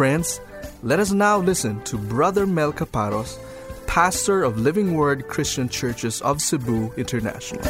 Friends, 0.00 0.40
let 0.82 0.98
us 0.98 1.12
now 1.12 1.36
listen 1.36 1.82
to 1.82 1.98
Brother 1.98 2.46
Mel 2.46 2.72
Caparos, 2.72 3.38
pastor 3.86 4.42
of 4.42 4.58
Living 4.58 4.94
Word 4.94 5.28
Christian 5.28 5.68
Churches 5.68 6.22
of 6.22 6.40
Cebu 6.40 6.90
International. 6.96 7.62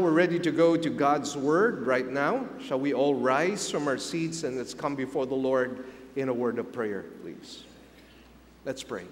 We're 0.00 0.12
ready 0.12 0.38
to 0.38 0.50
go 0.50 0.78
to 0.78 0.88
God's 0.88 1.36
Word 1.36 1.86
right 1.86 2.08
now. 2.08 2.46
Shall 2.58 2.80
we 2.80 2.94
all 2.94 3.14
rise 3.14 3.70
from 3.70 3.86
our 3.86 3.98
seats 3.98 4.44
and 4.44 4.56
let's 4.56 4.72
come 4.72 4.94
before 4.94 5.26
the 5.26 5.34
Lord 5.34 5.84
in 6.16 6.30
a 6.30 6.32
word 6.32 6.58
of 6.58 6.72
prayer, 6.72 7.04
please? 7.22 7.64
Let's 8.64 8.82
pray. 8.82 9.04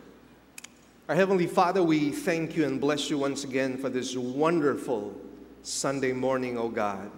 Our 1.09 1.15
Heavenly 1.15 1.47
Father, 1.47 1.83
we 1.83 2.11
thank 2.11 2.57
you 2.57 2.65
and 2.65 2.81
bless 2.81 3.11
you 3.11 3.19
once 3.19 3.45
again 3.45 3.77
for 3.77 3.91
this 3.91 4.17
wonderful 4.17 5.15
Sunday 5.63 6.13
morning, 6.13 6.57
O 6.57 6.71
God. 6.71 7.11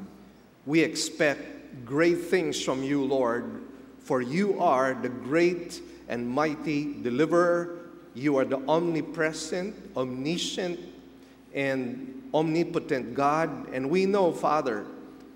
We 0.67 0.81
expect 0.81 1.85
great 1.85 2.25
things 2.25 2.61
from 2.61 2.83
you, 2.83 3.05
Lord, 3.05 3.63
for 4.01 4.21
you 4.21 4.61
are 4.61 4.95
the 4.95 5.11
great 5.11 5.81
and 6.09 6.29
mighty 6.29 7.01
deliverer. 7.03 7.79
You 8.15 8.37
are 8.37 8.45
the 8.45 8.61
omnipresent, 8.69 9.77
omniscient, 9.97 10.81
and 11.55 12.20
omnipotent 12.35 13.15
God. 13.15 13.69
And 13.73 13.91
we 13.91 14.07
know, 14.07 14.33
Father, 14.33 14.87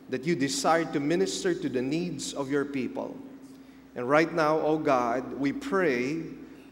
that 0.08 0.24
you 0.24 0.34
desire 0.36 0.84
to 0.86 1.00
minister 1.00 1.54
to 1.54 1.68
the 1.68 1.82
needs 1.82 2.32
of 2.32 2.50
your 2.50 2.64
people. 2.64 3.16
And 3.96 4.08
right 4.08 4.32
now, 4.32 4.60
oh 4.60 4.78
God, 4.78 5.34
we 5.34 5.52
pray 5.52 6.22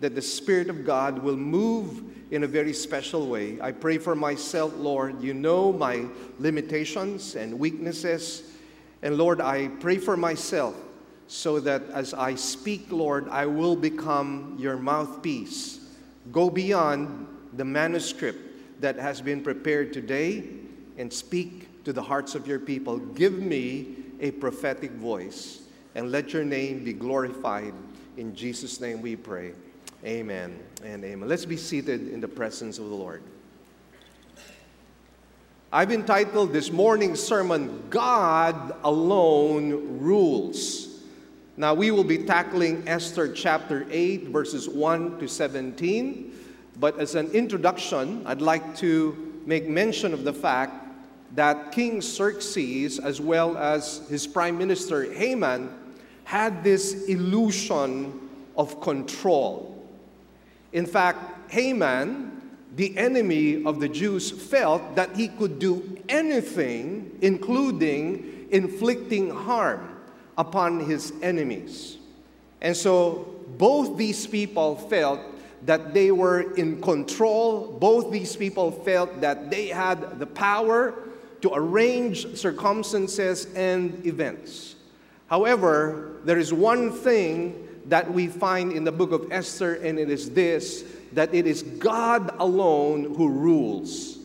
that 0.00 0.15
the 0.15 0.23
Spirit 0.23 0.69
of 0.69 0.84
God 0.84 1.19
will 1.20 1.37
move 1.37 2.03
in 2.33 2.45
a 2.45 2.47
very 2.47 2.73
special 2.73 3.28
way. 3.28 3.61
I 3.61 3.73
pray 3.73 3.98
for 3.98 4.15
myself, 4.15 4.73
Lord. 4.77 5.23
You 5.23 5.34
know 5.34 5.73
my 5.73 6.06
limitations 6.39 7.37
and 7.37 7.59
weaknesses. 7.59 8.43
And 9.03 9.17
Lord, 9.17 9.41
I 9.41 9.69
pray 9.69 9.98
for 9.98 10.17
myself 10.17 10.75
so 11.28 11.61
that 11.61 11.83
as 11.91 12.15
I 12.15 12.34
speak, 12.34 12.91
Lord, 12.91 13.28
I 13.28 13.47
will 13.47 13.77
become 13.77 14.56
your 14.59 14.77
mouthpiece. 14.77 15.81
Go 16.31 16.50
beyond 16.50 17.27
the 17.53 17.65
manuscript 17.65 18.52
that 18.83 18.97
has 18.97 19.20
been 19.20 19.42
prepared 19.42 19.92
today 19.92 20.44
and 20.98 21.11
speak 21.12 21.84
to 21.84 21.92
the 21.92 22.02
hearts 22.02 22.34
of 22.34 22.47
your 22.47 22.58
people. 22.58 22.98
Give 22.98 23.38
me 23.38 23.97
a 24.20 24.33
prophetic 24.33 24.91
voice 24.92 25.62
and 25.94 26.11
let 26.11 26.33
your 26.33 26.44
name 26.44 26.84
be 26.84 26.92
glorified. 26.92 27.72
In 28.16 28.34
Jesus' 28.34 28.80
name 28.80 29.00
we 29.00 29.16
pray. 29.16 29.53
Amen 30.05 30.58
and 30.84 31.05
amen. 31.05 31.28
Let's 31.28 31.44
be 31.44 31.56
seated 31.56 32.08
in 32.08 32.20
the 32.20 32.28
presence 32.28 32.78
of 32.78 32.88
the 32.88 32.94
Lord. 32.94 33.22
I've 35.72 35.92
entitled 35.92 36.53
this 36.53 36.70
morning's 36.70 37.22
sermon, 37.22 37.84
God 37.88 38.77
Alone 38.84 40.00
Rules. 40.00 40.88
Now, 41.56 41.72
we 41.72 41.91
will 41.91 42.05
be 42.05 42.19
tackling 42.19 42.86
Esther 42.88 43.33
chapter 43.33 43.86
8, 43.91 44.28
verses 44.28 44.69
1 44.69 45.19
to 45.20 45.28
17. 45.28 46.31
But 46.78 46.98
as 46.98 47.15
an 47.15 47.31
introduction, 47.33 48.27
I'd 48.27 48.41
like 48.41 48.77
to 48.78 49.41
make 49.47 49.69
mention 49.69 50.12
of 50.12 50.25
the 50.25 50.33
fact 50.33 50.87
that 51.34 51.73
King 51.73 52.01
Xerxes, 52.01 52.98
as 52.98 53.20
well 53.20 53.56
as 53.56 54.06
his 54.09 54.27
prime 54.27 54.59
minister 54.59 55.12
Haman, 55.12 55.70
had 56.25 56.62
this 56.62 57.05
illusion 57.05 58.28
of 58.56 58.81
control. 58.81 59.87
In 60.72 60.87
fact, 60.87 61.50
Haman, 61.50 62.41
the 62.77 62.97
enemy 62.97 63.65
of 63.65 63.81
the 63.81 63.89
Jews, 63.89 64.31
felt 64.31 64.97
that 64.97 65.16
he 65.16 65.28
could 65.28 65.59
do 65.59 65.99
anything, 66.09 67.19
including 67.21 68.49
inflicting 68.50 69.31
harm 69.31 70.00
upon 70.37 70.81
his 70.81 71.12
enemies. 71.22 71.99
And 72.60 72.77
so 72.77 73.41
both 73.59 73.97
these 73.97 74.27
people 74.27 74.77
felt 74.77 75.21
that 75.65 75.95
they 75.95 76.11
were 76.11 76.55
in 76.55 76.81
control. 76.81 77.78
Both 77.78 78.11
these 78.11 78.37
people 78.37 78.71
felt 78.71 79.21
that 79.21 79.50
they 79.50 79.69
had 79.69 80.19
the 80.19 80.27
power 80.27 80.95
to 81.41 81.50
arrange 81.55 82.37
circumstances 82.37 83.47
and 83.55 84.05
events. 84.06 84.77
However, 85.28 86.17
there 86.25 86.39
is 86.39 86.53
one 86.53 86.93
thing 86.93 87.69
that 87.87 88.12
we 88.12 88.28
find 88.28 88.72
in 88.72 88.84
the 88.84 88.93
book 88.93 89.12
of 89.12 89.33
Esther, 89.33 89.75
and 89.75 89.99
it 89.99 90.11
is 90.11 90.31
this 90.31 90.84
that 91.12 91.34
it 91.34 91.47
is 91.47 91.62
God 91.62 92.34
alone 92.39 93.15
who 93.15 93.28
rules. 93.28 94.19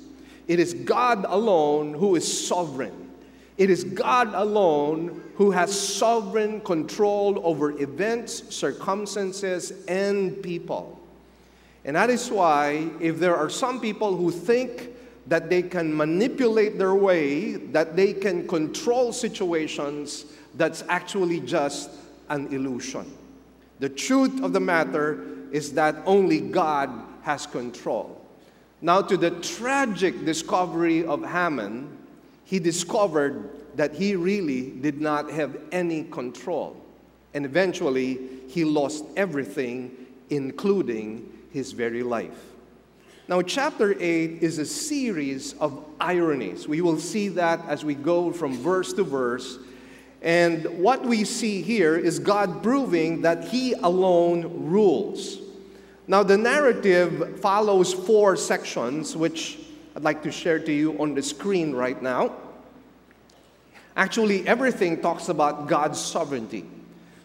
It 0.48 0.60
is 0.60 0.74
God 0.74 1.26
alone 1.28 1.94
who 1.94 2.16
is 2.16 2.48
sovereign. 2.48 3.12
It 3.58 3.70
is 3.70 3.84
God 3.84 4.34
alone 4.34 5.24
who 5.36 5.52
has 5.52 5.78
sovereign 5.78 6.62
control 6.62 7.42
over 7.44 7.72
events, 7.82 8.56
circumstances, 8.56 9.74
and 9.88 10.42
people. 10.42 10.97
And 11.88 11.96
that 11.96 12.10
is 12.10 12.30
why, 12.30 12.90
if 13.00 13.18
there 13.18 13.36
are 13.36 13.50
some 13.50 13.80
people 13.80 14.18
who 14.18 14.30
think 14.30 14.90
that 15.26 15.50
they 15.50 15.62
can 15.62 15.96
manipulate 15.96 16.78
their 16.78 16.94
way, 16.94 17.54
that 17.54 17.96
they 17.96 18.12
can 18.12 18.46
control 18.46 19.14
situations, 19.14 20.26
that's 20.56 20.84
actually 20.90 21.40
just 21.40 21.90
an 22.28 22.54
illusion. 22.54 23.10
The 23.80 23.88
truth 23.88 24.44
of 24.44 24.52
the 24.52 24.60
matter 24.60 25.26
is 25.52 25.72
that 25.74 25.96
only 26.06 26.42
God 26.42 26.90
has 27.22 27.46
control. 27.46 28.22
Now, 28.82 29.02
to 29.02 29.16
the 29.16 29.32
tragic 29.32 30.26
discovery 30.26 31.06
of 31.06 31.24
Haman, 31.24 31.98
he 32.44 32.60
discovered 32.60 33.50
that 33.78 33.94
he 33.94 34.16
really 34.18 34.72
did 34.72 35.00
not 35.00 35.32
have 35.32 35.58
any 35.72 36.04
control. 36.04 36.76
And 37.34 37.46
eventually, 37.46 38.20
he 38.50 38.66
lost 38.66 39.06
everything, 39.16 39.96
including 40.30 41.32
his 41.52 41.72
very 41.72 42.04
life. 42.04 42.54
Now, 43.30 43.42
chapter 43.42 43.92
8 43.92 44.42
is 44.42 44.58
a 44.58 44.66
series 44.66 45.54
of 45.54 45.84
ironies. 46.00 46.66
We 46.66 46.80
will 46.80 46.98
see 46.98 47.28
that 47.30 47.60
as 47.68 47.84
we 47.84 47.94
go 47.94 48.32
from 48.32 48.54
verse 48.54 48.94
to 48.94 49.04
verse. 49.04 49.60
And 50.22 50.66
what 50.80 51.06
we 51.06 51.26
see 51.26 51.62
here 51.62 51.98
is 51.98 52.20
God 52.20 52.64
proving 52.64 53.24
that 53.24 53.44
He 53.44 53.74
alone 53.74 54.70
rules. 54.70 55.40
Now, 56.08 56.24
the 56.24 56.38
narrative 56.38 57.42
follows 57.42 57.94
four 57.94 58.38
sections, 58.38 59.14
which 59.14 59.60
I'd 59.94 60.04
like 60.04 60.24
to 60.24 60.32
share 60.32 60.60
to 60.60 60.72
you 60.72 60.98
on 60.98 61.14
the 61.14 61.22
screen 61.22 61.76
right 61.76 62.02
now. 62.02 62.34
Actually, 63.98 64.48
everything 64.48 65.02
talks 65.02 65.28
about 65.28 65.68
God's 65.68 66.00
sovereignty. 66.00 66.66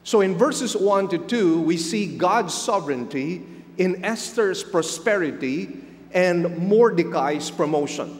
So, 0.02 0.20
in 0.20 0.34
verses 0.34 0.76
1 0.76 1.10
to 1.10 1.18
2, 1.18 1.60
we 1.60 1.76
see 1.76 2.16
God's 2.16 2.54
sovereignty 2.54 3.46
in 3.78 4.04
Esther's 4.04 4.62
prosperity 4.62 5.82
and 6.12 6.58
Mordecai's 6.58 7.50
promotion. 7.50 8.18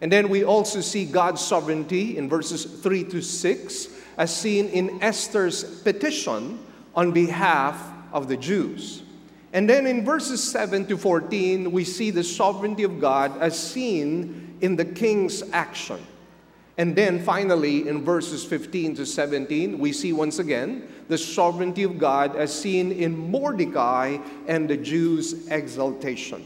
And 0.00 0.10
then 0.10 0.28
we 0.28 0.44
also 0.44 0.80
see 0.80 1.04
God's 1.04 1.40
sovereignty 1.40 2.18
in 2.18 2.28
verses 2.28 2.64
3 2.64 3.04
to 3.04 3.22
6, 3.22 3.88
as 4.18 4.34
seen 4.34 4.68
in 4.68 5.02
Esther's 5.02 5.62
petition 5.82 6.58
on 6.94 7.12
behalf 7.12 7.80
of 8.12 8.28
the 8.28 8.36
Jews. 8.36 9.02
And 9.52 9.68
then 9.68 9.86
in 9.86 10.04
verses 10.04 10.42
7 10.42 10.86
to 10.86 10.96
14, 10.96 11.70
we 11.70 11.84
see 11.84 12.10
the 12.10 12.24
sovereignty 12.24 12.82
of 12.82 13.00
God 13.00 13.38
as 13.40 13.58
seen 13.58 14.56
in 14.60 14.76
the 14.76 14.84
king's 14.84 15.42
action. 15.52 15.98
And 16.78 16.96
then 16.96 17.22
finally, 17.22 17.86
in 17.86 18.02
verses 18.02 18.44
15 18.44 18.96
to 18.96 19.06
17, 19.06 19.78
we 19.78 19.92
see 19.92 20.12
once 20.12 20.38
again 20.38 20.88
the 21.08 21.18
sovereignty 21.18 21.82
of 21.82 21.98
God 21.98 22.34
as 22.34 22.58
seen 22.58 22.92
in 22.92 23.16
Mordecai 23.30 24.18
and 24.46 24.68
the 24.68 24.78
Jews' 24.78 25.48
exaltation. 25.48 26.44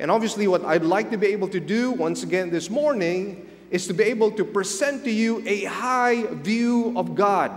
And 0.00 0.10
obviously, 0.10 0.48
what 0.48 0.64
I'd 0.64 0.82
like 0.82 1.10
to 1.12 1.16
be 1.16 1.28
able 1.28 1.48
to 1.48 1.60
do 1.60 1.92
once 1.92 2.22
again 2.22 2.50
this 2.50 2.68
morning 2.68 3.48
is 3.70 3.86
to 3.86 3.94
be 3.94 4.04
able 4.04 4.32
to 4.32 4.44
present 4.44 5.04
to 5.04 5.10
you 5.10 5.42
a 5.46 5.64
high 5.64 6.24
view 6.26 6.92
of 6.96 7.14
God. 7.14 7.52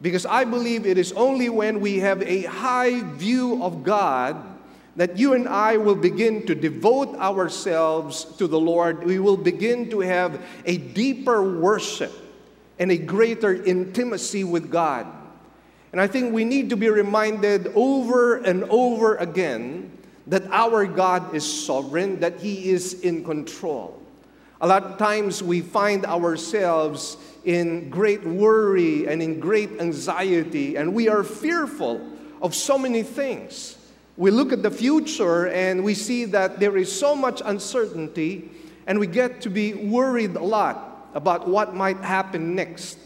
Because 0.00 0.24
I 0.24 0.44
believe 0.44 0.86
it 0.86 0.98
is 0.98 1.12
only 1.12 1.48
when 1.48 1.80
we 1.80 1.98
have 1.98 2.22
a 2.22 2.42
high 2.42 3.00
view 3.00 3.62
of 3.62 3.82
God 3.82 4.36
that 4.96 5.18
you 5.18 5.34
and 5.34 5.46
I 5.46 5.76
will 5.76 5.94
begin 5.94 6.46
to 6.46 6.54
devote 6.54 7.14
ourselves 7.16 8.24
to 8.36 8.46
the 8.46 8.58
Lord. 8.58 9.04
We 9.04 9.18
will 9.18 9.36
begin 9.36 9.90
to 9.90 10.00
have 10.00 10.42
a 10.64 10.78
deeper 10.78 11.58
worship 11.60 12.12
and 12.78 12.90
a 12.90 12.96
greater 12.96 13.54
intimacy 13.54 14.44
with 14.44 14.70
God. 14.70 15.06
And 15.92 16.00
I 16.00 16.06
think 16.06 16.32
we 16.32 16.44
need 16.44 16.70
to 16.70 16.76
be 16.76 16.88
reminded 16.88 17.72
over 17.74 18.36
and 18.36 18.64
over 18.64 19.16
again 19.16 19.92
that 20.26 20.44
our 20.50 20.86
God 20.86 21.34
is 21.34 21.44
sovereign, 21.44 22.20
that 22.20 22.40
He 22.40 22.70
is 22.70 23.00
in 23.00 23.24
control. 23.24 24.00
A 24.60 24.66
lot 24.66 24.82
of 24.82 24.98
times 24.98 25.42
we 25.42 25.60
find 25.60 26.04
ourselves 26.06 27.18
in 27.44 27.90
great 27.90 28.24
worry 28.24 29.06
and 29.06 29.22
in 29.22 29.38
great 29.38 29.78
anxiety, 29.78 30.76
and 30.76 30.94
we 30.94 31.08
are 31.08 31.22
fearful 31.22 32.00
of 32.42 32.54
so 32.54 32.76
many 32.76 33.02
things. 33.02 33.76
We 34.16 34.30
look 34.30 34.52
at 34.52 34.62
the 34.62 34.70
future 34.70 35.48
and 35.48 35.84
we 35.84 35.94
see 35.94 36.24
that 36.26 36.58
there 36.58 36.76
is 36.76 36.90
so 36.90 37.14
much 37.14 37.42
uncertainty, 37.44 38.50
and 38.86 38.98
we 38.98 39.06
get 39.06 39.40
to 39.42 39.50
be 39.50 39.74
worried 39.74 40.36
a 40.36 40.42
lot 40.42 41.08
about 41.14 41.48
what 41.48 41.74
might 41.74 41.98
happen 41.98 42.54
next. 42.54 42.98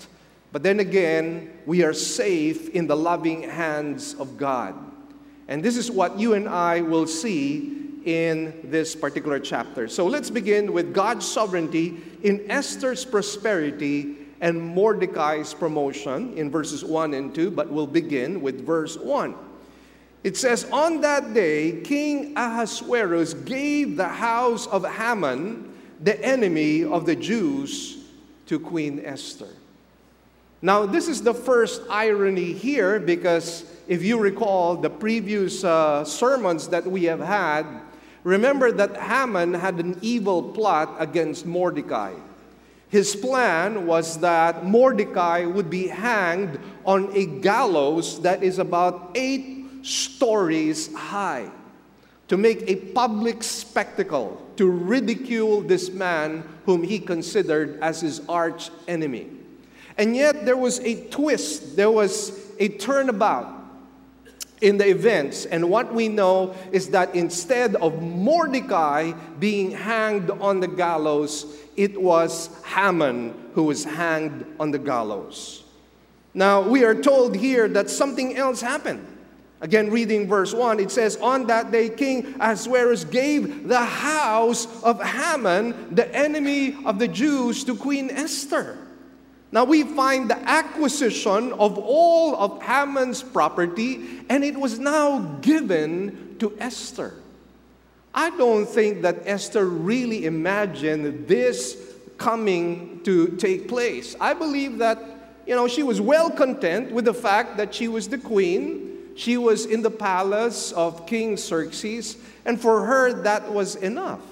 But 0.52 0.62
then 0.62 0.80
again, 0.80 1.50
we 1.66 1.82
are 1.82 1.92
safe 1.92 2.68
in 2.70 2.86
the 2.86 2.96
loving 2.96 3.42
hands 3.42 4.14
of 4.14 4.36
God. 4.36 4.74
And 5.48 5.62
this 5.62 5.76
is 5.76 5.90
what 5.90 6.18
you 6.18 6.34
and 6.34 6.48
I 6.48 6.80
will 6.80 7.06
see 7.06 7.76
in 8.04 8.60
this 8.64 8.94
particular 8.94 9.38
chapter. 9.40 9.88
So 9.88 10.06
let's 10.06 10.30
begin 10.30 10.72
with 10.72 10.94
God's 10.94 11.26
sovereignty 11.26 12.00
in 12.22 12.50
Esther's 12.50 13.04
prosperity 13.04 14.16
and 14.40 14.60
Mordecai's 14.60 15.54
promotion 15.54 16.32
in 16.36 16.50
verses 16.50 16.84
1 16.84 17.14
and 17.14 17.34
2, 17.34 17.50
but 17.50 17.68
we'll 17.70 17.86
begin 17.86 18.40
with 18.40 18.64
verse 18.64 18.96
1. 18.96 19.34
It 20.22 20.36
says, 20.36 20.66
On 20.70 21.00
that 21.00 21.32
day, 21.32 21.80
King 21.82 22.34
Ahasuerus 22.36 23.34
gave 23.34 23.96
the 23.96 24.08
house 24.08 24.66
of 24.66 24.84
Haman, 24.84 25.72
the 26.02 26.22
enemy 26.24 26.84
of 26.84 27.06
the 27.06 27.16
Jews, 27.16 27.98
to 28.46 28.58
Queen 28.58 29.00
Esther. 29.04 29.48
Now, 30.62 30.84
this 30.84 31.08
is 31.08 31.22
the 31.22 31.32
first 31.32 31.82
irony 31.88 32.52
here 32.52 33.00
because 33.00 33.64
if 33.88 34.02
you 34.02 34.18
recall 34.18 34.76
the 34.76 34.90
previous 34.90 35.64
uh, 35.64 36.04
sermons 36.04 36.68
that 36.68 36.86
we 36.86 37.04
have 37.04 37.20
had, 37.20 37.64
remember 38.24 38.70
that 38.72 38.96
Haman 38.98 39.54
had 39.54 39.76
an 39.76 39.96
evil 40.02 40.42
plot 40.42 40.96
against 40.98 41.46
Mordecai. 41.46 42.12
His 42.90 43.16
plan 43.16 43.86
was 43.86 44.18
that 44.18 44.66
Mordecai 44.66 45.46
would 45.46 45.70
be 45.70 45.86
hanged 45.86 46.58
on 46.84 47.10
a 47.16 47.24
gallows 47.24 48.20
that 48.20 48.42
is 48.42 48.58
about 48.58 49.12
eight 49.14 49.59
stories 49.82 50.92
high 50.94 51.50
to 52.28 52.36
make 52.36 52.62
a 52.68 52.76
public 52.76 53.42
spectacle, 53.42 54.40
to 54.56 54.70
ridicule 54.70 55.60
this 55.60 55.90
man 55.90 56.44
whom 56.64 56.82
he 56.82 56.98
considered 56.98 57.78
as 57.80 58.00
his 58.00 58.22
arch 58.28 58.70
enemy. 58.86 59.28
And 59.98 60.14
yet 60.14 60.44
there 60.44 60.56
was 60.56 60.78
a 60.80 61.08
twist, 61.08 61.76
there 61.76 61.90
was 61.90 62.52
a 62.58 62.68
turnabout 62.68 63.60
in 64.60 64.78
the 64.78 64.88
events. 64.88 65.44
And 65.46 65.68
what 65.70 65.92
we 65.92 66.08
know 66.08 66.54
is 66.70 66.90
that 66.90 67.14
instead 67.14 67.76
of 67.76 68.00
Mordecai 68.00 69.12
being 69.38 69.72
hanged 69.72 70.30
on 70.30 70.60
the 70.60 70.68
gallows, 70.68 71.46
it 71.76 72.00
was 72.00 72.50
Haman 72.64 73.50
who 73.54 73.64
was 73.64 73.84
hanged 73.84 74.44
on 74.60 74.70
the 74.70 74.78
gallows. 74.78 75.64
Now, 76.32 76.60
we 76.60 76.84
are 76.84 76.94
told 76.94 77.34
here 77.34 77.66
that 77.68 77.90
something 77.90 78.36
else 78.36 78.60
happened. 78.60 79.04
Again, 79.62 79.90
reading 79.90 80.26
verse 80.26 80.54
1, 80.54 80.80
it 80.80 80.90
says, 80.90 81.16
On 81.16 81.46
that 81.48 81.70
day, 81.70 81.90
King 81.90 82.34
Ahasuerus 82.40 83.04
gave 83.04 83.68
the 83.68 83.84
house 83.84 84.82
of 84.82 85.02
Haman, 85.02 85.94
the 85.94 86.12
enemy 86.14 86.76
of 86.86 86.98
the 86.98 87.08
Jews, 87.08 87.62
to 87.64 87.76
Queen 87.76 88.10
Esther. 88.10 88.78
Now 89.52 89.64
we 89.64 89.82
find 89.82 90.30
the 90.30 90.38
acquisition 90.48 91.52
of 91.54 91.76
all 91.76 92.36
of 92.36 92.62
Haman's 92.62 93.22
property, 93.22 94.22
and 94.30 94.44
it 94.44 94.56
was 94.56 94.78
now 94.78 95.18
given 95.42 96.36
to 96.38 96.56
Esther. 96.58 97.14
I 98.14 98.30
don't 98.30 98.66
think 98.66 99.02
that 99.02 99.22
Esther 99.24 99.66
really 99.66 100.24
imagined 100.24 101.28
this 101.28 101.76
coming 102.16 103.00
to 103.04 103.28
take 103.36 103.68
place. 103.68 104.16
I 104.20 104.34
believe 104.34 104.78
that, 104.78 105.02
you 105.46 105.54
know, 105.54 105.68
she 105.68 105.82
was 105.82 106.00
well 106.00 106.30
content 106.30 106.92
with 106.92 107.04
the 107.04 107.14
fact 107.14 107.56
that 107.56 107.74
she 107.74 107.88
was 107.88 108.08
the 108.08 108.18
queen, 108.18 108.89
she 109.20 109.36
was 109.36 109.66
in 109.66 109.82
the 109.82 109.90
palace 109.90 110.72
of 110.72 111.04
King 111.04 111.36
Xerxes, 111.36 112.16
and 112.46 112.58
for 112.58 112.86
her 112.86 113.12
that 113.24 113.52
was 113.52 113.76
enough. 113.76 114.22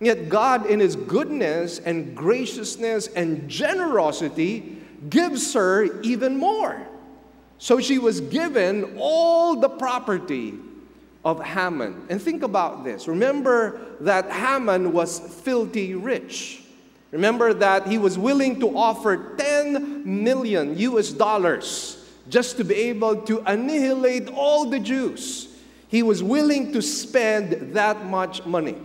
Yet 0.00 0.30
God, 0.30 0.64
in 0.64 0.80
His 0.80 0.96
goodness 0.96 1.80
and 1.80 2.16
graciousness 2.16 3.08
and 3.08 3.46
generosity, 3.46 4.78
gives 5.10 5.52
her 5.52 6.00
even 6.00 6.38
more. 6.38 6.80
So 7.58 7.78
she 7.78 7.98
was 7.98 8.22
given 8.22 8.96
all 8.98 9.60
the 9.60 9.68
property 9.68 10.54
of 11.22 11.44
Haman. 11.44 12.06
And 12.08 12.20
think 12.20 12.42
about 12.42 12.84
this. 12.84 13.08
Remember 13.08 13.78
that 14.00 14.30
Haman 14.30 14.94
was 14.94 15.20
filthy 15.20 15.94
rich. 15.94 16.62
Remember 17.10 17.52
that 17.52 17.86
he 17.86 17.98
was 17.98 18.18
willing 18.18 18.60
to 18.60 18.74
offer 18.74 19.34
10 19.36 20.22
million 20.22 20.78
US 20.78 21.10
dollars 21.10 22.02
just 22.28 22.56
to 22.56 22.64
be 22.64 22.74
able 22.74 23.22
to 23.22 23.42
annihilate 23.46 24.28
all 24.28 24.68
the 24.68 24.80
Jews. 24.80 25.48
He 25.88 26.02
was 26.02 26.22
willing 26.22 26.72
to 26.72 26.82
spend 26.82 27.74
that 27.74 28.04
much 28.04 28.44
money. 28.44 28.76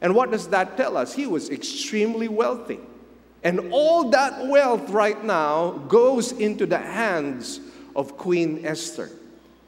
And 0.00 0.14
what 0.14 0.30
does 0.30 0.48
that 0.48 0.76
tell 0.76 0.96
us? 0.96 1.14
He 1.14 1.26
was 1.26 1.50
extremely 1.50 2.28
wealthy. 2.28 2.78
And 3.42 3.72
all 3.72 4.10
that 4.10 4.46
wealth 4.46 4.90
right 4.90 5.22
now 5.24 5.72
goes 5.88 6.32
into 6.32 6.66
the 6.66 6.78
hands 6.78 7.60
of 7.94 8.16
Queen 8.16 8.64
Esther. 8.64 9.10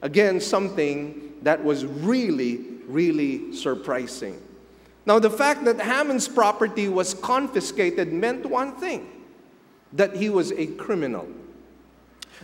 Again, 0.02 0.40
something 0.40 1.34
that 1.42 1.62
was 1.62 1.84
really, 1.86 2.58
really 2.86 3.54
surprising. 3.54 4.40
Now, 5.06 5.18
the 5.18 5.30
fact 5.30 5.64
that 5.64 5.80
Haman's 5.80 6.28
property 6.28 6.88
was 6.88 7.14
confiscated 7.14 8.12
meant 8.12 8.44
one 8.44 8.72
thing 8.76 9.08
that 9.92 10.14
he 10.14 10.28
was 10.28 10.52
a 10.52 10.66
criminal. 10.66 11.26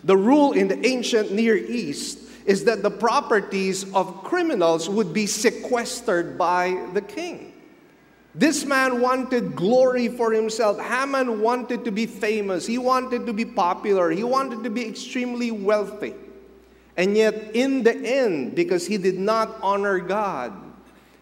The 0.02 0.16
rule 0.16 0.52
in 0.52 0.68
the 0.68 0.84
ancient 0.86 1.32
Near 1.32 1.56
East 1.56 2.18
is 2.46 2.64
that 2.64 2.82
the 2.82 2.90
properties 2.90 3.92
of 3.94 4.22
criminals 4.24 4.88
would 4.88 5.14
be 5.14 5.26
sequestered 5.26 6.36
by 6.36 6.88
the 6.92 7.00
king. 7.00 7.52
This 8.34 8.64
man 8.64 9.00
wanted 9.00 9.54
glory 9.54 10.08
for 10.08 10.32
himself. 10.32 10.80
Haman 10.80 11.40
wanted 11.40 11.84
to 11.84 11.92
be 11.92 12.06
famous. 12.06 12.66
He 12.66 12.78
wanted 12.78 13.26
to 13.26 13.32
be 13.32 13.44
popular. 13.44 14.10
He 14.10 14.24
wanted 14.24 14.64
to 14.64 14.70
be 14.70 14.86
extremely 14.86 15.52
wealthy. 15.52 16.14
And 16.96 17.16
yet, 17.16 17.34
in 17.54 17.84
the 17.84 17.94
end, 17.94 18.54
because 18.54 18.86
he 18.86 18.98
did 18.98 19.18
not 19.18 19.56
honor 19.62 20.00
God 20.00 20.52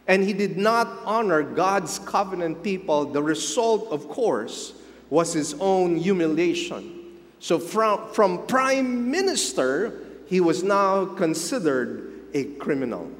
and 0.08 0.24
he 0.24 0.32
did 0.32 0.56
not 0.56 0.88
honor 1.04 1.42
God's 1.42 1.98
covenant 2.00 2.62
people, 2.62 3.04
the 3.04 3.22
result, 3.22 3.88
of 3.90 4.08
course, 4.08 4.72
was 5.10 5.32
his 5.32 5.54
own 5.60 5.96
humiliation. 5.96 7.01
So, 7.42 7.58
from, 7.58 8.08
from 8.12 8.46
prime 8.46 9.10
minister, 9.10 9.98
he 10.26 10.40
was 10.40 10.62
now 10.62 11.06
considered 11.06 12.12
a 12.34 12.44
criminal. 12.44 13.10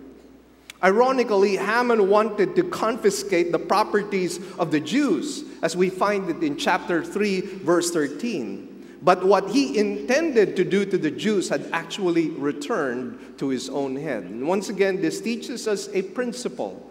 Ironically, 0.81 1.57
Haman 1.57 2.09
wanted 2.09 2.55
to 2.55 2.63
confiscate 2.63 3.51
the 3.51 3.59
properties 3.59 4.39
of 4.61 4.71
the 4.71 4.79
Jews, 4.79 5.43
as 5.61 5.77
we 5.77 5.91
find 5.91 6.31
it 6.31 6.41
in 6.41 6.57
chapter 6.57 7.05
3, 7.05 7.41
verse 7.41 7.91
13. 7.91 8.99
But 9.03 9.25
what 9.25 9.51
he 9.51 9.77
intended 9.77 10.55
to 10.55 10.63
do 10.63 10.85
to 10.85 10.97
the 10.97 11.11
Jews 11.11 11.49
had 11.49 11.69
actually 11.73 12.31
returned 12.31 13.39
to 13.39 13.49
his 13.49 13.69
own 13.69 13.97
head. 13.97 14.23
And 14.23 14.47
once 14.47 14.69
again, 14.69 15.03
this 15.03 15.21
teaches 15.21 15.67
us 15.67 15.89
a 15.93 16.03
principle 16.03 16.89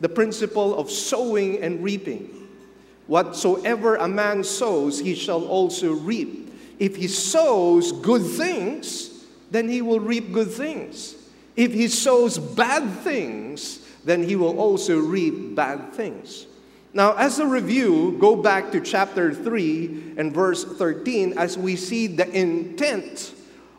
the 0.00 0.08
principle 0.08 0.78
of 0.78 0.90
sowing 0.90 1.62
and 1.62 1.84
reaping. 1.84 2.48
Whatsoever 3.06 3.96
a 3.96 4.08
man 4.08 4.42
sows, 4.42 4.98
he 4.98 5.14
shall 5.14 5.44
also 5.44 5.92
reap. 5.92 6.39
If 6.80 6.96
he 6.96 7.06
sows 7.08 7.92
good 7.92 8.24
things, 8.24 9.24
then 9.50 9.68
he 9.68 9.82
will 9.82 10.00
reap 10.00 10.32
good 10.32 10.50
things. 10.50 11.14
If 11.54 11.74
he 11.74 11.88
sows 11.88 12.38
bad 12.38 12.88
things, 13.00 13.86
then 14.04 14.22
he 14.22 14.34
will 14.34 14.58
also 14.58 14.98
reap 14.98 15.54
bad 15.54 15.92
things. 15.92 16.46
Now, 16.94 17.14
as 17.16 17.38
a 17.38 17.46
review, 17.46 18.16
go 18.18 18.34
back 18.34 18.72
to 18.72 18.80
chapter 18.80 19.32
3 19.32 20.14
and 20.16 20.32
verse 20.32 20.64
13 20.64 21.38
as 21.38 21.56
we 21.56 21.76
see 21.76 22.06
the 22.06 22.28
intent 22.30 23.34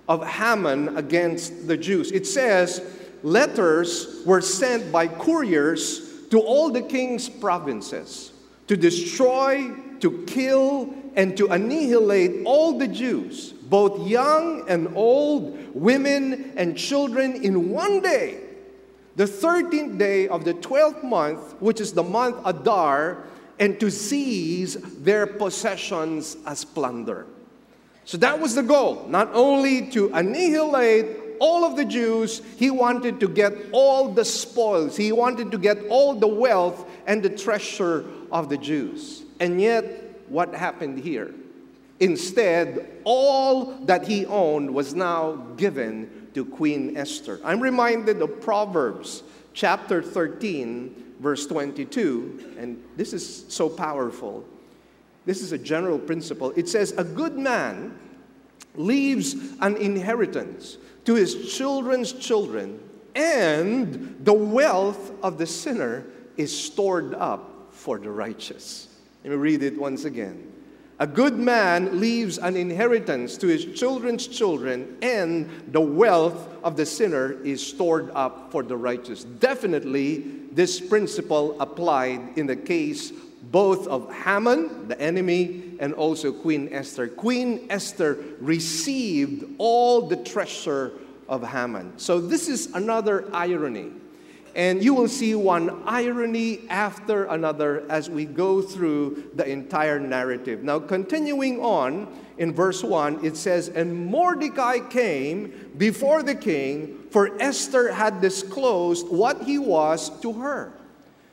of 0.07 0.25
Haman 0.25 0.95
against 0.95 1.67
the 1.67 1.75
Jews. 1.75 2.11
It 2.11 2.27
says, 2.27 2.81
Letters 3.23 4.23
were 4.25 4.41
sent 4.41 4.91
by 4.91 5.07
couriers 5.07 6.27
to 6.29 6.39
all 6.39 6.69
the 6.69 6.81
king's 6.81 7.29
provinces 7.29 8.31
to 8.67 8.77
destroy, 8.77 9.71
to 9.99 10.23
kill, 10.25 10.93
and 11.15 11.35
to 11.37 11.47
annihilate 11.47 12.45
all 12.45 12.77
the 12.77 12.87
Jews 12.87 13.53
both 13.71 14.05
young 14.05 14.67
and 14.67 14.89
old, 14.97 15.57
women 15.73 16.51
and 16.57 16.77
children, 16.77 17.41
in 17.41 17.69
one 17.69 18.01
day, 18.01 18.37
the 19.15 19.23
13th 19.23 19.97
day 19.97 20.27
of 20.27 20.43
the 20.43 20.53
12th 20.55 21.01
month, 21.05 21.55
which 21.61 21.79
is 21.79 21.93
the 21.93 22.03
month 22.03 22.35
Adar, 22.43 23.23
and 23.59 23.79
to 23.79 23.89
seize 23.89 24.75
their 25.01 25.25
possessions 25.25 26.35
as 26.45 26.65
plunder. 26.65 27.27
So 28.03 28.17
that 28.17 28.41
was 28.41 28.55
the 28.55 28.63
goal, 28.63 29.05
not 29.07 29.29
only 29.33 29.89
to 29.91 30.11
annihilate 30.13 31.37
all 31.39 31.63
of 31.63 31.77
the 31.77 31.85
Jews, 31.85 32.41
he 32.57 32.71
wanted 32.71 33.21
to 33.21 33.29
get 33.29 33.53
all 33.71 34.09
the 34.09 34.25
spoils, 34.25 34.97
he 34.97 35.13
wanted 35.13 35.49
to 35.51 35.57
get 35.57 35.77
all 35.87 36.13
the 36.13 36.27
wealth 36.27 36.85
and 37.07 37.23
the 37.23 37.29
treasure 37.29 38.03
of 38.33 38.49
the 38.49 38.57
Jews. 38.57 39.23
And 39.39 39.61
yet, 39.61 40.00
what 40.31 40.55
happened 40.55 40.99
here? 40.99 41.33
Instead, 41.99 42.99
all 43.03 43.65
that 43.85 44.07
he 44.07 44.25
owned 44.25 44.73
was 44.73 44.95
now 44.95 45.33
given 45.57 46.29
to 46.33 46.45
Queen 46.45 46.95
Esther. 46.95 47.39
I'm 47.43 47.59
reminded 47.59 48.21
of 48.21 48.39
Proverbs 48.41 49.23
chapter 49.53 50.01
13, 50.01 51.15
verse 51.19 51.45
22, 51.45 52.55
and 52.57 52.81
this 52.95 53.11
is 53.11 53.45
so 53.49 53.69
powerful. 53.69 54.45
This 55.25 55.41
is 55.41 55.51
a 55.51 55.57
general 55.57 55.99
principle. 55.99 56.51
It 56.55 56.69
says, 56.69 56.93
A 56.97 57.03
good 57.03 57.37
man 57.37 57.99
leaves 58.75 59.35
an 59.59 59.75
inheritance 59.75 60.77
to 61.05 61.15
his 61.15 61.53
children's 61.55 62.13
children, 62.13 62.79
and 63.15 64.17
the 64.23 64.33
wealth 64.33 65.11
of 65.21 65.37
the 65.37 65.45
sinner 65.45 66.05
is 66.37 66.57
stored 66.57 67.13
up 67.15 67.67
for 67.71 67.99
the 67.99 68.09
righteous. 68.09 68.87
Let 69.23 69.31
me 69.31 69.35
read 69.35 69.63
it 69.63 69.79
once 69.79 70.05
again. 70.05 70.51
A 70.99 71.07
good 71.07 71.37
man 71.37 71.99
leaves 71.99 72.37
an 72.37 72.55
inheritance 72.55 73.37
to 73.37 73.47
his 73.47 73.65
children's 73.65 74.27
children, 74.27 74.97
and 75.01 75.49
the 75.71 75.81
wealth 75.81 76.47
of 76.63 76.77
the 76.77 76.85
sinner 76.85 77.33
is 77.43 77.65
stored 77.65 78.11
up 78.11 78.51
for 78.51 78.61
the 78.61 78.77
righteous. 78.77 79.23
Definitely, 79.23 80.19
this 80.51 80.79
principle 80.79 81.59
applied 81.59 82.37
in 82.37 82.45
the 82.45 82.55
case 82.55 83.11
both 83.51 83.87
of 83.87 84.13
Haman, 84.13 84.87
the 84.87 85.01
enemy, 85.01 85.75
and 85.79 85.93
also 85.95 86.31
Queen 86.31 86.69
Esther. 86.71 87.07
Queen 87.07 87.65
Esther 87.69 88.23
received 88.39 89.43
all 89.57 90.07
the 90.07 90.17
treasure 90.17 90.93
of 91.27 91.47
Haman. 91.47 91.97
So, 91.97 92.21
this 92.21 92.47
is 92.47 92.67
another 92.75 93.27
irony. 93.33 93.91
And 94.55 94.83
you 94.83 94.93
will 94.93 95.07
see 95.07 95.33
one 95.33 95.83
irony 95.85 96.61
after 96.69 97.25
another 97.25 97.83
as 97.89 98.09
we 98.09 98.25
go 98.25 98.61
through 98.61 99.31
the 99.35 99.47
entire 99.47 99.99
narrative. 99.99 100.63
Now, 100.63 100.79
continuing 100.79 101.59
on 101.61 102.13
in 102.37 102.53
verse 102.53 102.83
1, 102.83 103.23
it 103.23 103.37
says, 103.37 103.69
And 103.69 104.07
Mordecai 104.07 104.79
came 104.79 105.71
before 105.77 106.23
the 106.23 106.35
king, 106.35 106.97
for 107.11 107.41
Esther 107.41 107.91
had 107.93 108.19
disclosed 108.19 109.07
what 109.07 109.43
he 109.43 109.57
was 109.57 110.09
to 110.21 110.33
her. 110.33 110.73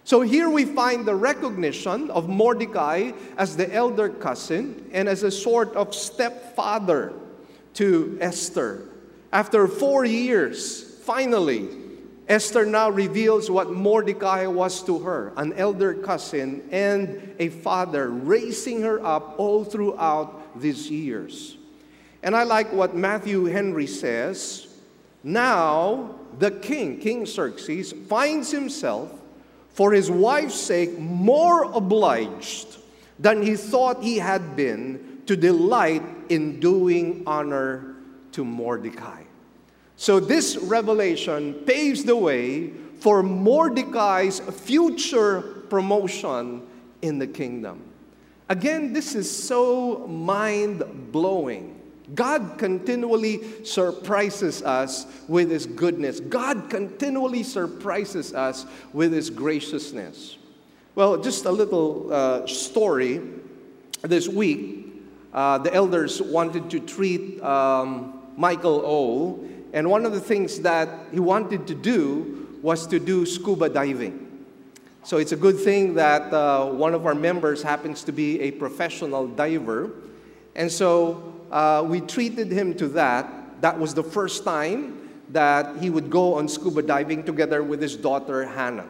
So 0.05 0.23
here 0.23 0.49
we 0.49 0.65
find 0.65 1.05
the 1.05 1.15
recognition 1.15 2.11
of 2.11 2.31
Mordecai 2.31 3.13
as 3.37 3.57
the 3.57 3.71
elder 3.75 4.09
cousin 4.09 4.89
and 4.91 5.07
as 5.07 5.23
a 5.23 5.31
sort 5.31 5.75
of 5.75 5.95
stepfather 5.95 7.13
to 7.75 8.17
Esther. 8.21 8.89
After 9.33 9.69
four 9.69 10.07
years, 10.07 10.99
finally, 11.05 11.69
Esther 12.29 12.67
now 12.67 12.91
reveals 12.91 13.51
what 13.51 13.71
Mordecai 13.73 14.47
was 14.47 14.83
to 14.83 14.99
her 14.99 15.33
an 15.39 15.55
elder 15.55 15.95
cousin 15.95 16.63
and 16.71 17.35
a 17.39 17.49
father, 17.49 18.11
raising 18.11 18.83
her 18.83 19.05
up 19.05 19.39
all 19.39 19.65
throughout 19.65 20.61
these 20.61 20.91
years. 20.91 21.57
And 22.23 22.37
I 22.37 22.43
like 22.43 22.71
what 22.73 22.95
Matthew 22.95 23.47
Henry 23.47 23.87
says. 23.87 24.67
Now, 25.25 26.17
the 26.39 26.51
king, 26.51 26.99
King 26.99 27.25
Xerxes, 27.25 27.93
finds 27.93 28.51
himself, 28.51 29.11
for 29.71 29.93
his 29.93 30.11
wife's 30.11 30.61
sake, 30.61 30.99
more 30.99 31.65
obliged 31.73 32.77
than 33.19 33.43
he 33.43 33.57
thought 33.57 34.03
he 34.03 34.19
had 34.19 34.55
been 34.55 35.23
to 35.27 35.37
delight 35.37 36.03
in 36.29 36.61
doing 36.61 37.23
honor 37.27 37.95
to 38.33 38.45
Mordecai. 38.45 39.23
So, 40.01 40.21
this 40.21 40.57
revelation 40.57 41.55
paves 41.67 42.05
the 42.05 42.15
way 42.15 42.69
for 43.01 43.21
Mordecai's 43.21 44.39
future 44.39 45.43
promotion 45.69 46.63
in 47.03 47.19
the 47.19 47.27
kingdom. 47.27 47.83
Again, 48.49 48.93
this 48.93 49.17
is 49.17 49.29
so 49.29 50.07
mind 50.07 51.11
blowing. 51.11 51.81
God 52.15 52.59
continually 52.59 53.65
surprises 53.65 54.63
us 54.63 55.05
with 55.27 55.51
His 55.51 55.67
goodness. 55.67 56.21
God 56.21 56.71
continually 56.71 57.43
surprises 57.43 58.33
us 58.33 58.67
with 58.93 59.13
His 59.13 59.31
graciousness. 59.31 60.39
Well, 60.95 61.21
just 61.21 61.45
a 61.45 61.51
little 61.51 62.15
uh, 62.15 62.47
story. 62.47 63.21
This 64.03 64.29
week, 64.29 64.93
uh, 65.35 65.59
the 65.59 65.75
elders 65.75 66.23
wanted 66.23 66.71
to 66.71 66.79
treat 66.79 67.43
um, 67.43 68.23
Michael 68.37 68.81
O 68.87 69.48
and 69.73 69.91
one 69.91 70.07
of 70.07 70.13
the 70.13 70.21
things 70.21 70.61
that 70.61 70.89
he 71.13 71.21
wanted 71.21 71.67
to 71.67 71.75
do 71.75 72.59
was 72.63 72.87
to 72.87 72.99
do 72.99 73.27
scuba 73.27 73.69
diving. 73.69 74.47
So 75.05 75.17
it's 75.17 75.33
a 75.33 75.37
good 75.37 75.59
thing 75.59 75.95
that 75.95 76.33
uh, 76.33 76.67
one 76.67 76.95
of 76.95 77.07
our 77.07 77.15
members 77.15 77.63
happens 77.63 78.03
to 78.05 78.13
be 78.13 78.41
a 78.41 78.51
professional 78.51 79.27
diver. 79.27 79.91
And 80.55 80.71
so 80.71 81.35
uh, 81.51 81.85
we 81.87 82.01
treated 82.01 82.51
him 82.51 82.75
to 82.75 82.89
that. 82.89 83.61
That 83.63 83.79
was 83.79 83.95
the 83.95 84.03
first 84.03 84.45
time 84.45 85.09
that 85.31 85.79
he 85.79 85.91
would 85.91 86.11
go 86.11 86.35
on 86.35 86.49
scuba 86.49 86.83
diving 86.83 87.23
together 87.23 87.63
with 87.63 87.81
his 87.81 87.97
daughter 87.97 88.47
Hannah. 88.47 88.87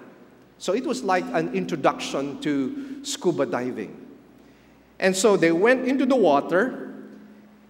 So 0.58 0.73
it 0.73 0.85
was 0.85 1.02
like 1.02 1.25
an 1.32 1.54
introduction 1.54 2.40
to 2.40 3.04
scuba 3.04 3.47
diving. 3.47 4.06
And 4.99 5.14
so 5.14 5.37
they 5.37 5.52
went 5.52 5.87
into 5.87 6.04
the 6.06 6.16
water 6.16 6.88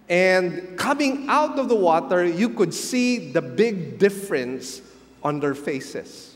and 0.09 0.75
coming 0.75 1.27
out 1.29 1.59
of 1.59 1.69
the 1.69 1.75
water, 1.75 2.25
you 2.25 2.49
could 2.49 2.73
see 2.73 3.31
the 3.31 3.41
big 3.41 3.99
difference 3.99 4.81
on 5.23 5.39
their 5.39 5.53
faces. 5.53 6.35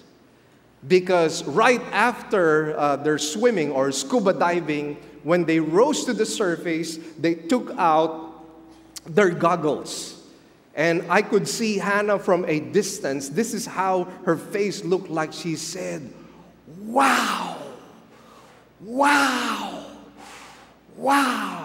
Because 0.87 1.43
right 1.45 1.81
after 1.91 2.77
uh, 2.77 2.97
their 2.97 3.17
swimming 3.17 3.71
or 3.71 3.91
scuba 3.91 4.33
diving, 4.33 4.97
when 5.23 5.45
they 5.45 5.59
rose 5.59 6.05
to 6.05 6.13
the 6.13 6.25
surface, 6.25 6.99
they 7.17 7.33
took 7.33 7.73
out 7.77 8.45
their 9.05 9.31
goggles. 9.31 10.21
And 10.75 11.03
I 11.09 11.21
could 11.21 11.47
see 11.47 11.77
Hannah 11.77 12.19
from 12.19 12.45
a 12.45 12.59
distance. 12.59 13.29
This 13.29 13.53
is 13.53 13.65
how 13.65 14.05
her 14.25 14.35
face 14.35 14.83
looked 14.83 15.09
like. 15.09 15.33
She 15.33 15.55
said, 15.55 16.11
Wow, 16.81 17.57
wow, 18.81 19.85
wow. 20.97 21.62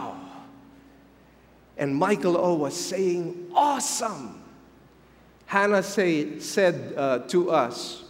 And 1.79 1.95
Michael 1.95 2.37
O 2.37 2.55
was 2.55 2.75
saying, 2.75 3.51
Awesome! 3.55 4.43
Hannah 5.47 5.83
say, 5.83 6.41
said 6.41 6.93
uh, 6.97 7.21
to 7.29 7.51
us 7.51 8.05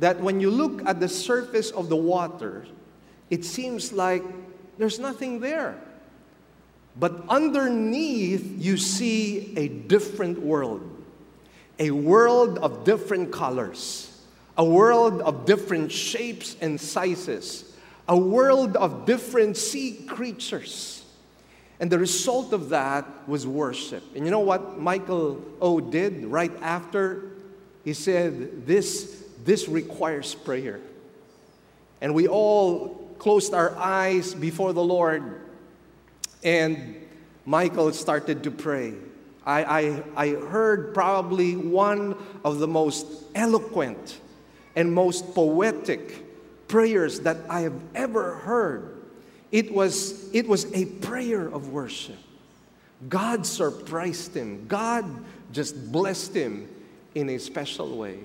that 0.00 0.18
when 0.20 0.40
you 0.40 0.50
look 0.50 0.82
at 0.88 0.98
the 0.98 1.08
surface 1.08 1.70
of 1.70 1.88
the 1.88 1.96
water, 1.96 2.66
it 3.28 3.44
seems 3.44 3.92
like 3.92 4.24
there's 4.76 4.98
nothing 4.98 5.38
there. 5.38 5.78
But 6.98 7.22
underneath, 7.28 8.44
you 8.58 8.76
see 8.76 9.56
a 9.56 9.68
different 9.68 10.40
world, 10.40 10.82
a 11.78 11.92
world 11.92 12.58
of 12.58 12.84
different 12.84 13.30
colors, 13.30 14.24
a 14.56 14.64
world 14.64 15.20
of 15.20 15.44
different 15.44 15.92
shapes 15.92 16.56
and 16.60 16.80
sizes, 16.80 17.72
a 18.08 18.18
world 18.18 18.76
of 18.76 19.06
different 19.06 19.56
sea 19.56 19.92
creatures. 20.08 20.99
And 21.80 21.90
the 21.90 21.98
result 21.98 22.52
of 22.52 22.68
that 22.68 23.06
was 23.26 23.46
worship. 23.46 24.04
And 24.14 24.26
you 24.26 24.30
know 24.30 24.40
what 24.40 24.78
Michael 24.78 25.42
O 25.62 25.80
did 25.80 26.26
right 26.26 26.52
after? 26.60 27.30
He 27.84 27.94
said, 27.94 28.66
This, 28.66 29.24
this 29.44 29.66
requires 29.66 30.34
prayer. 30.34 30.80
And 32.02 32.14
we 32.14 32.28
all 32.28 33.14
closed 33.18 33.54
our 33.54 33.74
eyes 33.76 34.34
before 34.34 34.74
the 34.74 34.84
Lord. 34.84 35.40
And 36.44 36.96
Michael 37.46 37.92
started 37.92 38.44
to 38.44 38.50
pray. 38.50 38.94
I, 39.46 39.64
I, 39.64 40.02
I 40.16 40.28
heard 40.34 40.92
probably 40.92 41.56
one 41.56 42.14
of 42.44 42.58
the 42.58 42.68
most 42.68 43.06
eloquent 43.34 44.20
and 44.76 44.92
most 44.92 45.34
poetic 45.34 46.68
prayers 46.68 47.20
that 47.20 47.38
I 47.48 47.62
have 47.62 47.80
ever 47.94 48.34
heard 48.36 48.99
it 49.52 49.72
was, 49.72 50.32
it 50.34 50.46
was 50.46 50.72
a 50.72 50.86
prayer 50.86 51.46
of 51.46 51.70
worship. 51.70 52.16
God 53.08 53.46
surprised 53.46 54.36
him. 54.36 54.66
God 54.68 55.04
just 55.52 55.90
blessed 55.90 56.34
him 56.34 56.68
in 57.14 57.30
a 57.30 57.38
special 57.38 57.96
way. 57.96 58.18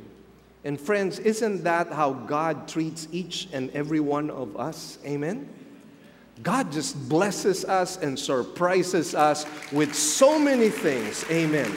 And 0.63 0.79
friends, 0.79 1.19
isn't 1.19 1.63
that 1.63 1.91
how 1.91 2.13
God 2.13 2.67
treats 2.67 3.07
each 3.11 3.47
and 3.53 3.69
every 3.71 3.99
one 3.99 4.29
of 4.29 4.57
us? 4.57 4.97
Amen? 5.05 5.47
God 6.43 6.71
just 6.71 7.07
blesses 7.07 7.63
us 7.65 7.97
and 7.97 8.19
surprises 8.19 9.15
us 9.15 9.45
with 9.71 9.95
so 9.95 10.37
many 10.37 10.69
things. 10.69 11.23
Amen. 11.29 11.71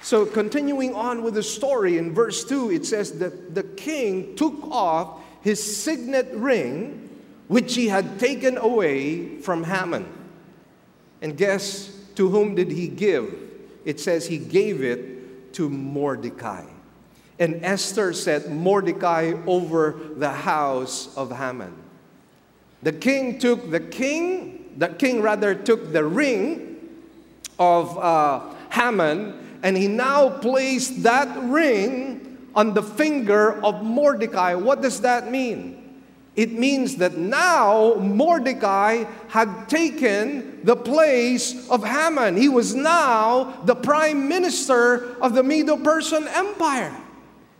So, 0.00 0.24
continuing 0.24 0.94
on 0.94 1.22
with 1.22 1.34
the 1.34 1.42
story, 1.42 1.98
in 1.98 2.14
verse 2.14 2.44
2, 2.44 2.70
it 2.70 2.86
says 2.86 3.18
that 3.18 3.54
the 3.54 3.64
king 3.64 4.36
took 4.36 4.54
off 4.70 5.20
his 5.42 5.76
signet 5.76 6.28
ring 6.32 7.05
which 7.48 7.74
he 7.74 7.88
had 7.88 8.18
taken 8.18 8.56
away 8.56 9.40
from 9.40 9.64
Haman. 9.64 10.06
And 11.22 11.36
guess 11.36 11.92
to 12.16 12.28
whom 12.28 12.54
did 12.54 12.70
he 12.70 12.88
give? 12.88 13.34
It 13.84 14.00
says 14.00 14.26
he 14.26 14.38
gave 14.38 14.82
it 14.82 15.52
to 15.54 15.68
Mordecai. 15.68 16.64
And 17.38 17.64
Esther 17.64 18.12
set 18.12 18.50
Mordecai 18.50 19.34
over 19.46 19.96
the 20.16 20.30
house 20.30 21.14
of 21.16 21.30
Haman. 21.36 21.74
The 22.82 22.92
king 22.92 23.38
took 23.38 23.70
the 23.70 23.80
king, 23.80 24.72
the 24.76 24.88
king 24.88 25.22
rather 25.22 25.54
took 25.54 25.92
the 25.92 26.04
ring 26.04 26.76
of 27.58 27.96
uh, 27.98 28.54
Haman, 28.70 29.58
and 29.62 29.76
he 29.76 29.88
now 29.88 30.30
placed 30.30 31.02
that 31.02 31.28
ring 31.44 32.50
on 32.54 32.74
the 32.74 32.82
finger 32.82 33.62
of 33.62 33.82
Mordecai. 33.82 34.54
What 34.54 34.82
does 34.82 35.00
that 35.02 35.30
mean? 35.30 35.85
It 36.36 36.52
means 36.52 36.96
that 36.96 37.16
now 37.16 37.94
Mordecai 37.94 39.04
had 39.28 39.68
taken 39.70 40.60
the 40.64 40.76
place 40.76 41.68
of 41.70 41.82
Haman. 41.82 42.36
He 42.36 42.50
was 42.50 42.74
now 42.74 43.62
the 43.64 43.74
prime 43.74 44.28
minister 44.28 45.16
of 45.22 45.34
the 45.34 45.42
Medo 45.42 45.78
Persian 45.78 46.28
Empire. 46.28 46.94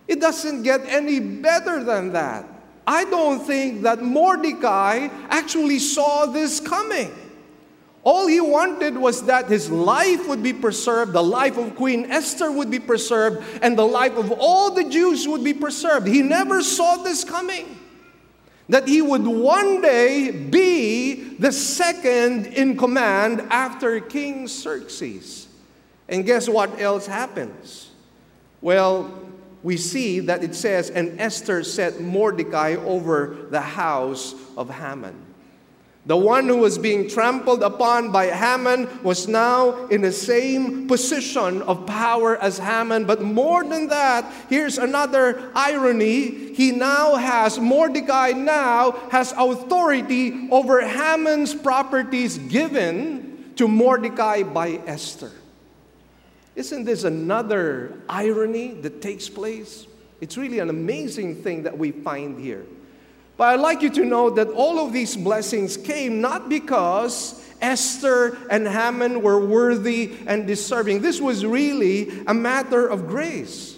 It 0.07 0.21
doesn't 0.21 0.61
get 0.61 0.81
any 0.87 1.19
better 1.19 1.83
than 1.83 2.13
that. 2.13 2.45
I 2.85 3.05
don't 3.05 3.39
think 3.39 3.81
that 3.81 4.03
Mordecai 4.03 5.09
actually 5.29 5.79
saw 5.79 6.27
this 6.27 6.59
coming. 6.59 7.11
All 8.03 8.27
he 8.27 8.39
wanted 8.39 8.95
was 8.95 9.23
that 9.23 9.47
his 9.47 9.71
life 9.71 10.29
would 10.29 10.41
be 10.41 10.53
preserved, 10.53 11.11
the 11.13 11.23
life 11.23 11.57
of 11.57 11.75
Queen 11.75 12.05
Esther 12.05 12.51
would 12.51 12.69
be 12.71 12.79
preserved, 12.79 13.43
and 13.61 13.77
the 13.77 13.85
life 13.85 14.15
of 14.15 14.31
all 14.31 14.71
the 14.71 14.85
Jews 14.85 15.27
would 15.27 15.43
be 15.43 15.53
preserved. 15.53 16.07
He 16.07 16.21
never 16.21 16.61
saw 16.61 16.97
this 16.97 17.25
coming 17.25 17.65
that 18.69 18.87
he 18.87 19.01
would 19.01 19.25
one 19.25 19.81
day 19.81 20.31
be 20.31 21.35
the 21.37 21.51
second 21.51 22.47
in 22.47 22.77
command 22.77 23.41
after 23.49 23.99
King 23.99 24.47
Xerxes. 24.47 25.47
And 26.09 26.25
guess 26.25 26.49
what 26.49 26.79
else 26.79 27.05
happens? 27.05 27.91
Well, 28.61 29.11
we 29.63 29.77
see 29.77 30.19
that 30.21 30.43
it 30.43 30.55
says, 30.55 30.89
and 30.89 31.19
Esther 31.19 31.63
set 31.63 31.99
Mordecai 31.99 32.75
over 32.75 33.47
the 33.49 33.61
house 33.61 34.33
of 34.55 34.69
Haman. 34.69 35.26
The 36.07 36.15
one 36.15 36.47
who 36.47 36.55
was 36.55 36.77
being 36.77 37.09
trampled 37.09 37.61
upon 37.61 38.13
by 38.13 38.27
Haman 38.27 39.03
was 39.03 39.27
now 39.27 39.87
in 39.87 40.01
the 40.01 40.11
same 40.13 40.87
position 40.87 41.61
of 41.63 41.85
power 41.85 42.37
as 42.37 42.57
Haman. 42.57 43.03
But 43.03 43.21
more 43.21 43.65
than 43.65 43.89
that, 43.89 44.23
here's 44.49 44.77
another 44.77 45.51
irony. 45.53 46.53
He 46.53 46.71
now 46.71 47.15
has, 47.15 47.59
Mordecai 47.59 48.31
now 48.31 48.91
has 49.11 49.33
authority 49.37 50.47
over 50.49 50.79
Haman's 50.79 51.53
properties 51.53 52.37
given 52.37 53.51
to 53.57 53.67
Mordecai 53.67 54.43
by 54.43 54.79
Esther. 54.87 55.33
Isn't 56.55 56.85
this 56.85 57.03
another 57.03 58.01
irony 58.07 58.75
that 58.75 59.01
takes 59.01 59.27
place? 59.27 59.85
It's 60.21 60.37
really 60.37 60.59
an 60.59 60.69
amazing 60.69 61.43
thing 61.43 61.63
that 61.63 61.77
we 61.77 61.91
find 61.91 62.39
here. 62.39 62.65
But 63.37 63.49
I'd 63.49 63.59
like 63.59 63.81
you 63.81 63.91
to 63.91 64.03
know 64.03 64.29
that 64.31 64.49
all 64.49 64.85
of 64.85 64.91
these 64.91 65.15
blessings 65.15 65.77
came 65.77 66.21
not 66.21 66.49
because 66.49 67.45
Esther 67.61 68.37
and 68.49 68.67
Haman 68.67 69.21
were 69.21 69.39
worthy 69.39 70.17
and 70.25 70.45
deserving. 70.47 71.01
This 71.01 71.21
was 71.21 71.45
really 71.45 72.23
a 72.25 72.33
matter 72.33 72.87
of 72.87 73.07
grace. 73.07 73.75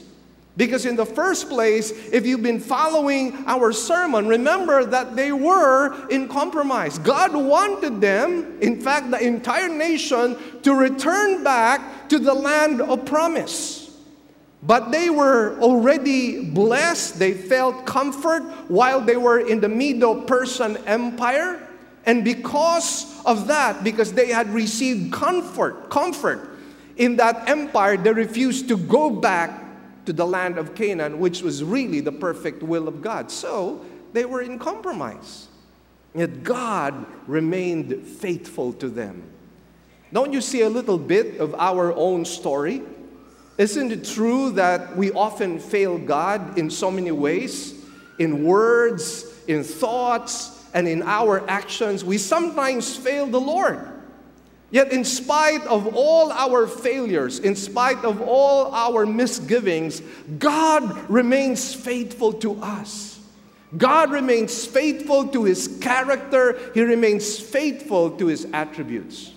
Because, 0.57 0.85
in 0.85 0.97
the 0.97 1.05
first 1.05 1.47
place, 1.47 1.91
if 2.11 2.25
you've 2.25 2.43
been 2.43 2.59
following 2.59 3.45
our 3.47 3.71
sermon, 3.71 4.27
remember 4.27 4.83
that 4.83 5.15
they 5.15 5.31
were 5.31 6.09
in 6.09 6.27
compromise. 6.27 6.99
God 6.99 7.33
wanted 7.33 8.01
them, 8.01 8.57
in 8.59 8.81
fact, 8.81 9.09
the 9.09 9.25
entire 9.25 9.69
nation, 9.69 10.35
to 10.63 10.73
return 10.73 11.45
back 11.45 12.09
to 12.09 12.19
the 12.19 12.33
land 12.33 12.81
of 12.81 13.05
promise. 13.05 13.78
But 14.61 14.91
they 14.91 15.09
were 15.09 15.57
already 15.59 16.43
blessed. 16.43 17.17
They 17.17 17.33
felt 17.33 17.85
comfort 17.85 18.43
while 18.67 18.99
they 18.99 19.15
were 19.15 19.39
in 19.39 19.61
the 19.61 19.69
Medo 19.69 20.21
Persian 20.21 20.77
Empire. 20.85 21.65
And 22.05 22.23
because 22.23 23.23
of 23.25 23.47
that, 23.47 23.83
because 23.83 24.13
they 24.13 24.27
had 24.29 24.49
received 24.49 25.13
comfort, 25.13 25.89
comfort 25.89 26.49
in 26.97 27.15
that 27.17 27.47
empire, 27.47 27.95
they 27.95 28.11
refused 28.11 28.67
to 28.67 28.77
go 28.77 29.09
back 29.09 29.63
to 30.05 30.11
the 30.11 30.25
land 30.25 30.57
of 30.57 30.75
Canaan, 30.75 31.19
which 31.19 31.41
was 31.41 31.63
really 31.63 32.01
the 32.01 32.11
perfect 32.11 32.63
will 32.63 32.87
of 32.87 33.01
God. 33.01 33.31
So 33.31 33.85
they 34.11 34.25
were 34.25 34.41
in 34.41 34.59
compromise. 34.59 35.47
Yet 36.15 36.43
God 36.43 37.05
remained 37.27 38.05
faithful 38.05 38.73
to 38.73 38.89
them. 38.89 39.23
Don't 40.11 40.33
you 40.33 40.41
see 40.41 40.61
a 40.61 40.69
little 40.69 40.97
bit 40.97 41.39
of 41.39 41.53
our 41.55 41.93
own 41.93 42.25
story? 42.25 42.81
Isn't 43.59 43.91
it 43.91 44.05
true 44.05 44.51
that 44.51 44.95
we 44.95 45.11
often 45.11 45.59
fail 45.59 45.97
God 45.97 46.57
in 46.57 46.69
so 46.69 46.89
many 46.89 47.11
ways? 47.11 47.73
In 48.17 48.45
words, 48.45 49.25
in 49.47 49.63
thoughts, 49.65 50.65
and 50.73 50.87
in 50.87 51.03
our 51.03 51.47
actions. 51.49 52.05
We 52.05 52.17
sometimes 52.17 52.95
fail 52.95 53.27
the 53.27 53.39
Lord. 53.39 53.85
Yet, 54.71 54.93
in 54.93 55.03
spite 55.03 55.65
of 55.65 55.93
all 55.95 56.31
our 56.31 56.67
failures, 56.67 57.39
in 57.39 57.55
spite 57.55 58.05
of 58.05 58.21
all 58.21 58.73
our 58.73 59.05
misgivings, 59.05 60.01
God 60.37 61.09
remains 61.09 61.73
faithful 61.73 62.33
to 62.33 62.61
us. 62.61 63.19
God 63.77 64.11
remains 64.11 64.65
faithful 64.65 65.27
to 65.29 65.43
his 65.43 65.79
character, 65.81 66.57
he 66.73 66.81
remains 66.81 67.39
faithful 67.39 68.11
to 68.11 68.27
his 68.27 68.47
attributes. 68.53 69.33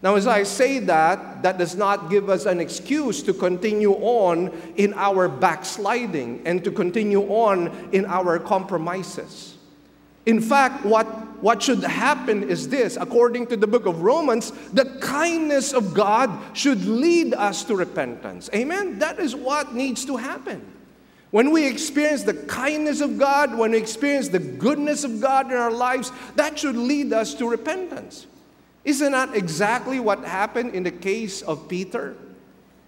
Now, 0.00 0.14
as 0.14 0.28
I 0.28 0.44
say 0.44 0.78
that, 0.80 1.42
that 1.42 1.58
does 1.58 1.74
not 1.74 2.08
give 2.08 2.30
us 2.30 2.46
an 2.46 2.60
excuse 2.60 3.20
to 3.24 3.34
continue 3.34 3.94
on 3.94 4.50
in 4.76 4.94
our 4.94 5.28
backsliding 5.28 6.42
and 6.44 6.62
to 6.62 6.70
continue 6.70 7.22
on 7.22 7.90
in 7.90 8.06
our 8.06 8.38
compromises. 8.38 9.56
In 10.24 10.40
fact, 10.40 10.84
what, 10.84 11.06
what 11.42 11.62
should 11.62 11.82
happen 11.82 12.48
is 12.48 12.68
this 12.68 12.96
according 13.00 13.46
to 13.48 13.56
the 13.56 13.66
book 13.66 13.86
of 13.86 14.02
Romans, 14.02 14.52
the 14.72 14.84
kindness 15.00 15.72
of 15.72 15.94
God 15.94 16.30
should 16.56 16.84
lead 16.84 17.34
us 17.34 17.64
to 17.64 17.74
repentance. 17.74 18.48
Amen? 18.54 18.98
That 19.00 19.18
is 19.18 19.34
what 19.34 19.74
needs 19.74 20.04
to 20.04 20.16
happen. 20.16 20.64
When 21.30 21.50
we 21.50 21.66
experience 21.66 22.22
the 22.22 22.34
kindness 22.34 23.00
of 23.00 23.18
God, 23.18 23.56
when 23.56 23.72
we 23.72 23.78
experience 23.78 24.28
the 24.28 24.38
goodness 24.38 25.02
of 25.02 25.20
God 25.20 25.50
in 25.50 25.56
our 25.56 25.72
lives, 25.72 26.12
that 26.36 26.58
should 26.58 26.76
lead 26.76 27.12
us 27.12 27.34
to 27.34 27.48
repentance. 27.48 28.26
Isn't 28.88 29.12
that 29.12 29.36
exactly 29.36 30.00
what 30.00 30.24
happened 30.24 30.74
in 30.74 30.82
the 30.82 30.90
case 30.90 31.42
of 31.42 31.68
Peter? 31.68 32.16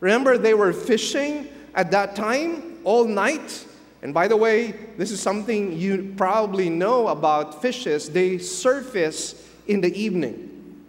Remember, 0.01 0.39
they 0.39 0.55
were 0.55 0.73
fishing 0.73 1.47
at 1.75 1.91
that 1.91 2.17
time 2.17 2.79
all 2.85 3.05
night. 3.05 3.67
And 4.01 4.15
by 4.15 4.27
the 4.27 4.37
way, 4.39 4.73
this 4.97 5.11
is 5.11 5.21
something 5.21 5.77
you 5.77 6.15
probably 6.17 6.71
know 6.71 7.09
about 7.09 7.61
fishes. 7.61 8.09
They 8.09 8.39
surface 8.39 9.47
in 9.67 9.83
the 9.83 9.95
evening. 9.95 10.81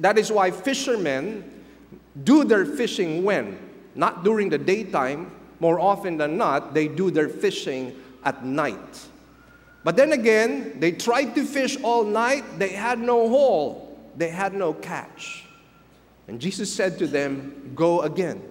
That 0.00 0.18
is 0.18 0.32
why 0.32 0.50
fishermen 0.50 1.48
do 2.24 2.42
their 2.42 2.66
fishing 2.66 3.22
when? 3.22 3.56
Not 3.94 4.24
during 4.24 4.48
the 4.48 4.58
daytime. 4.58 5.30
More 5.60 5.78
often 5.78 6.16
than 6.16 6.36
not, 6.36 6.74
they 6.74 6.88
do 6.88 7.12
their 7.12 7.28
fishing 7.28 7.94
at 8.24 8.44
night. 8.44 9.06
But 9.84 9.94
then 9.94 10.10
again, 10.10 10.80
they 10.80 10.90
tried 10.90 11.36
to 11.36 11.44
fish 11.44 11.76
all 11.84 12.02
night, 12.02 12.58
they 12.58 12.70
had 12.70 12.98
no 12.98 13.28
hole 13.28 13.85
they 14.16 14.28
had 14.28 14.54
no 14.54 14.72
catch. 14.72 15.44
And 16.28 16.40
Jesus 16.40 16.72
said 16.72 16.98
to 16.98 17.06
them, 17.06 17.72
Go 17.74 18.02
again. 18.02 18.42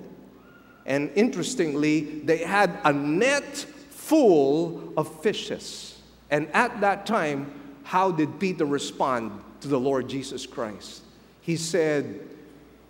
And 0.86 1.12
interestingly, 1.15 2.21
they 2.21 2.38
had 2.38 2.78
a 2.84 2.93
net 2.93 3.58
full 3.89 4.93
of 4.95 5.21
fishes. 5.21 5.99
And 6.30 6.47
at 6.51 6.80
that 6.82 7.06
time, 7.06 7.80
how 7.84 8.12
did 8.12 8.39
Peter 8.39 8.65
respond 8.65 9.43
to 9.62 9.67
the 9.67 9.80
Lord 9.80 10.08
Jesus 10.08 10.45
Christ? 10.45 11.01
He 11.41 11.56
said, 11.56 12.28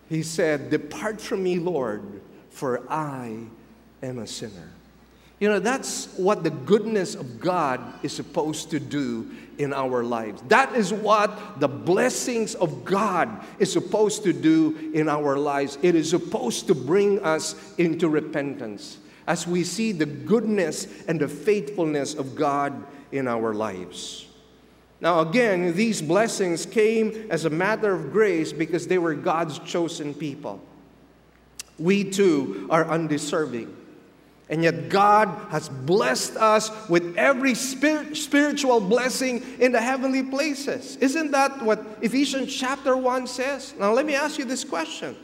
he 0.09 0.23
said, 0.23 0.69
Depart 0.69 1.19
from 1.19 1.43
me, 1.43 1.57
Lord, 1.57 2.21
for 2.49 2.89
I 2.91 3.37
am 4.03 4.19
a 4.19 4.27
sinner. 4.27 4.74
You 5.39 5.49
know, 5.49 5.59
that's 5.59 6.07
what 6.17 6.43
the 6.43 6.49
goodness 6.49 7.13
of 7.15 7.39
God 7.39 7.81
is 8.03 8.13
supposed 8.13 8.71
to 8.71 8.79
do 8.79 9.29
in 9.57 9.73
our 9.73 10.03
lives. 10.03 10.41
That 10.47 10.75
is 10.75 10.93
what 10.93 11.59
the 11.59 11.67
blessings 11.67 12.55
of 12.55 12.85
God 12.85 13.43
is 13.59 13.71
supposed 13.71 14.23
to 14.23 14.33
do 14.33 14.91
in 14.93 15.09
our 15.09 15.37
lives. 15.37 15.77
It 15.81 15.95
is 15.95 16.09
supposed 16.09 16.67
to 16.67 16.75
bring 16.75 17.19
us 17.23 17.55
into 17.77 18.07
repentance 18.07 18.97
as 19.27 19.47
we 19.47 19.63
see 19.63 19.91
the 19.91 20.05
goodness 20.05 20.87
and 21.07 21.19
the 21.19 21.27
faithfulness 21.27 22.13
of 22.13 22.35
God 22.35 22.85
in 23.11 23.27
our 23.27 23.53
lives. 23.53 24.27
Now, 25.01 25.19
again, 25.19 25.75
these 25.75 26.01
blessings 26.01 26.65
came 26.65 27.27
as 27.29 27.45
a 27.45 27.49
matter 27.49 27.93
of 27.93 28.11
grace 28.11 28.53
because 28.53 28.87
they 28.87 28.97
were 28.97 29.13
God's 29.13 29.59
chosen 29.59 30.13
people. 30.13 30.61
We 31.77 32.05
too 32.05 32.67
are 32.69 32.85
undeserving. 32.85 33.75
And 34.47 34.63
yet, 34.63 34.89
God 34.89 35.27
has 35.49 35.69
blessed 35.69 36.35
us 36.35 36.69
with 36.87 37.17
every 37.17 37.55
spirit, 37.55 38.15
spiritual 38.15 38.79
blessing 38.79 39.43
in 39.59 39.71
the 39.71 39.81
heavenly 39.81 40.21
places. 40.21 40.97
Isn't 40.97 41.31
that 41.31 41.63
what 41.63 41.83
Ephesians 42.01 42.55
chapter 42.55 42.95
1 42.95 43.25
says? 43.25 43.73
Now, 43.79 43.91
let 43.91 44.05
me 44.05 44.13
ask 44.13 44.37
you 44.37 44.45
this 44.45 44.63
question 44.63 45.15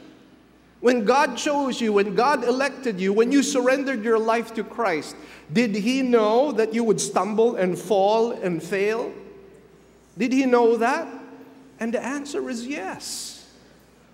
When 0.79 1.05
God 1.05 1.37
chose 1.37 1.79
you, 1.79 1.93
when 1.93 2.15
God 2.15 2.43
elected 2.43 2.99
you, 2.99 3.13
when 3.13 3.31
you 3.31 3.43
surrendered 3.43 4.03
your 4.03 4.17
life 4.17 4.55
to 4.55 4.63
Christ, 4.63 5.15
did 5.53 5.75
He 5.75 6.01
know 6.01 6.51
that 6.53 6.73
you 6.73 6.83
would 6.83 6.99
stumble 6.99 7.57
and 7.57 7.77
fall 7.77 8.31
and 8.31 8.61
fail? 8.61 9.13
Did 10.17 10.33
He 10.33 10.47
know 10.47 10.77
that? 10.77 11.07
And 11.79 11.93
the 11.93 12.03
answer 12.03 12.49
is 12.49 12.65
yes. 12.65 13.47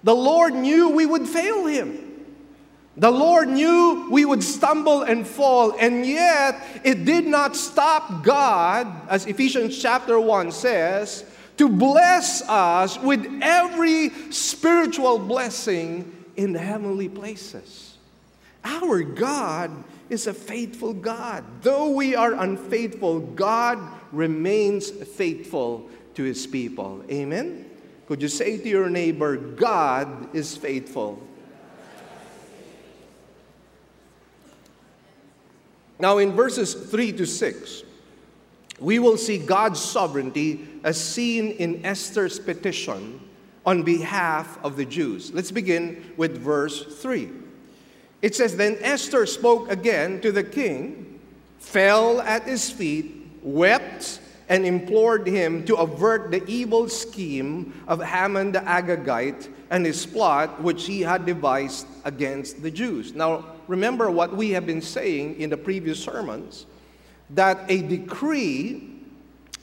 The 0.03 0.15
Lord 0.15 0.53
knew 0.53 0.89
we 0.89 1.05
would 1.05 1.27
fail 1.29 1.65
Him. 1.65 2.06
The 2.97 3.11
Lord 3.11 3.47
knew 3.47 4.07
we 4.09 4.25
would 4.25 4.43
stumble 4.43 5.03
and 5.03 5.25
fall, 5.25 5.75
and 5.79 6.03
yet 6.03 6.59
it 6.83 7.05
did 7.05 7.27
not 7.27 7.55
stop 7.55 8.23
God, 8.23 8.87
as 9.07 9.27
Ephesians 9.27 9.79
chapter 9.79 10.19
1 10.19 10.51
says, 10.51 11.23
to 11.57 11.69
bless 11.69 12.41
us 12.41 12.99
with 12.99 13.39
every 13.41 14.09
spiritual 14.31 15.19
blessing 15.19 16.11
in 16.35 16.53
the 16.53 16.59
heavenly 16.59 17.07
places. 17.07 17.97
Our 18.63 19.03
God 19.03 19.83
is 20.09 20.25
a 20.25 20.33
faithful 20.33 20.93
God. 20.93 21.43
Though 21.61 21.89
we 21.89 22.15
are 22.15 22.33
unfaithful, 22.33 23.19
God 23.19 23.79
remains 24.11 24.89
faithful 24.89 25.89
to 26.15 26.23
his 26.23 26.47
people. 26.47 27.03
Amen? 27.11 27.69
Could 28.07 28.23
you 28.23 28.27
say 28.27 28.57
to 28.57 28.67
your 28.67 28.89
neighbor, 28.89 29.37
God 29.37 30.35
is 30.35 30.57
faithful? 30.57 31.21
Now, 35.99 36.19
in 36.19 36.33
verses 36.33 36.73
3 36.73 37.11
to 37.13 37.25
6, 37.25 37.83
we 38.79 38.99
will 38.99 39.17
see 39.17 39.37
God's 39.37 39.81
sovereignty 39.81 40.67
as 40.83 41.01
seen 41.03 41.51
in 41.51 41.85
Esther's 41.85 42.39
petition 42.39 43.19
on 43.65 43.83
behalf 43.83 44.57
of 44.63 44.77
the 44.77 44.85
Jews. 44.85 45.33
Let's 45.33 45.51
begin 45.51 46.13
with 46.15 46.37
verse 46.37 46.85
3. 47.01 47.29
It 48.21 48.35
says, 48.35 48.55
Then 48.55 48.77
Esther 48.81 49.25
spoke 49.25 49.71
again 49.71 50.21
to 50.21 50.31
the 50.31 50.43
king, 50.43 51.19
fell 51.59 52.21
at 52.21 52.43
his 52.43 52.69
feet, 52.69 53.15
wept, 53.41 54.19
and 54.49 54.65
implored 54.65 55.27
him 55.27 55.65
to 55.65 55.75
avert 55.75 56.31
the 56.31 56.45
evil 56.47 56.87
scheme 56.87 57.83
of 57.87 58.01
Haman 58.01 58.53
the 58.53 58.59
Agagite 58.59 59.49
and 59.69 59.85
his 59.85 60.05
plot 60.05 60.61
which 60.61 60.85
he 60.85 61.01
had 61.01 61.25
devised 61.25 61.87
against 62.05 62.61
the 62.61 62.71
Jews. 62.71 63.13
Now, 63.13 63.45
remember 63.67 64.09
what 64.09 64.35
we 64.35 64.51
have 64.51 64.65
been 64.65 64.81
saying 64.81 65.39
in 65.39 65.49
the 65.49 65.57
previous 65.57 66.01
sermons 66.01 66.65
that 67.31 67.59
a 67.69 67.81
decree 67.81 68.93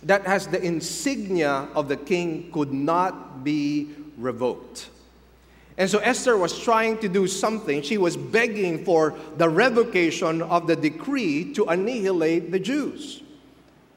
that 0.02 0.26
has 0.26 0.46
the 0.46 0.62
insignia 0.62 1.68
of 1.74 1.88
the 1.88 1.96
king 1.96 2.50
could 2.52 2.72
not 2.72 3.42
be 3.42 3.90
revoked. 4.18 4.90
And 5.76 5.90
so 5.90 5.98
Esther 5.98 6.36
was 6.36 6.56
trying 6.58 6.98
to 6.98 7.08
do 7.08 7.26
something. 7.26 7.82
She 7.82 7.98
was 7.98 8.16
begging 8.16 8.84
for 8.84 9.14
the 9.38 9.48
revocation 9.48 10.42
of 10.42 10.66
the 10.66 10.76
decree 10.76 11.52
to 11.54 11.64
annihilate 11.64 12.52
the 12.52 12.60
Jews. 12.60 13.22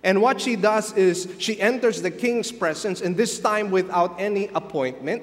And 0.03 0.21
what 0.21 0.41
she 0.41 0.55
does 0.55 0.93
is 0.93 1.27
she 1.37 1.59
enters 1.59 2.01
the 2.01 2.09
king's 2.09 2.51
presence, 2.51 3.01
and 3.01 3.15
this 3.15 3.39
time 3.39 3.69
without 3.69 4.15
any 4.19 4.47
appointment. 4.55 5.21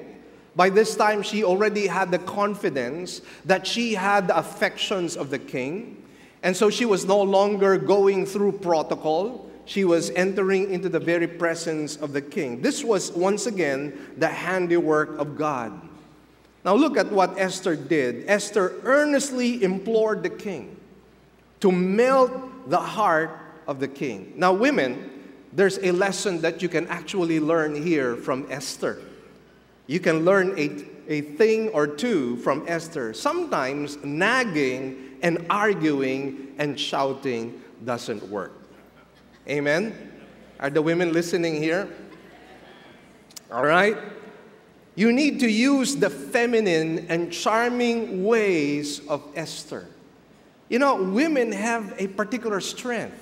By 0.55 0.69
this 0.69 0.95
time, 0.95 1.21
she 1.21 1.43
already 1.43 1.87
had 1.87 2.11
the 2.11 2.19
confidence 2.19 3.21
that 3.43 3.67
she 3.67 3.93
had 3.93 4.29
the 4.29 4.37
affections 4.37 5.17
of 5.17 5.29
the 5.29 5.39
king. 5.39 6.01
And 6.43 6.55
so 6.55 6.69
she 6.69 6.85
was 6.85 7.05
no 7.05 7.21
longer 7.21 7.77
going 7.77 8.25
through 8.25 8.53
protocol. 8.53 9.49
She 9.65 9.83
was 9.83 10.11
entering 10.11 10.71
into 10.71 10.89
the 10.89 10.99
very 10.99 11.27
presence 11.27 11.97
of 11.97 12.13
the 12.13 12.21
king. 12.21 12.61
This 12.61 12.83
was 12.83 13.11
once 13.11 13.47
again 13.47 14.13
the 14.17 14.27
handiwork 14.27 15.17
of 15.17 15.37
God. 15.37 15.73
Now, 16.63 16.75
look 16.75 16.97
at 16.97 17.11
what 17.11 17.37
Esther 17.37 17.75
did. 17.75 18.25
Esther 18.27 18.79
earnestly 18.83 19.61
implored 19.61 20.23
the 20.23 20.29
king 20.29 20.77
to 21.59 21.71
melt 21.71 22.69
the 22.69 22.79
heart 22.79 23.37
of 23.67 23.79
the 23.79 23.87
king. 23.87 24.33
Now, 24.35 24.53
women, 24.53 25.11
there's 25.51 25.79
a 25.79 25.91
lesson 25.91 26.41
that 26.41 26.61
you 26.61 26.69
can 26.69 26.87
actually 26.87 27.39
learn 27.39 27.75
here 27.75 28.15
from 28.15 28.47
Esther. 28.49 28.99
You 29.87 29.99
can 29.99 30.25
learn 30.25 30.57
a, 30.57 30.85
a 31.07 31.21
thing 31.21 31.69
or 31.69 31.87
two 31.87 32.37
from 32.37 32.65
Esther. 32.67 33.13
Sometimes 33.13 33.97
nagging 34.03 35.17
and 35.21 35.45
arguing 35.49 36.55
and 36.57 36.79
shouting 36.79 37.61
doesn't 37.83 38.23
work. 38.29 38.53
Amen? 39.47 40.11
Are 40.59 40.69
the 40.69 40.81
women 40.81 41.13
listening 41.13 41.61
here? 41.61 41.87
All 43.51 43.65
right? 43.65 43.97
You 44.95 45.11
need 45.11 45.39
to 45.41 45.51
use 45.51 45.95
the 45.97 46.09
feminine 46.09 47.05
and 47.09 47.31
charming 47.31 48.23
ways 48.23 49.05
of 49.07 49.21
Esther. 49.35 49.87
You 50.69 50.79
know, 50.79 51.03
women 51.03 51.51
have 51.51 51.93
a 51.99 52.07
particular 52.07 52.61
strength. 52.61 53.21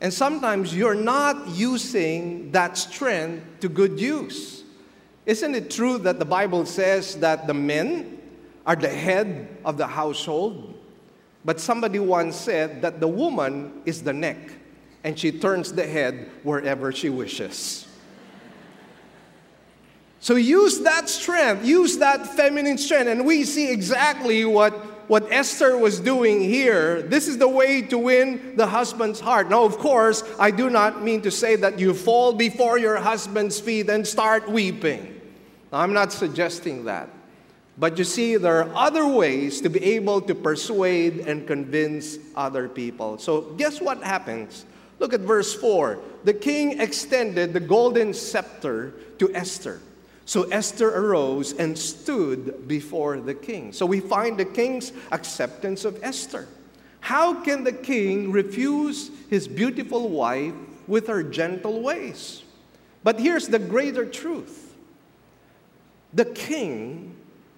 And 0.00 0.12
sometimes 0.12 0.74
you're 0.74 0.94
not 0.94 1.48
using 1.48 2.52
that 2.52 2.78
strength 2.78 3.60
to 3.60 3.68
good 3.68 4.00
use. 4.00 4.55
Isn't 5.26 5.56
it 5.56 5.70
true 5.70 5.98
that 5.98 6.20
the 6.20 6.24
Bible 6.24 6.64
says 6.64 7.16
that 7.16 7.48
the 7.48 7.54
men 7.54 8.20
are 8.64 8.76
the 8.76 8.88
head 8.88 9.58
of 9.64 9.76
the 9.76 9.86
household? 9.86 10.74
But 11.44 11.60
somebody 11.60 11.98
once 11.98 12.36
said 12.36 12.82
that 12.82 13.00
the 13.00 13.08
woman 13.08 13.82
is 13.84 14.02
the 14.02 14.12
neck 14.12 14.38
and 15.04 15.18
she 15.18 15.32
turns 15.32 15.72
the 15.72 15.86
head 15.86 16.30
wherever 16.42 16.92
she 16.92 17.08
wishes. 17.08 17.86
So 20.20 20.34
use 20.34 20.80
that 20.80 21.08
strength, 21.08 21.64
use 21.64 21.98
that 21.98 22.26
feminine 22.26 22.78
strength, 22.78 23.08
and 23.08 23.24
we 23.24 23.44
see 23.44 23.70
exactly 23.70 24.44
what 24.44 24.74
what 25.08 25.30
Esther 25.30 25.78
was 25.78 26.00
doing 26.00 26.40
here, 26.40 27.02
this 27.02 27.28
is 27.28 27.38
the 27.38 27.48
way 27.48 27.80
to 27.82 27.96
win 27.98 28.56
the 28.56 28.66
husband's 28.66 29.20
heart. 29.20 29.48
Now, 29.48 29.64
of 29.64 29.78
course, 29.78 30.24
I 30.38 30.50
do 30.50 30.68
not 30.68 31.02
mean 31.02 31.22
to 31.22 31.30
say 31.30 31.54
that 31.56 31.78
you 31.78 31.94
fall 31.94 32.32
before 32.32 32.78
your 32.78 32.96
husband's 32.96 33.60
feet 33.60 33.88
and 33.88 34.04
start 34.04 34.50
weeping. 34.50 35.15
I'm 35.76 35.92
not 35.92 36.12
suggesting 36.12 36.84
that. 36.84 37.08
But 37.78 37.98
you 37.98 38.04
see, 38.04 38.36
there 38.36 38.62
are 38.62 38.74
other 38.74 39.06
ways 39.06 39.60
to 39.60 39.68
be 39.68 39.84
able 39.84 40.20
to 40.22 40.34
persuade 40.34 41.20
and 41.20 41.46
convince 41.46 42.18
other 42.34 42.68
people. 42.68 43.18
So, 43.18 43.42
guess 43.58 43.80
what 43.80 44.02
happens? 44.02 44.64
Look 44.98 45.12
at 45.12 45.20
verse 45.20 45.54
4. 45.54 45.98
The 46.24 46.32
king 46.32 46.80
extended 46.80 47.52
the 47.52 47.60
golden 47.60 48.14
scepter 48.14 48.94
to 49.18 49.34
Esther. 49.34 49.80
So 50.26 50.42
Esther 50.44 50.88
arose 50.88 51.52
and 51.52 51.78
stood 51.78 52.66
before 52.66 53.20
the 53.20 53.34
king. 53.34 53.72
So 53.72 53.86
we 53.86 54.00
find 54.00 54.36
the 54.36 54.44
king's 54.44 54.92
acceptance 55.12 55.84
of 55.84 56.02
Esther. 56.02 56.48
How 56.98 57.44
can 57.44 57.62
the 57.62 57.72
king 57.72 58.32
refuse 58.32 59.10
his 59.30 59.46
beautiful 59.46 60.08
wife 60.08 60.54
with 60.88 61.06
her 61.06 61.22
gentle 61.22 61.80
ways? 61.80 62.42
But 63.04 63.20
here's 63.20 63.46
the 63.46 63.60
greater 63.60 64.04
truth 64.04 64.65
the 66.16 66.24
king 66.24 67.14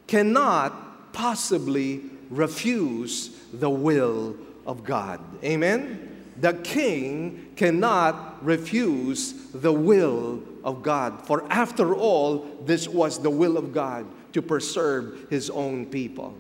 cannot 0.09 1.13
possibly 1.13 2.03
refuse 2.29 3.31
the 3.53 3.71
will 3.71 4.37
of 4.67 4.85
God. 4.85 5.21
Amen? 5.45 6.33
The 6.41 6.55
king 6.55 7.53
cannot 7.57 8.45
refuse 8.45 9.33
the 9.53 9.73
will 9.73 10.43
of 10.65 10.83
God. 10.83 11.25
For 11.25 11.51
after 11.51 11.95
all, 11.95 12.47
this 12.65 12.89
was 12.89 13.21
the 13.21 13.31
will 13.31 13.57
of 13.57 13.73
God 13.73 14.07
to 14.33 14.43
preserve 14.43 15.27
his 15.31 15.51
own 15.51 15.87
people. 15.87 16.35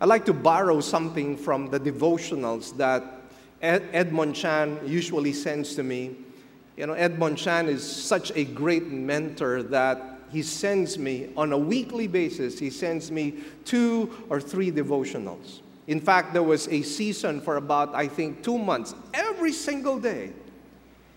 I'd 0.00 0.08
like 0.08 0.24
to 0.26 0.32
borrow 0.32 0.80
something 0.80 1.36
from 1.36 1.70
the 1.70 1.80
devotionals 1.80 2.76
that 2.76 3.02
Ed- 3.60 3.88
Edmund 3.92 4.36
Chan 4.36 4.78
usually 4.86 5.32
sends 5.32 5.74
to 5.74 5.82
me. 5.82 6.16
You 6.76 6.86
know, 6.86 6.92
Edmund 6.92 7.36
Chan 7.36 7.68
is 7.68 7.82
such 7.82 8.30
a 8.36 8.44
great 8.44 8.86
mentor 8.86 9.64
that 9.64 10.17
he 10.30 10.42
sends 10.42 10.98
me 10.98 11.30
on 11.36 11.52
a 11.52 11.58
weekly 11.58 12.06
basis, 12.06 12.58
he 12.58 12.70
sends 12.70 13.10
me 13.10 13.34
two 13.64 14.10
or 14.28 14.40
three 14.40 14.70
devotionals. 14.70 15.60
In 15.86 16.00
fact, 16.00 16.34
there 16.34 16.42
was 16.42 16.68
a 16.68 16.82
season 16.82 17.40
for 17.40 17.56
about, 17.56 17.94
I 17.94 18.08
think, 18.08 18.42
two 18.42 18.58
months. 18.58 18.94
Every 19.14 19.52
single 19.52 19.98
day, 19.98 20.32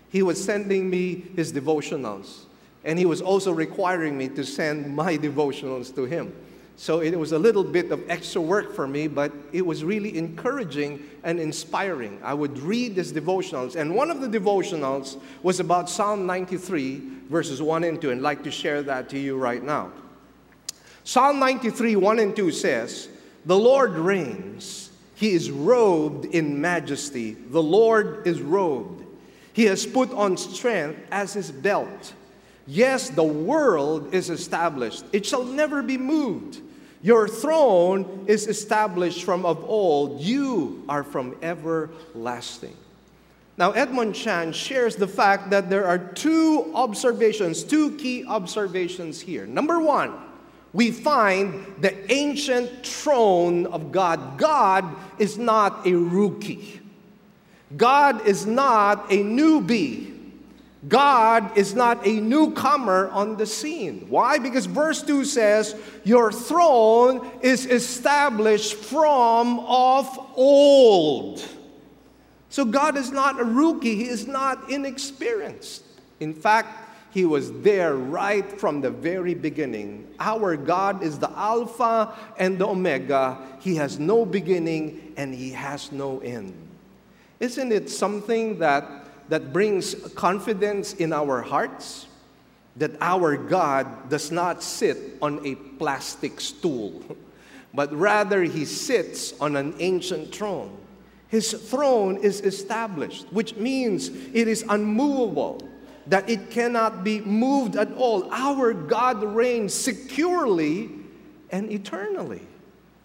he 0.08 0.22
was 0.22 0.42
sending 0.42 0.88
me 0.88 1.24
his 1.36 1.52
devotionals. 1.52 2.44
And 2.84 2.98
he 2.98 3.06
was 3.06 3.22
also 3.22 3.52
requiring 3.52 4.16
me 4.16 4.28
to 4.30 4.44
send 4.44 4.94
my 4.94 5.16
devotionals 5.28 5.94
to 5.94 6.04
him. 6.04 6.34
So 6.82 6.98
it 6.98 7.16
was 7.16 7.30
a 7.30 7.38
little 7.38 7.62
bit 7.62 7.92
of 7.92 8.02
extra 8.10 8.40
work 8.40 8.74
for 8.74 8.88
me, 8.88 9.06
but 9.06 9.32
it 9.52 9.64
was 9.64 9.84
really 9.84 10.18
encouraging 10.18 11.08
and 11.22 11.38
inspiring. 11.38 12.18
I 12.24 12.34
would 12.34 12.58
read 12.58 12.96
these 12.96 13.12
devotionals, 13.12 13.76
and 13.76 13.94
one 13.94 14.10
of 14.10 14.20
the 14.20 14.26
devotionals 14.26 15.20
was 15.44 15.60
about 15.60 15.88
Psalm 15.88 16.26
93, 16.26 17.00
verses 17.30 17.62
1 17.62 17.84
and 17.84 18.00
2, 18.00 18.10
and 18.10 18.18
I'd 18.18 18.24
like 18.24 18.42
to 18.42 18.50
share 18.50 18.82
that 18.82 19.08
to 19.10 19.18
you 19.20 19.36
right 19.36 19.62
now. 19.62 19.92
Psalm 21.04 21.38
93, 21.38 21.94
1 21.94 22.18
and 22.18 22.34
2 22.34 22.50
says, 22.50 23.08
The 23.46 23.56
Lord 23.56 23.92
reigns, 23.92 24.90
he 25.14 25.34
is 25.34 25.52
robed 25.52 26.24
in 26.24 26.60
majesty. 26.60 27.34
The 27.34 27.62
Lord 27.62 28.26
is 28.26 28.40
robed. 28.42 29.04
He 29.52 29.66
has 29.66 29.86
put 29.86 30.10
on 30.10 30.36
strength 30.36 30.98
as 31.12 31.32
his 31.32 31.52
belt. 31.52 32.12
Yes, 32.66 33.08
the 33.08 33.22
world 33.22 34.12
is 34.12 34.30
established, 34.30 35.04
it 35.12 35.24
shall 35.24 35.44
never 35.44 35.80
be 35.80 35.96
moved. 35.96 36.60
Your 37.02 37.26
throne 37.26 38.24
is 38.28 38.46
established 38.46 39.24
from 39.24 39.44
of 39.44 39.64
old. 39.64 40.20
You 40.20 40.84
are 40.88 41.02
from 41.02 41.36
everlasting. 41.42 42.76
Now, 43.58 43.72
Edmund 43.72 44.14
Chan 44.14 44.52
shares 44.52 44.96
the 44.96 45.08
fact 45.08 45.50
that 45.50 45.68
there 45.68 45.86
are 45.86 45.98
two 45.98 46.72
observations, 46.74 47.64
two 47.64 47.96
key 47.96 48.24
observations 48.26 49.20
here. 49.20 49.46
Number 49.46 49.80
one, 49.80 50.14
we 50.72 50.90
find 50.90 51.66
the 51.80 52.10
ancient 52.10 52.86
throne 52.86 53.66
of 53.66 53.92
God. 53.92 54.38
God 54.38 54.84
is 55.18 55.36
not 55.36 55.86
a 55.86 55.94
rookie, 55.94 56.80
God 57.76 58.26
is 58.26 58.46
not 58.46 59.12
a 59.12 59.18
newbie. 59.18 60.11
God 60.88 61.56
is 61.56 61.74
not 61.74 62.04
a 62.06 62.20
newcomer 62.20 63.08
on 63.10 63.36
the 63.36 63.46
scene. 63.46 64.06
Why? 64.08 64.38
Because 64.38 64.66
verse 64.66 65.00
2 65.02 65.24
says, 65.24 65.76
Your 66.02 66.32
throne 66.32 67.30
is 67.40 67.66
established 67.66 68.74
from 68.74 69.60
of 69.60 70.08
old. 70.34 71.46
So 72.48 72.64
God 72.64 72.96
is 72.96 73.12
not 73.12 73.40
a 73.40 73.44
rookie, 73.44 73.94
He 73.94 74.08
is 74.08 74.26
not 74.26 74.70
inexperienced. 74.70 75.84
In 76.18 76.34
fact, 76.34 76.90
He 77.12 77.24
was 77.24 77.52
there 77.62 77.94
right 77.94 78.50
from 78.58 78.80
the 78.80 78.90
very 78.90 79.34
beginning. 79.34 80.12
Our 80.18 80.56
God 80.56 81.04
is 81.04 81.16
the 81.16 81.30
Alpha 81.30 82.12
and 82.38 82.58
the 82.58 82.66
Omega. 82.66 83.38
He 83.60 83.76
has 83.76 84.00
no 84.00 84.26
beginning 84.26 85.14
and 85.16 85.32
He 85.32 85.52
has 85.52 85.92
no 85.92 86.18
end. 86.20 86.54
Isn't 87.38 87.70
it 87.70 87.88
something 87.88 88.58
that 88.58 89.01
that 89.28 89.52
brings 89.52 89.94
confidence 90.14 90.94
in 90.94 91.12
our 91.12 91.42
hearts 91.42 92.06
that 92.76 92.92
our 93.00 93.36
God 93.36 94.08
does 94.08 94.30
not 94.30 94.62
sit 94.62 95.18
on 95.20 95.44
a 95.44 95.54
plastic 95.54 96.40
stool, 96.40 97.02
but 97.74 97.92
rather 97.92 98.42
he 98.42 98.64
sits 98.64 99.38
on 99.40 99.56
an 99.56 99.74
ancient 99.78 100.34
throne. 100.34 100.76
His 101.28 101.52
throne 101.52 102.18
is 102.18 102.40
established, 102.40 103.26
which 103.32 103.56
means 103.56 104.08
it 104.08 104.48
is 104.48 104.64
unmovable, 104.68 105.66
that 106.06 106.28
it 106.28 106.50
cannot 106.50 107.04
be 107.04 107.20
moved 107.20 107.76
at 107.76 107.92
all. 107.94 108.30
Our 108.32 108.74
God 108.74 109.22
reigns 109.22 109.72
securely 109.72 110.90
and 111.50 111.70
eternally. 111.70 112.42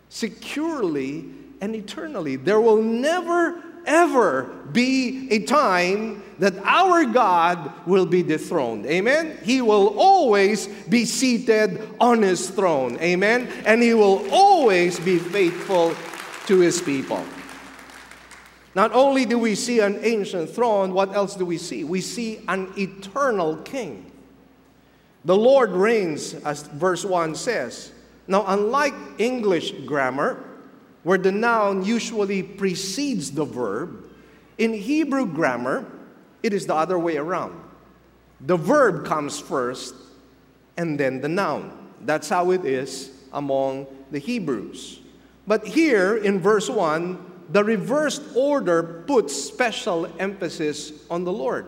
Securely 0.09 1.25
and 1.61 1.75
eternally. 1.75 2.35
There 2.35 2.59
will 2.59 2.81
never 2.81 3.63
ever 3.87 4.43
be 4.71 5.27
a 5.31 5.39
time 5.39 6.21
that 6.39 6.55
our 6.63 7.05
God 7.05 7.71
will 7.87 8.05
be 8.05 8.21
dethroned. 8.21 8.85
Amen? 8.85 9.37
He 9.43 9.61
will 9.61 9.97
always 9.97 10.67
be 10.67 11.05
seated 11.05 11.89
on 11.99 12.21
his 12.21 12.49
throne. 12.49 12.97
Amen? 12.99 13.47
And 13.65 13.81
he 13.81 13.93
will 13.93 14.29
always 14.31 14.99
be 14.99 15.17
faithful 15.17 15.95
to 16.45 16.59
his 16.59 16.81
people. 16.81 17.23
Not 18.75 18.93
only 18.93 19.25
do 19.25 19.39
we 19.39 19.55
see 19.55 19.79
an 19.79 19.99
ancient 20.03 20.51
throne, 20.51 20.93
what 20.93 21.15
else 21.15 21.35
do 21.35 21.45
we 21.45 21.57
see? 21.57 21.83
We 21.83 22.01
see 22.01 22.41
an 22.47 22.71
eternal 22.77 23.57
king. 23.57 24.11
The 25.25 25.35
Lord 25.35 25.71
reigns, 25.71 26.35
as 26.35 26.63
verse 26.67 27.03
1 27.03 27.33
says. 27.33 27.91
Now, 28.27 28.45
unlike 28.47 28.93
English 29.17 29.71
grammar, 29.85 30.43
where 31.07 31.17
the 31.17 31.31
noun 31.31 31.85
usually 31.85 32.43
precedes 32.43 33.31
the 33.31 33.45
verb, 33.45 34.03
in 34.57 34.73
Hebrew 34.73 35.25
grammar, 35.25 35.89
it 36.43 36.51
is 36.51 36.65
the 36.65 36.75
other 36.75 36.99
way 36.99 37.15
around. 37.15 37.57
The 38.41 38.57
verb 38.57 39.05
comes 39.05 39.39
first 39.39 39.95
and 40.75 40.99
then 40.99 41.21
the 41.21 41.29
noun. 41.29 41.71
That's 42.01 42.27
how 42.27 42.51
it 42.51 42.65
is 42.65 43.09
among 43.31 43.87
the 44.11 44.19
Hebrews. 44.19 44.99
But 45.47 45.65
here 45.65 46.17
in 46.17 46.41
verse 46.41 46.69
1, 46.69 47.17
the 47.51 47.63
reversed 47.63 48.23
order 48.35 49.05
puts 49.07 49.33
special 49.33 50.11
emphasis 50.19 50.91
on 51.09 51.23
the 51.23 51.31
Lord. 51.31 51.67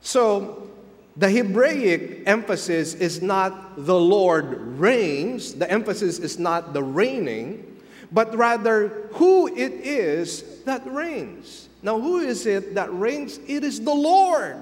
So 0.00 0.70
the 1.18 1.28
Hebraic 1.28 2.22
emphasis 2.24 2.94
is 2.94 3.20
not 3.20 3.84
the 3.84 4.00
Lord 4.00 4.78
reigns, 4.78 5.52
the 5.52 5.70
emphasis 5.70 6.18
is 6.20 6.38
not 6.38 6.72
the 6.72 6.82
reigning, 6.82 7.75
but 8.12 8.34
rather 8.36 8.88
who 9.12 9.48
it 9.48 9.72
is 9.72 10.62
that 10.64 10.86
reigns. 10.86 11.68
Now, 11.82 12.00
who 12.00 12.18
is 12.18 12.46
it 12.46 12.74
that 12.74 12.92
reigns? 12.92 13.38
It 13.46 13.64
is 13.64 13.80
the 13.80 13.94
Lord, 13.94 14.56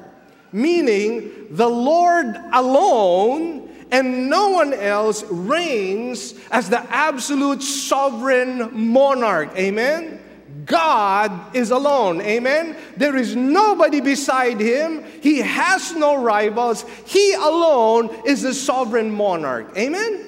meaning 0.53 1.47
the 1.51 1.69
Lord 1.69 2.37
alone 2.53 3.71
and 3.91 4.29
no 4.29 4.49
one 4.51 4.73
else 4.73 5.23
reigns 5.25 6.35
as 6.51 6.69
the 6.69 6.81
absolute 6.91 7.63
sovereign 7.63 8.71
monarch. 8.73 9.51
Amen? 9.57 10.21
God 10.65 11.55
is 11.55 11.71
alone. 11.71 12.21
Amen? 12.21 12.77
There 12.97 13.17
is 13.17 13.37
nobody 13.37 14.01
beside 14.01 14.61
him. 14.61 15.05
He 15.21 15.39
has 15.39 15.95
no 15.95 16.23
rivals. 16.23 16.85
He 17.07 17.35
alone 17.35 18.11
is 18.25 18.43
the 18.43 18.55
sovereign 18.55 19.11
monarch. 19.11 19.77
Amen? 19.77 20.27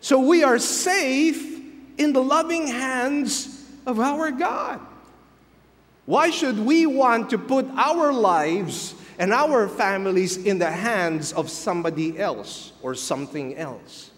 So 0.00 0.20
we 0.20 0.42
are 0.42 0.58
safe 0.58 1.51
in 1.98 2.12
the 2.12 2.22
loving 2.22 2.66
hands 2.66 3.66
of 3.86 4.00
our 4.00 4.30
God. 4.30 4.80
Why 6.06 6.30
should 6.30 6.58
we 6.58 6.86
want 6.86 7.30
to 7.30 7.38
put 7.38 7.66
our 7.76 8.12
lives 8.12 8.94
and 9.18 9.32
our 9.32 9.68
families 9.68 10.36
in 10.36 10.58
the 10.58 10.70
hands 10.70 11.32
of 11.32 11.48
somebody 11.48 12.18
else 12.18 12.72
or 12.82 12.94
something 12.94 13.56
else? 13.56 14.10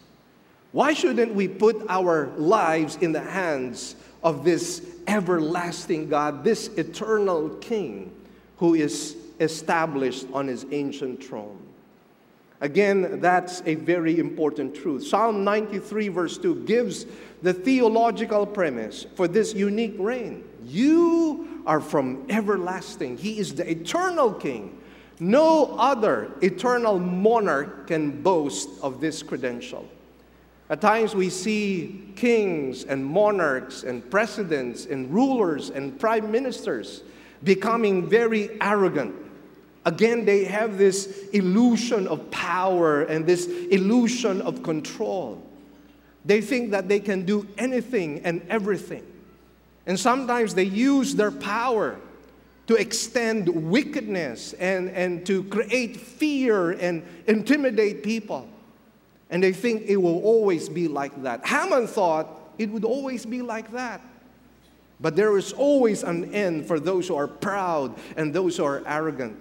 Why 0.73 0.93
shouldn't 0.93 1.35
we 1.35 1.47
put 1.47 1.85
our 1.89 2.33
lives 2.37 2.97
in 2.97 3.13
the 3.13 3.21
hands 3.21 3.97
of 4.23 4.45
this 4.45 4.85
everlasting 5.07 6.09
God, 6.09 6.43
this 6.43 6.69
eternal 6.69 7.51
King 7.61 8.13
who 8.57 8.75
is 8.75 9.17
established 9.39 10.27
on 10.33 10.49
his 10.49 10.67
ancient 10.71 11.23
throne? 11.23 11.59
Again, 12.61 13.21
that's 13.21 13.62
a 13.67 13.75
very 13.75 14.19
important 14.19 14.75
truth. 14.75 15.07
Psalm 15.07 15.45
93, 15.45 16.09
verse 16.09 16.38
2, 16.38 16.64
gives 16.64 17.07
the 17.43 17.53
theological 17.53 18.47
premise 18.47 19.07
for 19.17 19.29
this 19.29 19.55
unique 19.55 19.97
reign. 19.99 20.45
You 20.64 21.62
are 21.67 21.81
from 21.81 22.25
everlasting. 22.31 23.19
He 23.19 23.38
is 23.38 23.55
the 23.55 23.69
eternal 23.69 24.33
king. 24.33 24.79
No 25.21 25.77
other 25.79 26.33
eternal 26.43 26.99
monarch 26.99 27.87
can 27.87 28.23
boast 28.23 28.69
of 28.83 29.01
this 29.01 29.23
credential. 29.23 29.87
At 30.71 30.81
times 30.81 31.14
we 31.14 31.29
see 31.29 32.12
kings 32.17 32.85
and 32.85 33.05
monarchs 33.05 33.83
and 33.83 34.09
presidents 34.11 34.87
and 34.87 35.12
rulers 35.12 35.71
and 35.71 35.99
prime 36.01 36.31
ministers 36.31 37.03
becoming 37.43 38.09
very 38.09 38.51
arrogant. 38.61 39.14
Again, 39.85 40.25
they 40.25 40.44
have 40.44 40.79
this 40.79 41.29
illusion 41.33 42.09
of 42.09 42.31
power 42.31 43.03
and 43.03 43.27
this 43.27 43.47
illusion 43.47 44.40
of 44.40 44.62
control. 44.62 45.42
They 46.25 46.40
think 46.40 46.70
that 46.70 46.88
they 46.88 47.01
can 47.01 47.27
do 47.27 47.47
anything 47.59 48.23
and 48.25 48.40
everything. 48.49 49.07
And 49.87 50.01
sometimes 50.01 50.55
they 50.55 50.64
use 50.64 51.14
their 51.14 51.31
power 51.31 51.99
to 52.66 52.77
extend 52.77 53.49
wickedness 53.49 54.55
and, 54.55 54.88
and 54.90 55.27
to 55.27 55.44
create 55.44 55.99
fear 55.99 56.70
and 56.70 57.03
intimidate 57.27 58.03
people. 58.03 58.49
And 59.29 59.42
they 59.42 59.53
think 59.53 59.83
it 59.83 59.97
will 59.97 60.23
always 60.23 60.70
be 60.70 60.88
like 60.88 61.23
that. 61.25 61.47
Haman 61.47 61.87
thought 61.87 62.29
it 62.57 62.70
would 62.70 62.85
always 62.85 63.27
be 63.27 63.42
like 63.42 63.70
that. 63.73 64.01
But 65.01 65.16
there 65.16 65.37
is 65.37 65.53
always 65.53 66.03
an 66.03 66.33
end 66.33 66.66
for 66.66 66.81
those 66.81 67.09
who 67.09 67.16
are 67.16 67.27
proud 67.27 67.94
and 68.16 68.33
those 68.33 68.57
who 68.57 68.64
are 68.64 68.83
arrogant. 68.87 69.37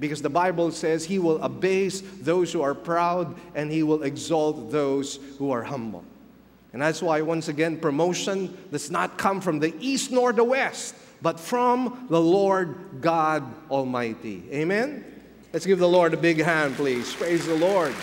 Because 0.00 0.22
the 0.22 0.30
Bible 0.30 0.70
says 0.70 1.04
he 1.04 1.18
will 1.18 1.42
abase 1.42 2.02
those 2.20 2.52
who 2.52 2.62
are 2.62 2.74
proud 2.74 3.36
and 3.54 3.70
he 3.70 3.82
will 3.82 4.02
exalt 4.02 4.70
those 4.70 5.18
who 5.38 5.50
are 5.50 5.62
humble. 5.62 6.04
And 6.72 6.80
that's 6.80 7.02
why, 7.02 7.20
once 7.20 7.48
again, 7.48 7.78
promotion 7.78 8.56
does 8.70 8.90
not 8.90 9.18
come 9.18 9.40
from 9.40 9.58
the 9.58 9.74
east 9.78 10.10
nor 10.10 10.32
the 10.32 10.44
west, 10.44 10.94
but 11.20 11.38
from 11.38 12.06
the 12.08 12.20
Lord 12.20 13.00
God 13.00 13.44
Almighty. 13.70 14.42
Amen? 14.50 15.04
Let's 15.52 15.66
give 15.66 15.78
the 15.78 15.88
Lord 15.88 16.14
a 16.14 16.16
big 16.16 16.40
hand, 16.42 16.76
please. 16.76 17.12
Praise 17.14 17.46
the 17.46 17.54
Lord. 17.54 17.94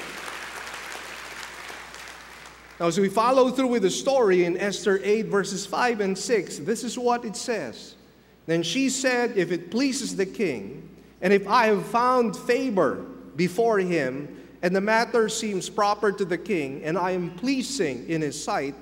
Now, 2.80 2.88
as 2.88 3.00
we 3.00 3.10
follow 3.10 3.50
through 3.50 3.68
with 3.68 3.82
the 3.82 3.90
story 3.90 4.46
in 4.46 4.56
Esther 4.56 5.02
8, 5.04 5.24
verses 5.24 5.66
5 5.66 6.00
and 6.00 6.18
6, 6.18 6.60
this 6.60 6.84
is 6.84 6.98
what 6.98 7.26
it 7.26 7.36
says. 7.36 7.96
Then 8.46 8.64
she 8.64 8.90
said, 8.90 9.36
If 9.36 9.52
it 9.52 9.70
pleases 9.70 10.16
the 10.16 10.26
king, 10.26 10.90
and 11.22 11.34
if 11.34 11.48
I 11.48 11.68
have 11.68 11.86
found 11.86 12.36
favor 12.36 13.06
before 13.36 13.80
him, 13.80 14.36
and 14.62 14.76
the 14.76 14.82
matter 14.82 15.30
seems 15.30 15.70
proper 15.70 16.12
to 16.12 16.26
the 16.26 16.38
king, 16.38 16.84
and 16.84 16.98
I 16.98 17.12
am 17.12 17.32
pleasing 17.32 18.08
in 18.10 18.22
his 18.22 18.42
sight, 18.42 18.76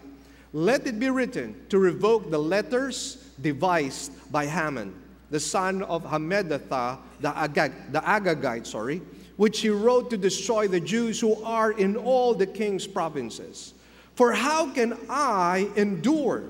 let 0.53 0.87
it 0.87 0.99
be 0.99 1.09
written 1.09 1.55
to 1.69 1.77
revoke 1.77 2.31
the 2.31 2.39
letters 2.39 3.31
devised 3.41 4.11
by 4.31 4.45
Haman, 4.45 4.93
the 5.29 5.39
son 5.39 5.83
of 5.83 6.03
Hammedatha, 6.03 6.97
the, 7.19 7.37
Agag, 7.37 7.91
the 7.91 7.99
Agagite, 7.99 8.65
sorry, 8.65 9.01
which 9.35 9.59
he 9.59 9.69
wrote 9.69 10.09
to 10.09 10.17
destroy 10.17 10.67
the 10.67 10.79
Jews 10.79 11.19
who 11.19 11.41
are 11.43 11.71
in 11.71 11.95
all 11.95 12.33
the 12.33 12.47
king's 12.47 12.87
provinces. 12.87 13.73
For 14.15 14.31
how 14.31 14.71
can 14.71 14.97
I 15.09 15.69
endure 15.75 16.43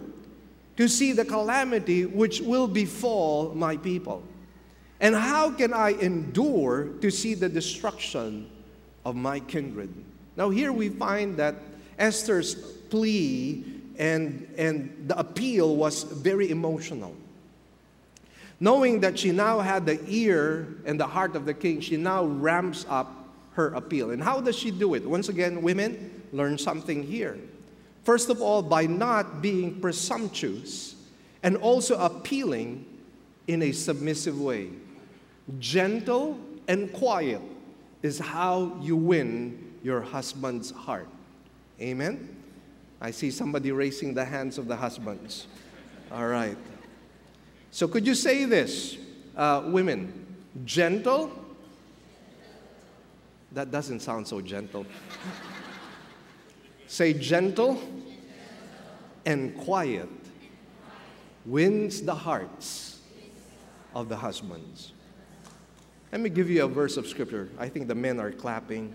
to 0.78 0.88
see 0.88 1.12
the 1.12 1.26
calamity 1.26 2.06
which 2.06 2.40
will 2.40 2.68
befall 2.68 3.54
my 3.54 3.76
people? 3.76 4.24
And 5.00 5.16
how 5.16 5.52
can 5.52 5.74
I 5.74 5.90
endure 5.92 6.86
to 7.02 7.12
see 7.12 7.36
the 7.36 7.50
destruction 7.50 8.50
of 9.06 9.16
my 9.16 9.40
kindred? 9.40 9.94
Now, 10.36 10.50
here 10.50 10.74
we 10.74 10.90
find 10.90 11.38
that 11.38 11.56
Esther's 12.00 12.56
plea 12.56 13.64
and, 13.98 14.48
and 14.58 15.06
the 15.08 15.18
appeal 15.20 15.76
was 15.76 16.04
very 16.04 16.50
emotional. 16.52 17.16
Knowing 18.60 19.00
that 19.02 19.20
she 19.20 19.32
now 19.32 19.60
had 19.60 19.86
the 19.86 20.00
ear 20.08 20.68
and 20.86 21.00
the 21.00 21.06
heart 21.06 21.36
of 21.36 21.46
the 21.46 21.54
king, 21.54 21.80
she 21.80 21.96
now 21.96 22.26
ramps 22.26 22.86
up 22.90 23.12
her 23.54 23.70
appeal. 23.74 24.12
And 24.12 24.22
how 24.22 24.42
does 24.42 24.56
she 24.56 24.72
do 24.72 24.96
it? 24.96 25.06
Once 25.06 25.30
again, 25.30 25.62
women, 25.62 26.24
learn 26.32 26.58
something 26.58 27.04
here. 27.04 27.38
First 28.04 28.30
of 28.30 28.42
all, 28.42 28.62
by 28.62 28.86
not 28.86 29.42
being 29.42 29.80
presumptuous 29.80 30.96
and 31.44 31.58
also 31.58 32.00
appealing 32.00 32.86
in 33.48 33.62
a 33.62 33.72
submissive 33.72 34.40
way. 34.40 34.70
Gentle 35.60 36.40
and 36.68 36.92
quiet 36.92 37.42
is 38.04 38.20
how 38.20 38.78
you 38.82 38.96
win 38.96 39.76
your 39.84 40.02
husband's 40.02 40.72
heart. 40.72 41.08
Amen? 41.80 42.36
I 43.00 43.12
see 43.12 43.32
somebody 43.32 43.72
raising 43.72 44.14
the 44.14 44.26
hands 44.26 44.58
of 44.58 44.68
the 44.68 44.76
husbands. 44.76 45.48
All 46.12 46.28
right. 46.28 46.58
So, 47.72 47.88
could 47.88 48.08
you 48.08 48.16
say 48.16 48.46
this, 48.46 48.98
uh, 49.36 49.64
women? 49.66 50.36
Gentle? 50.66 51.32
That 53.52 53.72
doesn't 53.72 54.00
sound 54.02 54.28
so 54.28 54.42
gentle. 54.42 54.86
say 56.88 57.14
gentle 57.14 57.82
and 59.26 59.56
quiet 59.58 60.10
wins 61.46 62.02
the 62.02 62.16
hearts 62.16 63.00
of 63.94 64.10
the 64.10 64.16
husbands. 64.16 64.94
Let 66.12 66.22
me 66.22 66.30
give 66.30 66.50
you 66.50 66.64
a 66.64 66.68
verse 66.68 66.96
of 66.96 67.06
scripture. 67.06 67.50
I 67.60 67.68
think 67.68 67.88
the 67.88 67.96
men 67.96 68.20
are 68.20 68.32
clapping. 68.32 68.94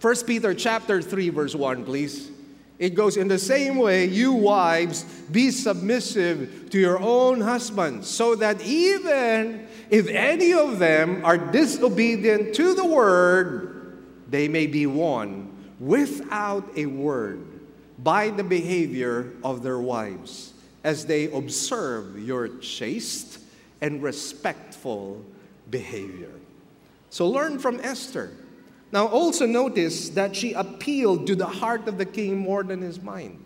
1 0.00 0.16
Peter 0.26 0.52
chapter 0.52 1.00
3 1.00 1.28
verse 1.30 1.54
1 1.54 1.84
please. 1.84 2.30
It 2.76 2.96
goes 2.96 3.16
in 3.16 3.28
the 3.28 3.38
same 3.38 3.76
way, 3.76 4.04
you 4.06 4.32
wives, 4.32 5.04
be 5.30 5.52
submissive 5.52 6.70
to 6.70 6.78
your 6.78 6.98
own 6.98 7.40
husbands, 7.40 8.08
so 8.08 8.34
that 8.34 8.60
even 8.62 9.68
if 9.90 10.08
any 10.08 10.52
of 10.52 10.80
them 10.80 11.24
are 11.24 11.38
disobedient 11.38 12.52
to 12.56 12.74
the 12.74 12.84
word, 12.84 14.02
they 14.28 14.48
may 14.48 14.66
be 14.66 14.86
won 14.86 15.52
without 15.78 16.68
a 16.76 16.86
word 16.86 17.46
by 18.00 18.30
the 18.30 18.42
behavior 18.42 19.32
of 19.44 19.62
their 19.62 19.78
wives, 19.78 20.52
as 20.82 21.06
they 21.06 21.30
observe 21.30 22.18
your 22.18 22.48
chaste 22.58 23.33
and 23.84 24.02
respectful 24.02 25.22
behavior. 25.68 26.30
So 27.10 27.28
learn 27.28 27.58
from 27.58 27.80
Esther. 27.80 28.32
Now, 28.92 29.08
also 29.08 29.44
notice 29.44 30.08
that 30.10 30.34
she 30.34 30.54
appealed 30.54 31.26
to 31.26 31.36
the 31.36 31.44
heart 31.44 31.86
of 31.86 31.98
the 31.98 32.06
king 32.06 32.38
more 32.38 32.62
than 32.62 32.80
his 32.80 33.02
mind. 33.02 33.44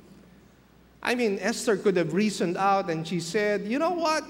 I 1.02 1.16
mean, 1.16 1.40
Esther 1.40 1.76
could 1.76 1.96
have 1.96 2.14
reasoned 2.14 2.56
out 2.56 2.88
and 2.88 3.04
she 3.06 3.18
said, 3.18 3.66
you 3.66 3.80
know 3.80 3.90
what? 3.90 4.22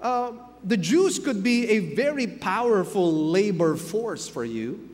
Uh, 0.00 0.30
the 0.62 0.76
Jews 0.76 1.18
could 1.18 1.42
be 1.42 1.68
a 1.70 1.94
very 1.96 2.28
powerful 2.28 3.12
labor 3.12 3.74
force 3.74 4.28
for 4.28 4.44
you. 4.44 4.88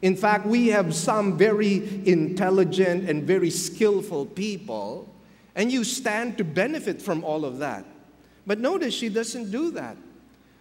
In 0.00 0.16
fact, 0.16 0.46
we 0.46 0.68
have 0.68 0.94
some 0.94 1.36
very 1.36 2.08
intelligent 2.08 3.10
and 3.10 3.24
very 3.24 3.50
skillful 3.50 4.24
people, 4.24 5.12
and 5.54 5.70
you 5.70 5.84
stand 5.84 6.38
to 6.38 6.44
benefit 6.44 7.02
from 7.02 7.22
all 7.22 7.44
of 7.44 7.58
that. 7.58 7.84
But 8.46 8.58
notice 8.60 8.94
she 8.94 9.08
doesn't 9.08 9.50
do 9.50 9.72
that 9.72 9.96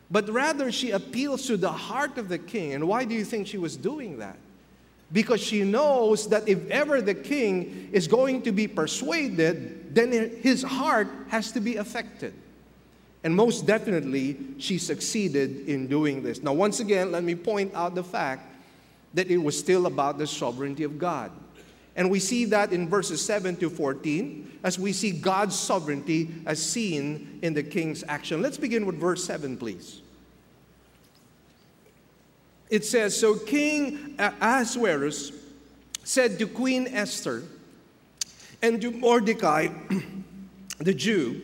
but 0.10 0.30
rather 0.30 0.72
she 0.72 0.92
appeals 0.92 1.48
to 1.48 1.58
the 1.58 1.72
heart 1.72 2.18
of 2.18 2.30
the 2.30 2.38
king. 2.38 2.74
And 2.74 2.88
why 2.88 3.06
do 3.06 3.16
you 3.16 3.26
think 3.26 3.48
she 3.48 3.58
was 3.58 3.76
doing 3.76 4.20
that? 4.20 4.38
Because 5.12 5.42
she 5.42 5.64
knows 5.64 6.30
that 6.30 6.48
if 6.48 6.70
ever 6.70 7.02
the 7.02 7.14
king 7.14 7.90
is 7.92 8.08
going 8.08 8.42
to 8.44 8.52
be 8.52 8.68
persuaded, 8.68 9.96
then 9.96 10.12
his 10.42 10.64
heart 10.64 11.08
has 11.30 11.52
to 11.54 11.60
be 11.60 11.78
affected. 11.78 12.34
And 13.24 13.36
most 13.36 13.66
definitely, 13.66 14.38
she 14.60 14.78
succeeded 14.78 15.68
in 15.68 15.88
doing 15.88 16.22
this. 16.22 16.44
Now, 16.44 16.54
once 16.54 16.80
again, 16.80 17.12
let 17.12 17.24
me 17.24 17.34
point 17.34 17.74
out 17.74 17.96
the 17.96 18.04
fact 18.04 18.48
that 19.16 19.32
it 19.32 19.38
was 19.38 19.58
still 19.58 19.88
about 19.88 20.18
the 20.18 20.28
sovereignty 20.28 20.84
of 20.84 21.00
God. 21.00 21.32
And 21.96 22.10
we 22.12 22.20
see 22.20 22.46
that 22.46 22.74
in 22.74 22.90
verses 22.90 23.24
7 23.24 23.56
to 23.58 23.70
14 23.70 24.60
as 24.64 24.78
we 24.78 24.92
see 24.92 25.12
God's 25.12 25.58
sovereignty 25.58 26.30
as 26.46 26.62
seen 26.62 27.40
in 27.42 27.54
the 27.54 27.64
king's 27.64 28.04
action. 28.08 28.42
Let's 28.42 28.58
begin 28.58 28.86
with 28.86 29.00
verse 29.00 29.24
7, 29.24 29.58
please. 29.58 30.02
It 32.70 32.84
says 32.84 33.18
So 33.18 33.36
King 33.36 34.16
Ahasuerus 34.20 35.32
said 36.04 36.38
to 36.40 36.48
Queen 36.48 36.88
Esther 36.88 37.44
and 38.62 38.82
to 38.82 38.92
Mordecai, 38.92 39.70
the 40.80 40.94
Jew, 40.94 41.42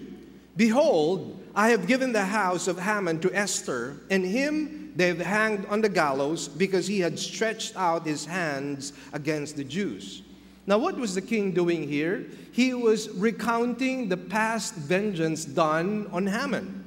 Behold, 0.57 1.39
I 1.55 1.69
have 1.69 1.87
given 1.87 2.11
the 2.11 2.25
house 2.25 2.67
of 2.67 2.79
Haman 2.79 3.19
to 3.21 3.33
Esther, 3.33 3.97
and 4.09 4.25
him 4.25 4.93
they 4.95 5.07
have 5.07 5.19
hanged 5.19 5.65
on 5.67 5.81
the 5.81 5.89
gallows 5.89 6.47
because 6.47 6.87
he 6.87 6.99
had 6.99 7.17
stretched 7.17 7.75
out 7.75 8.05
his 8.05 8.25
hands 8.25 8.93
against 9.13 9.55
the 9.55 9.63
Jews. 9.63 10.23
Now, 10.71 10.77
what 10.77 10.95
was 10.95 11.15
the 11.15 11.21
king 11.21 11.51
doing 11.51 11.85
here? 11.85 12.25
He 12.53 12.73
was 12.73 13.09
recounting 13.09 14.07
the 14.07 14.15
past 14.15 14.73
vengeance 14.73 15.43
done 15.43 16.07
on 16.13 16.25
Haman. 16.25 16.85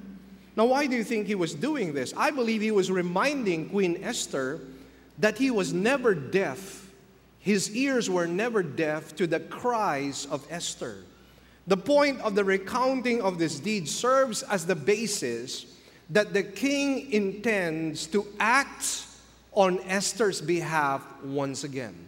Now, 0.57 0.65
why 0.65 0.87
do 0.87 0.97
you 0.97 1.05
think 1.05 1.27
he 1.27 1.35
was 1.35 1.55
doing 1.55 1.93
this? 1.93 2.15
I 2.17 2.31
believe 2.31 2.63
he 2.63 2.71
was 2.71 2.91
reminding 2.91 3.69
Queen 3.69 4.03
Esther 4.03 4.61
that 5.19 5.37
he 5.37 5.51
was 5.51 5.75
never 5.75 6.15
deaf. 6.15 6.89
His 7.41 7.77
ears 7.77 8.09
were 8.09 8.27
never 8.27 8.63
deaf 8.63 9.15
to 9.17 9.27
the 9.27 9.41
cries 9.41 10.25
of 10.31 10.47
Esther. 10.49 11.05
The 11.67 11.77
point 11.77 12.23
of 12.23 12.35
the 12.35 12.45
recounting 12.45 13.21
of 13.21 13.39
this 13.39 13.61
deed 13.61 13.87
serves 13.87 14.43
as 14.45 14.65
the 14.65 14.75
basis 14.75 15.67
that 16.09 16.33
the 16.33 16.43
king 16.43 17.13
intends 17.13 18.07
to 18.07 18.27
act 18.41 19.09
on 19.53 19.79
Esther's 19.81 20.41
behalf 20.41 21.07
once 21.23 21.65
again. 21.65 22.04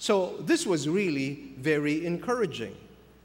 So 0.00 0.34
this 0.40 0.66
was 0.66 0.88
really 0.88 1.52
very 1.58 2.06
encouraging. 2.06 2.74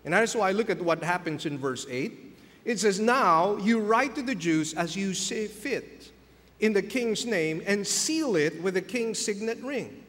And 0.03 0.13
that's 0.13 0.35
why 0.35 0.49
I 0.49 0.51
look 0.51 0.69
at 0.69 0.81
what 0.81 1.01
happens 1.01 1.45
in 1.45 1.57
verse 1.57 1.88
8. 1.89 2.38
It 2.65 2.79
says, 2.81 2.99
Now 2.99 3.55
you 3.55 3.79
write 3.79 4.13
to 4.15 4.21
the 4.21 4.35
Jews 4.35 4.73
as 4.73 4.93
you 4.93 5.13
see 5.13 5.47
fit 5.47 6.11
in 6.59 6.73
the 6.73 6.81
king's 6.81 7.25
name 7.25 7.63
and 7.65 7.88
seal 7.88 8.35
it 8.35 8.61
with 8.61 8.73
the 8.73 8.81
king's 8.81 9.19
signet 9.19 9.57
ring. 9.63 10.03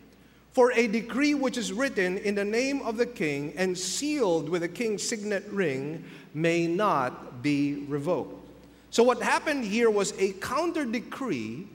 For 0.50 0.72
a 0.72 0.88
decree 0.88 1.34
which 1.34 1.56
is 1.56 1.72
written 1.72 2.18
in 2.18 2.34
the 2.34 2.44
name 2.44 2.82
of 2.82 2.96
the 2.96 3.06
king 3.06 3.52
and 3.56 3.78
sealed 3.78 4.48
with 4.48 4.62
the 4.62 4.68
king's 4.68 5.08
signet 5.08 5.44
ring 5.52 6.02
may 6.34 6.66
not 6.66 7.42
be 7.44 7.84
revoked. 7.86 8.44
So, 8.90 9.04
what 9.04 9.22
happened 9.22 9.64
here 9.64 9.90
was 9.90 10.18
a 10.18 10.32
counter 10.32 10.84
decree 10.84 11.68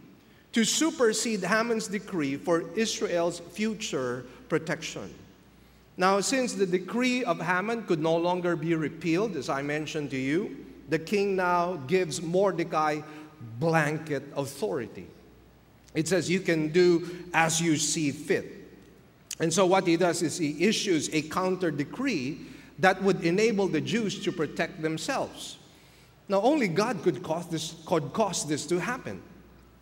to 0.51 0.65
supersede 0.65 1.43
Haman's 1.43 1.87
decree 1.87 2.35
for 2.35 2.65
Israel's 2.75 3.39
future 3.39 4.25
protection. 4.51 5.09
Now, 5.95 6.19
since 6.19 6.55
the 6.55 6.65
decree 6.65 7.23
of 7.23 7.39
Haman 7.39 7.83
could 7.83 8.01
no 8.01 8.17
longer 8.17 8.57
be 8.57 8.75
repealed, 8.75 9.37
as 9.37 9.47
I 9.47 9.61
mentioned 9.61 10.09
to 10.11 10.17
you, 10.17 10.65
the 10.89 10.99
king 10.99 11.37
now 11.37 11.75
gives 11.87 12.21
Mordecai 12.21 12.99
blanket 13.61 14.23
authority. 14.35 15.07
It 15.95 16.09
says, 16.09 16.29
You 16.29 16.41
can 16.41 16.67
do 16.67 17.09
as 17.33 17.61
you 17.61 17.77
see 17.77 18.11
fit. 18.11 18.45
And 19.39 19.53
so, 19.53 19.65
what 19.65 19.87
he 19.87 19.95
does 19.95 20.21
is 20.21 20.37
he 20.37 20.67
issues 20.67 21.09
a 21.13 21.21
counter 21.21 21.71
decree 21.71 22.41
that 22.79 23.01
would 23.01 23.23
enable 23.23 23.69
the 23.69 23.79
Jews 23.79 24.21
to 24.25 24.33
protect 24.33 24.81
themselves. 24.81 25.59
Now, 26.27 26.41
only 26.41 26.67
God 26.67 27.03
could 27.03 27.23
cause 27.23 27.47
this, 27.47 27.73
could 27.85 28.11
cause 28.11 28.45
this 28.45 28.65
to 28.65 28.79
happen. 28.79 29.21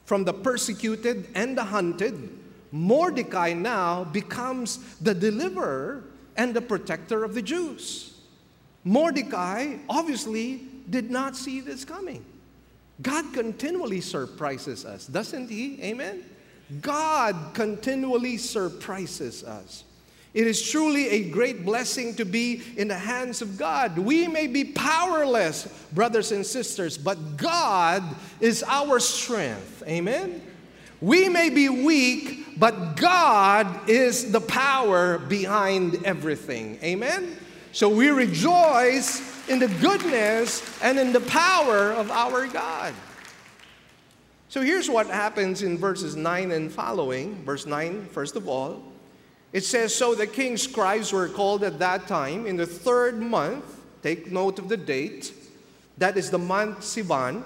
From 0.06 0.26
the 0.26 0.34
persecuted 0.34 1.28
and 1.34 1.58
the 1.58 1.64
hunted, 1.64 2.30
Mordecai 2.72 3.54
now 3.54 4.04
becomes 4.04 4.78
the 5.00 5.14
deliverer 5.14 6.04
and 6.38 6.54
the 6.54 6.62
protector 6.62 7.24
of 7.24 7.34
the 7.34 7.42
Jews. 7.42 8.14
Mordecai 8.84 9.78
obviously 9.90 10.62
did 10.90 11.12
not 11.12 11.36
see 11.36 11.60
this 11.60 11.84
coming. 11.86 12.24
God 13.02 13.34
continually 13.34 14.02
surprises 14.02 14.86
us, 14.86 15.08
doesn't 15.08 15.50
He? 15.50 15.82
Amen? 15.84 16.24
God 16.82 17.36
continually 17.54 18.38
surprises 18.38 19.44
us. 19.44 19.84
It 20.34 20.46
is 20.46 20.62
truly 20.70 21.10
a 21.10 21.30
great 21.30 21.66
blessing 21.66 22.14
to 22.16 22.26
be 22.26 22.62
in 22.78 22.88
the 22.88 22.98
hands 22.98 23.42
of 23.42 23.58
God. 23.58 23.98
We 23.98 24.28
may 24.28 24.46
be 24.46 24.64
powerless, 24.64 25.68
brothers 25.92 26.32
and 26.32 26.46
sisters, 26.46 26.98
but 26.98 27.36
God 27.36 28.04
is 28.40 28.64
our 28.68 29.00
strength. 29.00 29.82
Amen? 29.88 30.42
We 31.02 31.30
may 31.30 31.50
be 31.50 31.70
weak, 31.70 32.60
but 32.60 32.98
God 32.98 33.90
is 33.90 34.32
the 34.32 34.42
power 34.42 35.18
behind 35.18 36.04
everything. 36.06 36.78
Amen? 36.84 37.38
So 37.72 37.88
we 37.88 38.10
rejoice 38.10 39.48
in 39.48 39.60
the 39.60 39.68
goodness 39.68 40.62
and 40.82 41.00
in 41.00 41.14
the 41.14 41.22
power 41.22 41.92
of 41.94 42.12
our 42.12 42.48
God. 42.48 42.94
So 44.50 44.62
here's 44.62 44.90
what 44.90 45.08
happens 45.08 45.62
in 45.62 45.78
verses 45.78 46.16
9 46.16 46.52
and 46.52 46.72
following. 46.72 47.44
Verse 47.46 47.66
9, 47.66 48.08
first 48.08 48.36
of 48.36 48.50
all, 48.50 48.84
it 49.54 49.64
says, 49.64 49.94
So 49.94 50.16
the 50.16 50.28
king's 50.28 50.64
scribes 50.64 51.14
were 51.14 51.30
called 51.30 51.64
at 51.64 51.80
that 51.80 52.08
time 52.08 52.46
in 52.46 52.58
the 52.58 52.66
third 52.66 53.22
month. 53.22 53.64
Take 54.02 54.32
note 54.32 54.60
of 54.60 54.68
the 54.68 54.78
date. 54.78 55.34
That 55.98 56.18
is 56.18 56.30
the 56.32 56.40
month 56.40 56.80
Sivan 56.80 57.44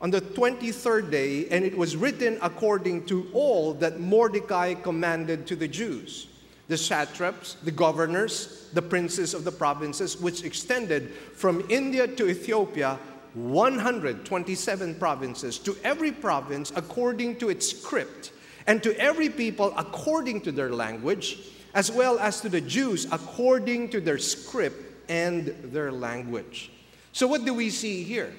on 0.00 0.10
the 0.10 0.20
23rd 0.20 1.10
day, 1.10 1.46
and 1.48 1.64
it 1.64 1.76
was 1.76 1.96
written 1.96 2.38
according 2.40 3.04
to 3.06 3.28
all 3.32 3.74
that 3.74 4.00
Mordecai 4.00 4.74
commanded 4.74 5.46
to 5.46 5.56
the 5.56 5.68
Jews 5.68 6.26
the 6.68 6.78
satraps, 6.78 7.56
the 7.64 7.70
governors, 7.72 8.68
the 8.74 8.80
princes 8.80 9.34
of 9.34 9.42
the 9.42 9.50
provinces, 9.50 10.20
which 10.20 10.44
extended 10.44 11.10
from 11.34 11.66
India 11.68 12.06
to 12.06 12.28
Ethiopia, 12.28 12.96
127 13.34 14.94
provinces, 14.94 15.58
to 15.58 15.76
every 15.82 16.12
province 16.12 16.72
according 16.76 17.34
to 17.38 17.48
its 17.48 17.68
script, 17.68 18.30
and 18.68 18.84
to 18.84 18.96
every 19.00 19.28
people 19.28 19.74
according 19.76 20.40
to 20.40 20.52
their 20.52 20.70
language, 20.70 21.40
as 21.74 21.90
well 21.90 22.20
as 22.20 22.40
to 22.40 22.48
the 22.48 22.60
Jews 22.60 23.04
according 23.10 23.88
to 23.88 24.00
their 24.00 24.18
script 24.18 25.10
and 25.10 25.46
their 25.72 25.90
language. 25.90 26.70
So, 27.12 27.26
what 27.26 27.44
do 27.44 27.52
we 27.52 27.70
see 27.70 28.04
here? 28.04 28.32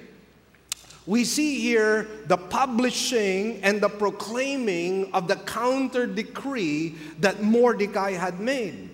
We 1.06 1.24
see 1.24 1.58
here 1.58 2.06
the 2.26 2.36
publishing 2.36 3.60
and 3.62 3.80
the 3.80 3.88
proclaiming 3.88 5.12
of 5.12 5.26
the 5.26 5.36
counter 5.36 6.06
decree 6.06 6.94
that 7.20 7.42
Mordecai 7.42 8.12
had 8.12 8.38
made. 8.38 8.90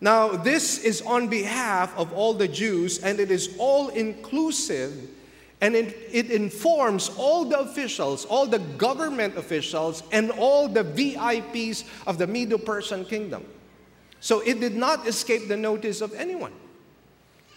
Now, 0.00 0.28
this 0.28 0.78
is 0.78 1.02
on 1.02 1.28
behalf 1.28 1.96
of 1.96 2.12
all 2.12 2.34
the 2.34 2.46
Jews, 2.46 2.98
and 2.98 3.18
it 3.18 3.30
is 3.30 3.56
all 3.58 3.88
inclusive, 3.88 5.08
and 5.60 5.74
it, 5.74 5.96
it 6.12 6.30
informs 6.30 7.10
all 7.16 7.46
the 7.46 7.58
officials, 7.58 8.24
all 8.26 8.46
the 8.46 8.58
government 8.58 9.36
officials, 9.36 10.02
and 10.12 10.30
all 10.32 10.68
the 10.68 10.84
VIPs 10.84 11.84
of 12.06 12.18
the 12.18 12.26
Medo 12.26 12.58
Persian 12.58 13.04
kingdom. 13.04 13.44
So 14.20 14.40
it 14.40 14.60
did 14.60 14.76
not 14.76 15.06
escape 15.06 15.48
the 15.48 15.56
notice 15.56 16.00
of 16.00 16.12
anyone. 16.14 16.52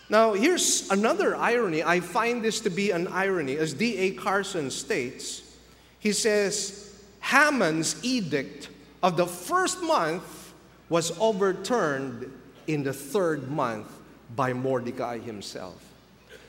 Now, 0.10 0.34
here's 0.34 0.90
another 0.90 1.36
irony. 1.36 1.84
I 1.84 2.00
find 2.00 2.44
this 2.44 2.62
to 2.62 2.70
be 2.70 2.92
an 2.92 3.08
irony. 3.08 3.58
As 3.58 3.74
D.A. 3.74 4.12
Carson 4.12 4.72
states, 4.72 5.44
he 6.00 6.14
says, 6.14 7.04
Haman's 7.20 8.02
edict 8.04 8.70
of 9.04 9.18
the 9.18 9.28
first 9.28 9.82
month 9.82 10.54
was 10.90 11.18
overturned 11.20 12.32
in 12.68 12.84
the 12.84 12.94
third 12.94 13.50
month 13.50 13.92
by 14.36 14.54
Mordecai 14.54 15.20
himself. 15.20 15.84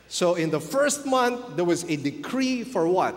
So, 0.08 0.36
in 0.36 0.50
the 0.50 0.60
first 0.60 1.04
month, 1.04 1.56
there 1.56 1.64
was 1.64 1.84
a 1.84 1.96
decree 1.96 2.64
for 2.64 2.86
what? 2.88 3.14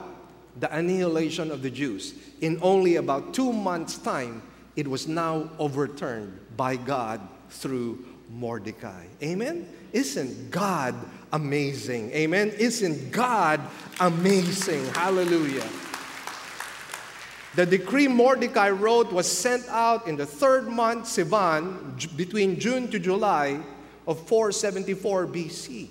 The 0.59 0.75
annihilation 0.75 1.51
of 1.51 1.61
the 1.61 1.69
Jews. 1.69 2.13
In 2.41 2.59
only 2.61 2.97
about 2.97 3.33
two 3.33 3.53
months' 3.53 3.97
time, 3.97 4.41
it 4.75 4.87
was 4.87 5.07
now 5.07 5.49
overturned 5.59 6.37
by 6.57 6.75
God 6.75 7.21
through 7.49 8.05
Mordecai. 8.33 9.05
Amen? 9.21 9.67
Isn't 9.93 10.51
God 10.51 10.95
amazing? 11.33 12.11
Amen? 12.11 12.49
Isn't 12.57 13.11
God 13.11 13.61
amazing? 13.99 14.85
Hallelujah. 14.93 15.67
The 17.55 17.65
decree 17.65 18.07
Mordecai 18.07 18.69
wrote 18.69 19.11
was 19.11 19.29
sent 19.29 19.67
out 19.67 20.07
in 20.07 20.15
the 20.15 20.25
third 20.25 20.67
month, 20.69 21.05
Sivan, 21.05 22.15
between 22.15 22.59
June 22.59 22.89
to 22.91 22.99
July 22.99 23.59
of 24.07 24.25
474 24.27 25.27
BC. 25.27 25.89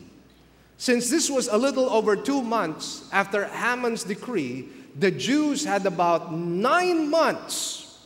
Since 0.79 1.11
this 1.11 1.29
was 1.29 1.49
a 1.49 1.59
little 1.59 1.91
over 1.91 2.17
two 2.17 2.41
months 2.41 3.07
after 3.13 3.45
Haman's 3.45 4.05
decree, 4.05 4.71
the 4.99 5.11
Jews 5.11 5.63
had 5.63 5.85
about 5.85 6.33
nine 6.33 7.11
months 7.11 7.99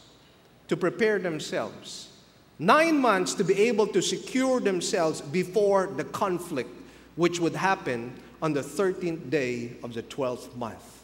to 0.67 0.77
prepare 0.77 1.21
themselves 1.21 2.09
Nine 2.59 2.99
months 2.99 3.35
to 3.35 3.45
be 3.45 3.55
able 3.63 3.87
to 3.89 4.01
secure 4.01 4.61
themselves 4.61 5.21
before 5.21 5.89
the 5.89 6.05
conflict, 6.05 6.71
which 7.17 7.41
would 7.41 7.55
happen 7.57 8.13
on 8.41 8.53
the 8.53 8.63
13th 8.63 9.31
day 9.31 9.73
of 9.83 9.95
the 9.95 10.03
12th 10.03 10.55
month. 10.57 11.03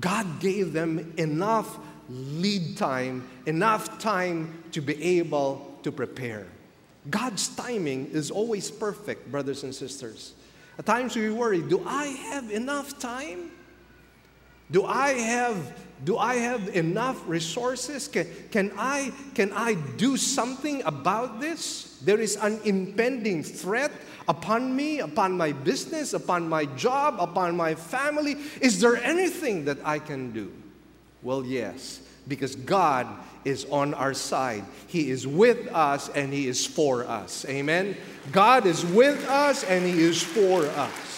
God 0.00 0.40
gave 0.40 0.72
them 0.72 1.12
enough 1.16 1.78
lead 2.08 2.76
time, 2.76 3.28
enough 3.46 3.98
time 3.98 4.62
to 4.72 4.80
be 4.80 5.02
able 5.18 5.78
to 5.82 5.92
prepare. 5.92 6.46
God's 7.10 7.48
timing 7.48 8.10
is 8.12 8.30
always 8.30 8.70
perfect, 8.70 9.30
brothers 9.30 9.64
and 9.64 9.74
sisters. 9.74 10.34
At 10.78 10.86
times 10.86 11.16
we 11.16 11.30
worry 11.30 11.62
do 11.62 11.82
I 11.86 12.06
have 12.06 12.50
enough 12.50 12.98
time? 12.98 13.50
Do 14.70 14.84
I 14.84 15.10
have 15.10 15.56
do 16.04 16.16
I 16.16 16.36
have 16.36 16.74
enough 16.76 17.22
resources? 17.26 18.08
Can, 18.08 18.26
can, 18.50 18.72
I, 18.76 19.12
can 19.34 19.52
I 19.52 19.74
do 19.96 20.16
something 20.16 20.82
about 20.84 21.40
this? 21.40 21.98
There 22.04 22.20
is 22.20 22.36
an 22.36 22.60
impending 22.64 23.42
threat 23.42 23.90
upon 24.28 24.74
me, 24.76 25.00
upon 25.00 25.36
my 25.36 25.52
business, 25.52 26.12
upon 26.12 26.48
my 26.48 26.66
job, 26.76 27.16
upon 27.18 27.56
my 27.56 27.74
family. 27.74 28.36
Is 28.60 28.80
there 28.80 28.96
anything 28.96 29.64
that 29.64 29.78
I 29.84 29.98
can 29.98 30.30
do? 30.32 30.52
Well, 31.22 31.44
yes, 31.44 32.00
because 32.28 32.54
God 32.54 33.06
is 33.44 33.64
on 33.66 33.94
our 33.94 34.14
side. 34.14 34.64
He 34.86 35.10
is 35.10 35.26
with 35.26 35.68
us 35.74 36.08
and 36.10 36.32
He 36.32 36.46
is 36.46 36.64
for 36.64 37.04
us. 37.04 37.44
Amen? 37.48 37.96
God 38.30 38.66
is 38.66 38.84
with 38.84 39.28
us 39.28 39.64
and 39.64 39.84
He 39.84 40.00
is 40.00 40.22
for 40.22 40.64
us. 40.64 41.17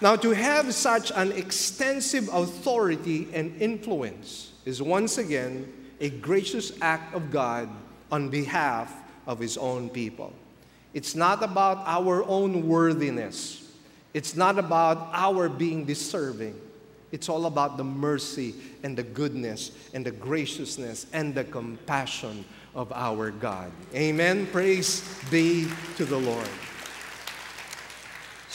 Now, 0.00 0.14
to 0.16 0.30
have 0.30 0.72
such 0.74 1.10
an 1.10 1.32
extensive 1.32 2.28
authority 2.32 3.28
and 3.32 3.60
influence 3.60 4.52
is 4.64 4.80
once 4.80 5.18
again 5.18 5.72
a 6.00 6.08
gracious 6.08 6.72
act 6.80 7.14
of 7.14 7.32
God 7.32 7.68
on 8.12 8.28
behalf 8.28 8.94
of 9.26 9.40
His 9.40 9.56
own 9.58 9.88
people. 9.88 10.32
It's 10.94 11.16
not 11.16 11.42
about 11.42 11.82
our 11.84 12.22
own 12.24 12.68
worthiness, 12.68 13.72
it's 14.14 14.36
not 14.36 14.58
about 14.58 15.10
our 15.12 15.48
being 15.48 15.84
deserving. 15.84 16.60
It's 17.10 17.30
all 17.30 17.46
about 17.46 17.78
the 17.78 17.84
mercy 17.84 18.54
and 18.82 18.94
the 18.94 19.02
goodness 19.02 19.72
and 19.94 20.04
the 20.04 20.10
graciousness 20.10 21.06
and 21.14 21.34
the 21.34 21.44
compassion 21.44 22.44
of 22.74 22.92
our 22.92 23.30
God. 23.30 23.72
Amen. 23.94 24.46
Praise 24.52 25.02
be 25.30 25.68
to 25.96 26.04
the 26.04 26.18
Lord. 26.18 26.48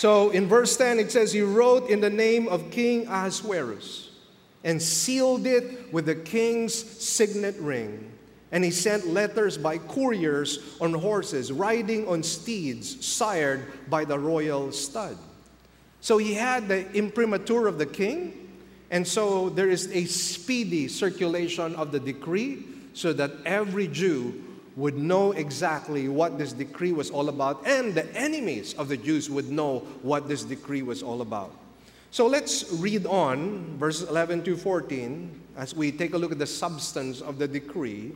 So 0.03 0.31
in 0.31 0.49
verse 0.49 0.75
10, 0.75 0.99
it 0.99 1.13
says, 1.13 1.31
He 1.31 1.43
wrote 1.43 1.89
in 1.89 2.01
the 2.01 2.09
name 2.09 2.49
of 2.49 2.71
King 2.71 3.07
Ahasuerus 3.07 4.09
and 4.65 4.81
sealed 4.81 5.47
it 5.47 5.93
with 5.93 6.07
the 6.07 6.15
king's 6.15 6.73
signet 6.75 7.55
ring. 7.59 8.11
And 8.51 8.65
he 8.65 8.71
sent 8.71 9.07
letters 9.07 9.57
by 9.57 9.77
couriers 9.77 10.75
on 10.81 10.93
horses, 10.93 11.53
riding 11.53 12.05
on 12.09 12.21
steeds 12.21 13.05
sired 13.05 13.89
by 13.89 14.03
the 14.03 14.19
royal 14.19 14.73
stud. 14.73 15.17
So 16.01 16.17
he 16.17 16.33
had 16.33 16.67
the 16.67 16.91
imprimatur 16.91 17.65
of 17.67 17.77
the 17.77 17.85
king, 17.85 18.51
and 18.91 19.07
so 19.07 19.47
there 19.47 19.69
is 19.69 19.89
a 19.93 20.03
speedy 20.03 20.89
circulation 20.89 21.77
of 21.77 21.93
the 21.93 21.99
decree 22.01 22.65
so 22.91 23.13
that 23.13 23.31
every 23.45 23.87
Jew 23.87 24.52
would 24.75 24.97
know 24.97 25.31
exactly 25.33 26.07
what 26.07 26.37
this 26.37 26.53
decree 26.53 26.91
was 26.91 27.11
all 27.11 27.29
about, 27.29 27.65
and 27.67 27.93
the 27.93 28.11
enemies 28.15 28.73
of 28.75 28.87
the 28.87 28.97
Jews 28.97 29.29
would 29.29 29.49
know 29.49 29.79
what 30.01 30.27
this 30.27 30.43
decree 30.43 30.81
was 30.81 31.03
all 31.03 31.21
about. 31.21 31.51
So 32.11 32.27
let's 32.27 32.71
read 32.73 33.05
on, 33.05 33.77
verses 33.77 34.09
11 34.09 34.43
to 34.43 34.55
14, 34.55 35.41
as 35.57 35.75
we 35.75 35.91
take 35.91 36.13
a 36.13 36.17
look 36.17 36.31
at 36.31 36.39
the 36.39 36.47
substance 36.47 37.21
of 37.21 37.37
the 37.39 37.47
decree. 37.47 38.13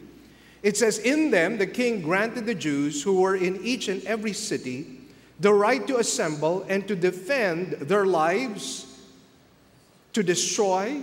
It 0.64 0.78
says, 0.78 1.00
In 1.00 1.32
them 1.32 1.58
the 1.58 1.68
king 1.68 2.02
granted 2.02 2.46
the 2.46 2.56
Jews 2.56 3.02
who 3.04 3.22
were 3.22 3.36
in 3.36 3.64
each 3.64 3.88
and 3.88 4.04
every 4.04 4.34
city 4.34 4.98
the 5.40 5.54
right 5.54 5.86
to 5.88 5.98
assemble 5.98 6.66
and 6.68 6.88
to 6.88 6.96
defend 6.96 7.74
their 7.74 8.06
lives, 8.06 9.02
to 10.14 10.24
destroy, 10.24 11.00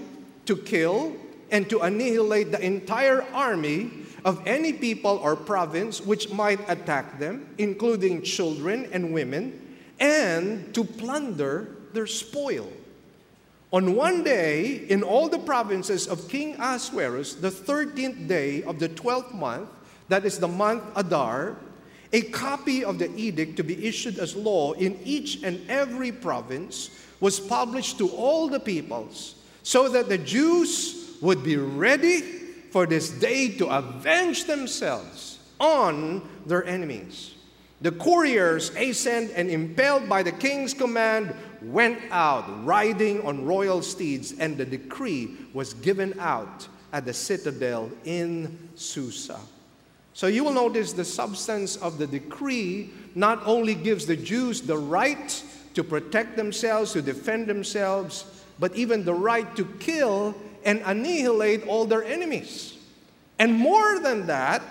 to 0.46 0.56
kill, 0.56 1.14
and 1.50 1.68
to 1.70 1.80
annihilate 1.80 2.50
the 2.50 2.60
entire 2.60 3.22
army 3.32 3.90
of 4.24 4.40
any 4.46 4.72
people 4.72 5.20
or 5.22 5.36
province 5.36 6.00
which 6.00 6.30
might 6.30 6.60
attack 6.68 7.18
them, 7.18 7.46
including 7.58 8.22
children 8.22 8.88
and 8.92 9.12
women, 9.12 9.76
and 10.00 10.72
to 10.74 10.82
plunder 10.82 11.76
their 11.92 12.06
spoil. 12.06 12.70
On 13.72 13.94
one 13.96 14.22
day, 14.22 14.86
in 14.88 15.02
all 15.02 15.28
the 15.28 15.38
provinces 15.38 16.06
of 16.06 16.28
King 16.28 16.54
Ahasuerus, 16.54 17.34
the 17.34 17.50
13th 17.50 18.28
day 18.28 18.62
of 18.62 18.78
the 18.78 18.88
12th 18.88 19.34
month, 19.34 19.68
that 20.08 20.24
is 20.24 20.38
the 20.38 20.48
month 20.48 20.84
Adar, 20.96 21.56
a 22.12 22.22
copy 22.22 22.84
of 22.84 22.98
the 22.98 23.14
edict 23.16 23.56
to 23.56 23.64
be 23.64 23.84
issued 23.84 24.18
as 24.18 24.36
law 24.36 24.72
in 24.74 24.98
each 25.04 25.42
and 25.42 25.60
every 25.68 26.12
province 26.12 26.90
was 27.20 27.40
published 27.40 27.98
to 27.98 28.08
all 28.10 28.48
the 28.48 28.60
peoples, 28.60 29.34
so 29.64 29.88
that 29.88 30.08
the 30.08 30.18
Jews 30.18 31.16
would 31.20 31.42
be 31.42 31.56
ready 31.56 32.43
for 32.74 32.86
this 32.86 33.08
day 33.08 33.48
to 33.50 33.68
avenge 33.68 34.46
themselves 34.46 35.38
on 35.60 36.28
their 36.44 36.64
enemies. 36.64 37.34
The 37.82 37.92
couriers, 37.92 38.74
hastened 38.74 39.30
and 39.30 39.48
impelled 39.48 40.08
by 40.08 40.24
the 40.24 40.32
king's 40.32 40.74
command, 40.74 41.32
went 41.62 42.00
out 42.10 42.64
riding 42.66 43.24
on 43.24 43.44
royal 43.44 43.80
steeds, 43.80 44.34
and 44.40 44.56
the 44.56 44.64
decree 44.64 45.36
was 45.52 45.74
given 45.74 46.18
out 46.18 46.66
at 46.92 47.04
the 47.04 47.14
citadel 47.14 47.92
in 48.04 48.58
Susa. 48.74 49.38
So 50.12 50.26
you 50.26 50.42
will 50.42 50.52
notice 50.52 50.92
the 50.92 51.04
substance 51.04 51.76
of 51.76 51.96
the 51.96 52.08
decree 52.08 52.90
not 53.14 53.40
only 53.46 53.76
gives 53.76 54.04
the 54.04 54.16
Jews 54.16 54.60
the 54.60 54.78
right 54.78 55.44
to 55.74 55.84
protect 55.84 56.34
themselves, 56.36 56.92
to 56.94 57.02
defend 57.02 57.46
themselves, 57.46 58.24
but 58.58 58.74
even 58.74 59.04
the 59.04 59.14
right 59.14 59.54
to 59.54 59.64
kill 59.78 60.34
and 60.64 60.82
annihilate 60.84 61.66
all 61.66 61.84
their 61.84 62.04
enemies. 62.04 62.76
And 63.38 63.54
more 63.54 63.98
than 63.98 64.26
that, 64.26 64.62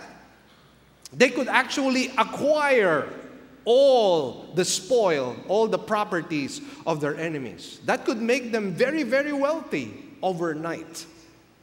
they 1.12 1.30
could 1.30 1.48
actually 1.48 2.08
acquire 2.18 3.08
all 3.66 4.52
the 4.56 4.66
spoil, 4.66 5.36
all 5.48 5.68
the 5.68 5.78
properties 5.78 6.62
of 6.86 7.00
their 7.00 7.16
enemies. 7.16 7.80
That 7.86 8.06
could 8.06 8.22
make 8.22 8.52
them 8.52 8.74
very, 8.74 9.04
very 9.04 9.32
wealthy 9.32 9.94
overnight. 10.22 11.06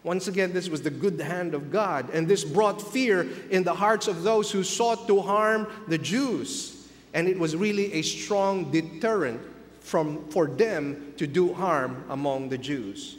Once 0.03 0.29
again, 0.29 0.53
this 0.53 0.71
was 0.71 0.81
the 0.81 0.91
good 0.91 1.21
hand 1.21 1.55
of 1.55 1.71
God, 1.71 2.09
and 2.15 2.27
this 2.27 2.43
brought 2.43 2.81
fear 2.81 3.29
in 3.51 3.65
the 3.65 3.75
hearts 3.75 4.09
of 4.09 4.23
those 4.23 4.51
who 4.51 4.63
sought 4.63 5.07
to 5.09 5.21
harm 5.21 5.67
the 5.89 5.99
Jews. 5.99 6.89
And 7.13 7.29
it 7.29 7.39
was 7.39 7.55
really 7.55 7.93
a 7.93 8.03
strong 8.03 8.71
deterrent 8.71 9.41
from, 9.81 10.27
for 10.31 10.47
them 10.47 11.13
to 11.19 11.27
do 11.27 11.53
harm 11.53 12.05
among 12.09 12.49
the 12.49 12.57
Jews. 12.57 13.19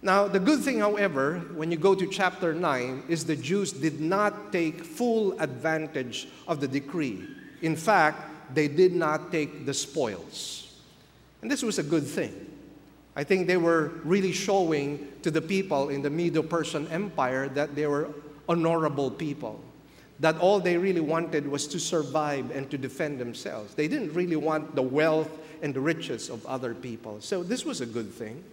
Now, 0.00 0.28
the 0.28 0.38
good 0.38 0.60
thing, 0.60 0.78
however, 0.78 1.40
when 1.54 1.72
you 1.72 1.76
go 1.76 1.94
to 1.94 2.06
chapter 2.06 2.54
9, 2.54 3.04
is 3.08 3.24
the 3.24 3.34
Jews 3.34 3.72
did 3.72 4.00
not 4.00 4.52
take 4.52 4.84
full 4.84 5.38
advantage 5.40 6.28
of 6.46 6.60
the 6.60 6.68
decree. 6.68 7.26
In 7.62 7.74
fact, 7.74 8.54
they 8.54 8.68
did 8.68 8.94
not 8.94 9.32
take 9.32 9.66
the 9.66 9.74
spoils. 9.74 10.80
And 11.42 11.50
this 11.50 11.62
was 11.62 11.78
a 11.78 11.82
good 11.82 12.06
thing. 12.06 12.46
I 13.16 13.24
think 13.24 13.48
they 13.48 13.56
were 13.56 13.90
really 14.04 14.32
showing 14.32 15.08
to 15.22 15.30
the 15.32 15.42
people 15.42 15.88
in 15.88 16.02
the 16.02 16.10
Medo 16.10 16.42
Persian 16.42 16.86
Empire 16.88 17.48
that 17.48 17.74
they 17.74 17.86
were 17.88 18.08
honorable 18.48 19.10
people. 19.10 19.60
That 20.20 20.38
all 20.38 20.60
they 20.60 20.76
really 20.76 21.00
wanted 21.00 21.48
was 21.48 21.66
to 21.68 21.80
survive 21.80 22.52
and 22.52 22.70
to 22.70 22.78
defend 22.78 23.18
themselves. 23.18 23.74
They 23.74 23.88
didn't 23.88 24.12
really 24.14 24.36
want 24.36 24.76
the 24.76 24.82
wealth 24.82 25.30
and 25.62 25.74
the 25.74 25.80
riches 25.80 26.30
of 26.30 26.46
other 26.46 26.74
people. 26.74 27.20
So 27.20 27.42
this 27.42 27.64
was 27.64 27.80
a 27.80 27.86
good 27.86 28.12
thing. 28.12 28.44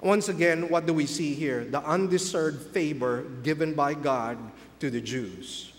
Once 0.00 0.28
again, 0.28 0.68
what 0.68 0.86
do 0.86 0.94
we 0.94 1.06
see 1.06 1.34
here? 1.34 1.64
The 1.64 1.82
undeserved 1.82 2.70
favor 2.72 3.22
given 3.42 3.74
by 3.74 3.94
God 3.94 4.38
to 4.80 4.90
the 4.90 5.00
Jews. 5.00 5.72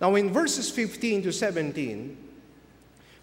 Now, 0.00 0.14
in 0.14 0.32
verses 0.32 0.68
15 0.68 1.22
to 1.22 1.32
17, 1.32 2.16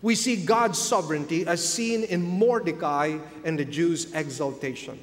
we 0.02 0.16
see 0.16 0.38
God's 0.38 0.80
sovereignty 0.80 1.46
as 1.46 1.68
seen 1.68 2.04
in 2.04 2.24
Mordecai 2.24 3.20
and 3.44 3.60
the 3.60 3.66
Jews' 3.66 4.12
exaltation. 4.14 4.98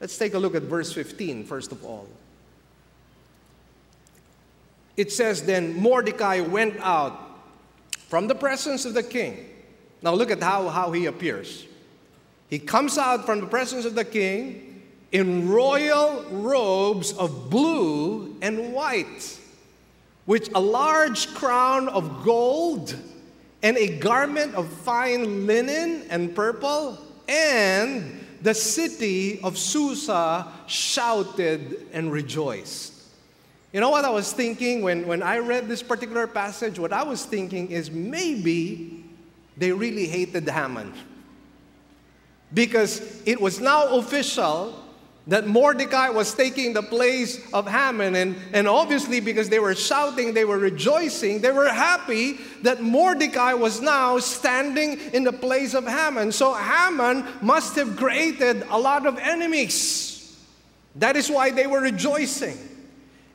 Let's 0.00 0.16
take 0.18 0.34
a 0.34 0.38
look 0.38 0.54
at 0.54 0.62
verse 0.62 0.92
15, 0.92 1.44
first 1.44 1.70
of 1.70 1.84
all. 1.84 2.08
It 4.96 5.12
says, 5.12 5.42
Then 5.42 5.76
Mordecai 5.76 6.40
went 6.40 6.76
out 6.80 7.18
from 8.08 8.26
the 8.26 8.34
presence 8.34 8.84
of 8.84 8.94
the 8.94 9.02
king. 9.02 9.48
Now 10.02 10.14
look 10.14 10.30
at 10.30 10.42
how, 10.42 10.68
how 10.68 10.90
he 10.92 11.06
appears. 11.06 11.66
He 12.48 12.58
comes 12.58 12.98
out 12.98 13.24
from 13.24 13.40
the 13.40 13.46
presence 13.46 13.84
of 13.84 13.94
the 13.94 14.04
king 14.04 14.71
in 15.12 15.48
royal 15.48 16.24
robes 16.30 17.12
of 17.12 17.50
blue 17.50 18.34
and 18.40 18.72
white, 18.72 19.38
with 20.26 20.48
a 20.54 20.60
large 20.60 21.32
crown 21.34 21.88
of 21.88 22.24
gold 22.24 22.96
and 23.62 23.76
a 23.76 23.98
garment 23.98 24.54
of 24.54 24.66
fine 24.68 25.46
linen 25.46 26.04
and 26.08 26.34
purple, 26.34 26.98
and 27.28 28.26
the 28.40 28.54
city 28.54 29.40
of 29.42 29.56
Susa 29.56 30.48
shouted 30.66 31.86
and 31.92 32.10
rejoiced. 32.10 32.92
You 33.72 33.80
know 33.80 33.90
what 33.90 34.04
I 34.04 34.10
was 34.10 34.32
thinking 34.32 34.82
when, 34.82 35.06
when 35.06 35.22
I 35.22 35.38
read 35.38 35.68
this 35.68 35.82
particular 35.82 36.26
passage? 36.26 36.78
What 36.78 36.92
I 36.92 37.02
was 37.04 37.24
thinking 37.24 37.70
is 37.70 37.90
maybe 37.90 39.04
they 39.56 39.72
really 39.72 40.06
hated 40.06 40.48
Haman. 40.48 40.92
Because 42.52 43.22
it 43.24 43.40
was 43.40 43.60
now 43.60 43.86
official 43.96 44.81
that 45.26 45.46
Mordecai 45.46 46.08
was 46.08 46.34
taking 46.34 46.72
the 46.72 46.82
place 46.82 47.40
of 47.52 47.68
Haman. 47.68 48.16
And, 48.16 48.36
and 48.52 48.66
obviously, 48.66 49.20
because 49.20 49.48
they 49.48 49.60
were 49.60 49.74
shouting, 49.74 50.34
they 50.34 50.44
were 50.44 50.58
rejoicing, 50.58 51.40
they 51.40 51.52
were 51.52 51.68
happy 51.68 52.38
that 52.62 52.82
Mordecai 52.82 53.54
was 53.54 53.80
now 53.80 54.18
standing 54.18 54.98
in 55.12 55.22
the 55.22 55.32
place 55.32 55.74
of 55.74 55.86
Haman. 55.86 56.32
So 56.32 56.54
Haman 56.54 57.24
must 57.40 57.76
have 57.76 57.96
created 57.96 58.64
a 58.68 58.78
lot 58.78 59.06
of 59.06 59.16
enemies. 59.18 60.36
That 60.96 61.16
is 61.16 61.30
why 61.30 61.50
they 61.50 61.66
were 61.66 61.80
rejoicing. 61.80 62.58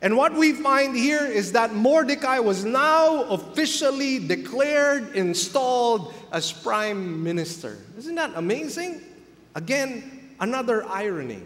And 0.00 0.16
what 0.16 0.32
we 0.32 0.52
find 0.52 0.94
here 0.94 1.24
is 1.24 1.52
that 1.52 1.74
Mordecai 1.74 2.38
was 2.38 2.64
now 2.64 3.24
officially 3.24 4.24
declared, 4.24 5.16
installed 5.16 6.14
as 6.30 6.52
prime 6.52 7.24
minister. 7.24 7.78
Isn't 7.96 8.14
that 8.14 8.32
amazing? 8.36 9.00
Again, 9.56 10.34
another 10.38 10.86
irony. 10.86 11.42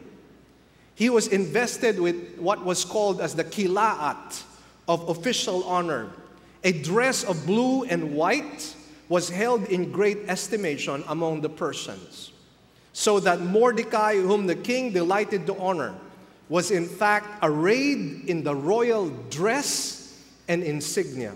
He 1.02 1.10
was 1.10 1.26
invested 1.26 1.98
with 1.98 2.38
what 2.38 2.64
was 2.64 2.84
called 2.84 3.20
as 3.20 3.34
the 3.34 3.42
kila'at 3.42 4.44
of 4.86 5.08
official 5.08 5.64
honor. 5.64 6.10
A 6.62 6.70
dress 6.70 7.24
of 7.24 7.44
blue 7.44 7.82
and 7.82 8.14
white 8.14 8.76
was 9.08 9.28
held 9.28 9.64
in 9.64 9.90
great 9.90 10.18
estimation 10.28 11.02
among 11.08 11.40
the 11.40 11.48
Persians. 11.48 12.30
So 12.92 13.18
that 13.18 13.40
Mordecai, 13.40 14.14
whom 14.14 14.46
the 14.46 14.54
king 14.54 14.92
delighted 14.92 15.44
to 15.46 15.58
honor, 15.58 15.92
was 16.48 16.70
in 16.70 16.86
fact 16.86 17.26
arrayed 17.42 18.28
in 18.28 18.44
the 18.44 18.54
royal 18.54 19.10
dress 19.28 20.22
and 20.46 20.62
insignia. 20.62 21.34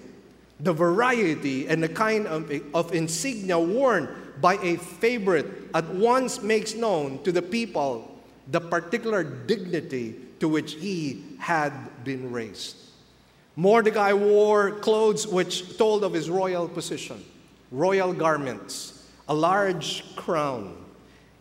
The 0.60 0.74
variety 0.74 1.66
and 1.66 1.82
the 1.82 1.88
kind 1.88 2.28
of, 2.28 2.52
of 2.72 2.94
insignia 2.94 3.58
worn 3.58 4.10
by 4.40 4.58
a 4.58 4.76
favorite 4.76 5.46
at 5.74 5.88
once 5.92 6.40
makes 6.40 6.76
known 6.76 7.20
to 7.24 7.32
the 7.32 7.42
people 7.42 8.12
the 8.50 8.60
particular 8.60 9.24
dignity 9.24 10.14
to 10.40 10.48
which 10.48 10.74
he 10.74 11.24
had 11.38 11.72
been 12.04 12.30
raised. 12.32 12.76
Mordecai 13.56 14.12
wore 14.12 14.72
clothes 14.72 15.26
which 15.26 15.78
told 15.78 16.04
of 16.04 16.12
his 16.12 16.28
royal 16.28 16.68
position, 16.68 17.24
royal 17.70 18.12
garments, 18.12 19.06
a 19.28 19.34
large 19.34 20.14
crown, 20.14 20.76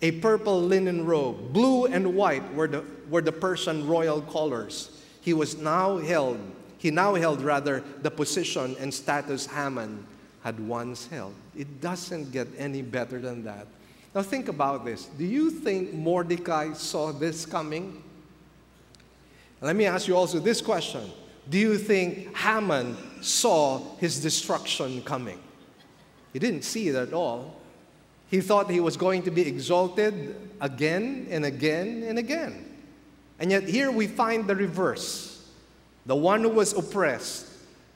a 0.02 0.12
purple 0.12 0.62
linen 0.62 1.06
robe, 1.06 1.52
blue 1.52 1.86
and 1.86 2.16
white 2.16 2.54
were 2.54 2.68
the, 2.68 2.84
were 3.10 3.22
the 3.22 3.32
Persian 3.32 3.86
royal 3.88 4.22
colors. 4.22 5.02
He 5.22 5.34
was 5.34 5.58
now 5.58 5.98
held, 5.98 6.40
he 6.78 6.90
now 6.90 7.16
held 7.16 7.42
rather 7.42 7.84
the 8.02 8.12
position 8.12 8.76
and 8.80 8.94
status 8.94 9.46
Haman 9.46 10.06
had 10.44 10.60
once 10.60 11.08
held. 11.08 11.34
It 11.58 11.82
doesn't 11.82 12.32
get 12.32 12.48
any 12.58 12.82
better 12.82 13.20
than 13.20 13.44
that. 13.44 13.68
Now 14.16 14.22
think 14.22 14.48
about 14.48 14.86
this. 14.86 15.06
Do 15.06 15.26
you 15.26 15.52
think 15.52 15.94
Mordecai 15.94 16.72
saw 16.72 17.12
this 17.12 17.46
coming? 17.46 18.02
Let 19.60 19.76
me 19.76 19.86
ask 19.86 20.08
you 20.08 20.16
also 20.16 20.40
this 20.40 20.62
question. 20.62 21.12
Do 21.50 21.58
you 21.58 21.78
think 21.78 22.36
Haman 22.38 22.96
saw 23.22 23.98
his 23.98 24.22
destruction 24.22 25.02
coming? 25.02 25.40
He 26.32 26.40
didn't 26.40 26.64
see 26.64 26.88
it 26.88 26.96
at 26.96 27.14
all. 27.14 27.58
He 28.32 28.40
thought 28.40 28.70
he 28.70 28.80
was 28.80 28.96
going 28.96 29.22
to 29.24 29.32
be 29.32 29.42
exalted 29.42 30.36
again 30.62 31.28
and 31.30 31.44
again 31.44 32.04
and 32.08 32.18
again. 32.18 32.74
And 33.38 33.52
yet, 33.52 33.64
here 33.64 33.92
we 33.92 34.08
find 34.08 34.48
the 34.48 34.56
reverse 34.56 35.34
the 36.06 36.16
one 36.16 36.42
who 36.42 36.50
was 36.50 36.72
oppressed, 36.74 37.48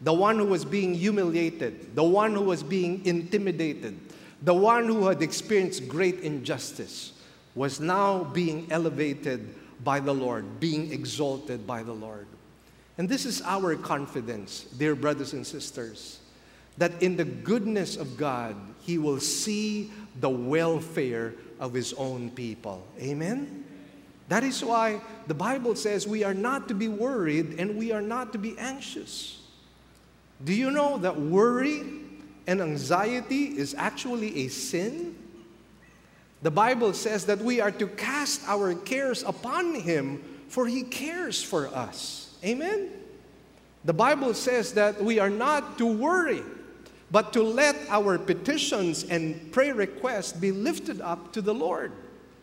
the 0.02 0.12
one 0.12 0.38
who 0.38 0.46
was 0.46 0.66
being 0.66 0.96
humiliated, 0.96 1.96
the 1.96 2.04
one 2.04 2.34
who 2.34 2.42
was 2.42 2.64
being 2.64 3.06
intimidated, 3.06 3.98
the 4.42 4.54
one 4.54 4.86
who 4.86 5.08
had 5.08 5.22
experienced 5.22 5.88
great 5.88 6.20
injustice 6.22 7.14
was 7.56 7.80
now 7.80 8.24
being 8.24 8.68
elevated 8.72 9.54
by 9.84 10.00
the 10.00 10.14
Lord, 10.14 10.60
being 10.60 10.92
exalted 10.92 11.66
by 11.66 11.84
the 11.84 11.94
Lord. 11.94 12.28
And 12.98 13.08
this 13.08 13.26
is 13.26 13.42
our 13.44 13.76
confidence, 13.76 14.64
dear 14.78 14.96
brothers 14.96 15.34
and 15.34 15.46
sisters, 15.46 16.20
that 16.78 17.02
in 17.02 17.16
the 17.16 17.26
goodness 17.26 17.98
of 17.98 18.18
God, 18.18 18.56
He 18.82 18.98
will 18.98 19.20
see 19.20 19.92
the 20.20 20.30
welfare 20.30 21.34
of 21.60 21.74
His 21.74 21.94
own 21.94 22.30
people. 22.30 22.86
Amen? 23.00 23.66
That 24.30 24.44
is 24.44 24.64
why 24.64 25.02
the 25.28 25.34
Bible 25.34 25.76
says 25.76 26.08
we 26.08 26.24
are 26.24 26.34
not 26.34 26.68
to 26.68 26.74
be 26.74 26.88
worried 26.88 27.60
and 27.60 27.78
we 27.78 27.92
are 27.92 28.02
not 28.02 28.32
to 28.34 28.38
be 28.38 28.58
anxious. 28.58 29.42
Do 30.44 30.54
you 30.54 30.72
know 30.72 30.98
that 31.00 31.20
worry 31.20 31.84
and 32.50 32.64
anxiety 32.64 33.46
is 33.46 33.76
actually 33.78 34.46
a 34.46 34.48
sin? 34.48 35.16
The 36.42 36.50
Bible 36.50 36.94
says 36.94 37.28
that 37.28 37.38
we 37.38 37.62
are 37.62 37.70
to 37.70 37.86
cast 37.86 38.42
our 38.48 38.74
cares 38.74 39.22
upon 39.22 39.76
Him, 39.76 40.24
for 40.48 40.66
he 40.66 40.82
cares 40.82 41.44
for 41.44 41.68
us. 41.68 42.36
Amen? 42.44 42.90
The 43.86 43.94
Bible 43.94 44.34
says 44.34 44.74
that 44.74 45.00
we 45.00 45.20
are 45.20 45.30
not 45.30 45.78
to 45.78 45.86
worry, 45.86 46.42
but 47.12 47.34
to 47.34 47.44
let 47.44 47.76
our 47.88 48.18
petitions 48.18 49.04
and 49.04 49.52
prayer 49.52 49.76
requests 49.76 50.34
be 50.34 50.52
lifted 50.52 51.02
up 51.02 51.32
to 51.34 51.44
the 51.44 51.54
Lord, 51.54 51.92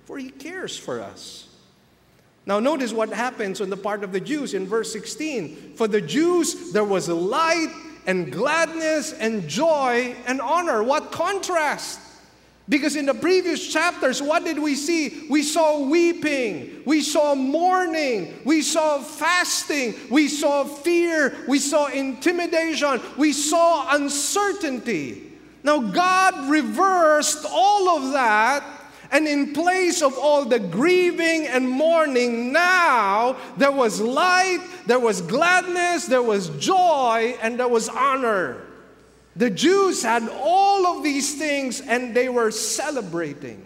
for 0.04 0.18
he 0.18 0.30
cares 0.30 0.78
for 0.78 1.02
us. 1.02 1.48
Now, 2.46 2.60
notice 2.60 2.92
what 2.92 3.12
happens 3.12 3.60
on 3.60 3.70
the 3.70 3.76
part 3.76 4.04
of 4.04 4.12
the 4.12 4.20
Jews 4.20 4.54
in 4.54 4.68
verse 4.68 4.92
16. 4.92 5.74
For 5.74 5.88
the 5.88 6.00
Jews, 6.00 6.72
there 6.72 6.84
was 6.84 7.08
a 7.08 7.14
light 7.14 7.74
and 8.06 8.32
gladness 8.32 9.12
and 9.12 9.48
joy 9.48 10.16
and 10.26 10.40
honor. 10.40 10.82
What 10.82 11.12
contrast! 11.12 12.00
Because 12.68 12.96
in 12.96 13.06
the 13.06 13.14
previous 13.14 13.72
chapters, 13.72 14.20
what 14.20 14.44
did 14.44 14.58
we 14.58 14.74
see? 14.74 15.28
We 15.30 15.44
saw 15.44 15.80
weeping, 15.80 16.82
we 16.84 17.00
saw 17.00 17.36
mourning, 17.36 18.40
we 18.44 18.62
saw 18.62 18.98
fasting, 18.98 19.94
we 20.10 20.26
saw 20.26 20.64
fear, 20.64 21.36
we 21.46 21.60
saw 21.60 21.86
intimidation, 21.86 23.00
we 23.16 23.32
saw 23.32 23.94
uncertainty. 23.94 25.32
Now, 25.62 25.78
God 25.78 26.50
reversed 26.50 27.46
all 27.48 27.98
of 27.98 28.12
that, 28.12 28.64
and 29.10 29.26
in 29.26 29.52
place 29.52 30.02
of 30.02 30.16
all 30.18 30.44
the 30.44 30.58
grieving 30.58 31.46
and 31.46 31.68
mourning, 31.68 32.52
now 32.52 33.36
there 33.56 33.72
was 33.72 34.00
light, 34.00 34.64
there 34.86 35.00
was 35.00 35.20
gladness, 35.22 36.06
there 36.06 36.22
was 36.22 36.48
joy, 36.58 37.36
and 37.42 37.58
there 37.58 37.68
was 37.68 37.88
honor. 37.88 38.62
The 39.36 39.50
Jews 39.50 40.02
had 40.02 40.28
all 40.28 40.86
of 40.86 41.04
these 41.04 41.38
things 41.38 41.80
and 41.80 42.16
they 42.16 42.28
were 42.28 42.50
celebrating. 42.50 43.62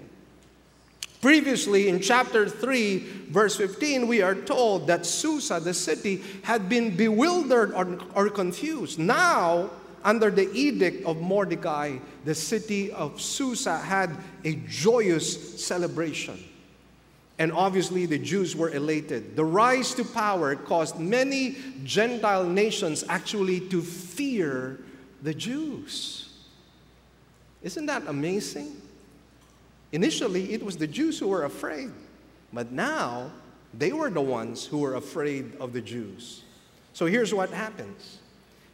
Previously, 1.21 1.89
in 1.89 2.01
chapter 2.01 2.49
3, 2.49 2.99
verse 3.29 3.55
15, 3.57 4.09
we 4.09 4.23
are 4.23 4.35
told 4.35 4.87
that 4.87 5.05
Susa, 5.05 5.61
the 5.61 5.75
city, 5.75 6.25
had 6.43 6.69
been 6.69 6.97
bewildered 6.97 7.73
or, 7.75 7.99
or 8.15 8.31
confused. 8.31 8.99
Now, 8.99 9.71
under 10.05 10.31
the 10.31 10.51
edict 10.53 11.05
of 11.05 11.21
Mordecai, 11.21 11.99
the 12.25 12.35
city 12.35 12.91
of 12.93 13.21
Susa 13.21 13.79
had 13.79 14.17
a 14.45 14.55
joyous 14.69 15.65
celebration. 15.65 16.43
And 17.39 17.53
obviously, 17.53 18.05
the 18.05 18.19
Jews 18.19 18.55
were 18.55 18.71
elated. 18.71 19.35
The 19.35 19.45
rise 19.45 19.95
to 19.95 20.05
power 20.05 20.55
caused 20.57 20.99
many 20.99 21.57
Gentile 21.85 22.45
nations 22.45 23.03
actually 23.09 23.61
to 23.69 23.81
fear 23.81 24.79
the 25.23 25.33
Jews. 25.33 26.29
Isn't 27.63 27.87
that 27.87 28.07
amazing? 28.07 28.81
Initially, 29.93 30.53
it 30.53 30.63
was 30.63 30.77
the 30.77 30.87
Jews 30.87 31.19
who 31.19 31.29
were 31.29 31.45
afraid, 31.45 31.91
but 32.53 32.73
now 32.73 33.31
they 33.75 33.93
were 33.93 34.11
the 34.11 34.21
ones 34.21 34.67
who 34.67 34.79
were 34.79 34.95
afraid 34.95 35.57
of 35.61 35.73
the 35.73 35.81
Jews. 35.81 36.43
So 36.93 37.07
here's 37.07 37.35
what 37.35 37.51
happens 37.51 38.20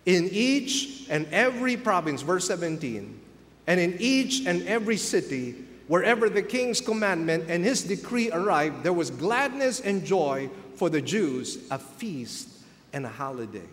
in 0.06 0.28
each 0.30 1.04
and 1.10 1.26
every 1.32 1.76
province, 1.76 2.22
verse 2.22 2.46
17, 2.46 3.20
and 3.66 3.80
in 3.80 3.96
each 3.98 4.46
and 4.46 4.62
every 4.62 4.96
city, 4.96 5.56
wherever 5.88 6.28
the 6.28 6.42
king's 6.42 6.80
commandment 6.80 7.44
and 7.48 7.64
his 7.64 7.82
decree 7.82 8.30
arrived, 8.30 8.84
there 8.84 8.92
was 8.92 9.10
gladness 9.10 9.80
and 9.80 10.04
joy 10.04 10.48
for 10.76 10.88
the 10.88 11.02
Jews, 11.02 11.58
a 11.70 11.78
feast 11.78 12.48
and 12.92 13.04
a 13.04 13.08
holiday. 13.08 13.68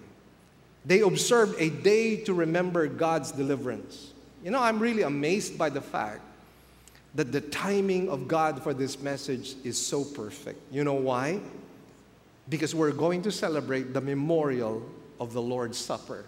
They 0.85 1.01
observed 1.01 1.55
a 1.59 1.69
day 1.69 2.17
to 2.23 2.33
remember 2.33 2.87
God's 2.87 3.31
deliverance. 3.31 4.11
You 4.43 4.51
know, 4.51 4.59
I'm 4.59 4.79
really 4.79 5.03
amazed 5.03 5.57
by 5.57 5.69
the 5.69 5.81
fact 5.81 6.21
that 7.15 7.31
the 7.31 7.41
timing 7.41 8.09
of 8.09 8.27
God 8.27 8.61
for 8.63 8.73
this 8.73 8.99
message 8.99 9.53
is 9.63 9.79
so 9.79 10.03
perfect. 10.03 10.59
You 10.71 10.83
know 10.83 10.95
why? 10.95 11.39
Because 12.49 12.73
we're 12.73 12.91
going 12.91 13.21
to 13.21 13.31
celebrate 13.31 13.93
the 13.93 14.01
memorial 14.01 14.83
of 15.19 15.33
the 15.33 15.41
Lord's 15.41 15.77
Supper. 15.77 16.25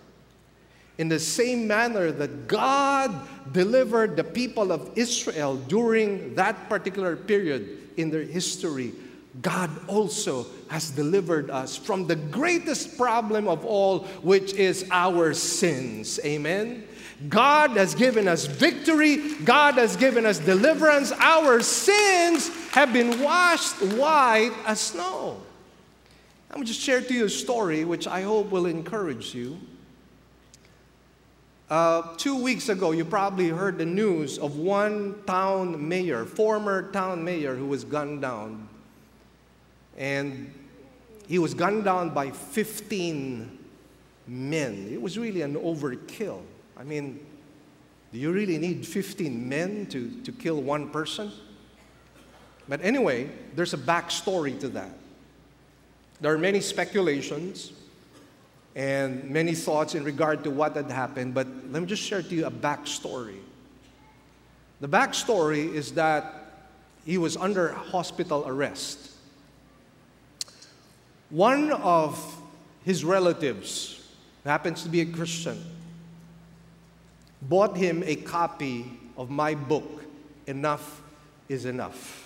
In 0.98 1.10
the 1.10 1.20
same 1.20 1.68
manner 1.68 2.12
that 2.12 2.48
God 2.48 3.14
delivered 3.52 4.16
the 4.16 4.24
people 4.24 4.72
of 4.72 4.92
Israel 4.96 5.58
during 5.58 6.36
that 6.36 6.70
particular 6.70 7.16
period 7.16 7.90
in 7.98 8.10
their 8.10 8.24
history, 8.24 8.94
God 9.42 9.70
also 9.88 10.46
has 10.70 10.92
delivered 10.92 11.50
us 11.50 11.76
from 11.76 12.08
the 12.08 12.16
greatest 12.16 12.98
problem 12.98 13.50
of 13.50 13.66
all, 13.66 14.00
which 14.24 14.54
is 14.54 14.88
our 14.92 15.34
sins. 15.34 16.20
Amen. 16.24 16.86
God 17.28 17.72
has 17.72 17.96
given 17.96 18.28
us 18.28 18.46
victory. 18.46 19.36
God 19.44 19.76
has 19.76 19.96
given 19.96 20.26
us 20.26 20.40
deliverance. 20.40 21.12
Our 21.14 21.62
sins 21.62 22.50
have 22.72 22.94
been 22.94 23.22
washed 23.22 23.82
white 23.98 24.54
as 24.66 24.80
snow. 24.80 25.42
I'm 26.56 26.60
going 26.60 26.68
to 26.68 26.72
just 26.72 26.86
share 26.86 27.02
to 27.02 27.14
you 27.14 27.26
a 27.26 27.30
story 27.30 27.84
which 27.84 28.08
I 28.08 28.22
hope 28.22 28.50
will 28.50 28.66
encourage 28.66 29.36
you. 29.36 29.60
Uh, 31.70 32.16
two 32.16 32.42
weeks 32.42 32.70
ago, 32.70 32.92
you 32.92 33.04
probably 33.04 33.50
heard 33.50 33.78
the 33.78 33.86
news 33.86 34.38
of 34.38 34.56
one 34.56 35.22
town 35.28 35.90
mayor, 35.90 36.24
former 36.24 36.90
town 36.94 37.26
mayor, 37.26 37.58
who 37.58 37.66
was 37.66 37.84
gunned 37.84 38.22
down 38.22 38.70
and 39.98 40.54
he 41.28 41.40
was 41.40 41.54
gunned 41.54 41.84
down 41.84 42.12
by 42.12 42.32
15 42.32 43.60
men. 44.26 44.90
It 44.90 45.02
was 45.02 45.18
really 45.18 45.42
an 45.42 45.56
overkill. 45.56 46.40
I 46.78 46.86
mean, 46.86 47.20
do 48.14 48.18
you 48.18 48.32
really 48.32 48.58
need 48.58 48.88
15 48.88 49.50
men 49.50 49.88
to, 49.88 50.10
to 50.22 50.32
kill 50.32 50.62
one 50.62 50.90
person? 50.90 51.34
But 52.70 52.80
anyway, 52.82 53.30
there's 53.58 53.74
a 53.74 53.78
backstory 53.78 54.58
to 54.62 54.70
that. 54.70 55.00
There 56.22 56.34
are 56.34 56.38
many 56.38 56.62
speculations 56.62 57.72
and 58.76 59.30
many 59.30 59.56
thoughts 59.56 59.96
in 59.96 60.04
regard 60.04 60.44
to 60.44 60.52
what 60.52 60.76
had 60.76 60.92
happened, 60.92 61.34
but 61.34 61.48
let 61.72 61.82
me 61.82 61.88
just 61.88 62.04
share 62.04 62.22
to 62.22 62.36
you 62.36 62.46
a 62.46 62.52
backstory. 62.52 63.40
The 64.82 64.90
backstory 64.90 65.74
is 65.74 65.94
that 65.94 66.66
he 67.06 67.18
was 67.18 67.38
under 67.38 67.72
hospital 67.72 68.44
arrest 68.48 69.12
one 71.30 71.72
of 71.72 72.42
his 72.84 73.04
relatives, 73.04 74.02
happens 74.46 74.84
to 74.84 74.90
be 74.90 75.02
a 75.02 75.06
Christian, 75.06 75.62
bought 77.42 77.76
him 77.76 78.04
a 78.06 78.16
copy 78.16 78.92
of 79.18 79.30
my 79.30 79.56
book, 79.56 80.04
Enough 80.48 81.02
is 81.50 81.66
Enough. 81.66 82.25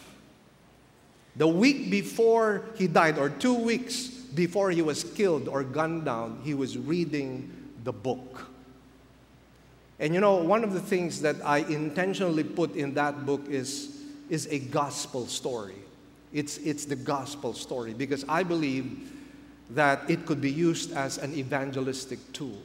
The 1.40 1.48
week 1.48 1.90
before 1.90 2.66
he 2.76 2.88
died, 2.88 3.18
or 3.18 3.30
two 3.30 3.54
weeks 3.54 4.08
before 4.08 4.72
he 4.72 4.82
was 4.82 5.06
killed 5.06 5.48
or 5.48 5.64
gunned 5.64 6.04
down, 6.04 6.42
he 6.44 6.54
was 6.54 6.78
reading 6.78 7.50
the 7.86 7.94
book. 7.94 8.46
And 10.00 10.14
you 10.14 10.20
know, 10.20 10.36
one 10.36 10.66
of 10.66 10.74
the 10.74 10.82
things 10.82 11.22
that 11.22 11.38
I 11.46 11.60
intentionally 11.60 12.44
put 12.44 12.76
in 12.76 12.94
that 12.96 13.26
book 13.26 13.48
is, 13.48 14.02
is 14.30 14.48
a 14.48 14.60
gospel 14.60 15.28
story. 15.28 15.76
It's, 16.34 16.58
it's 16.58 16.84
the 16.84 16.98
gospel 16.98 17.54
story 17.54 17.94
because 17.94 18.26
I 18.28 18.44
believe 18.44 19.14
that 19.70 20.10
it 20.10 20.26
could 20.26 20.42
be 20.42 20.52
used 20.52 20.92
as 20.92 21.20
an 21.20 21.34
evangelistic 21.34 22.20
tool. 22.34 22.62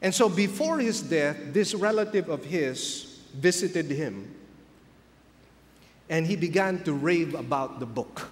And 0.00 0.14
so 0.14 0.30
before 0.30 0.78
his 0.78 1.02
death, 1.02 1.36
this 1.52 1.74
relative 1.74 2.30
of 2.30 2.46
his 2.46 3.20
visited 3.34 3.90
him 3.90 4.35
and 6.08 6.26
he 6.26 6.36
began 6.36 6.82
to 6.84 6.92
rave 6.92 7.34
about 7.34 7.80
the 7.80 7.86
book. 7.86 8.28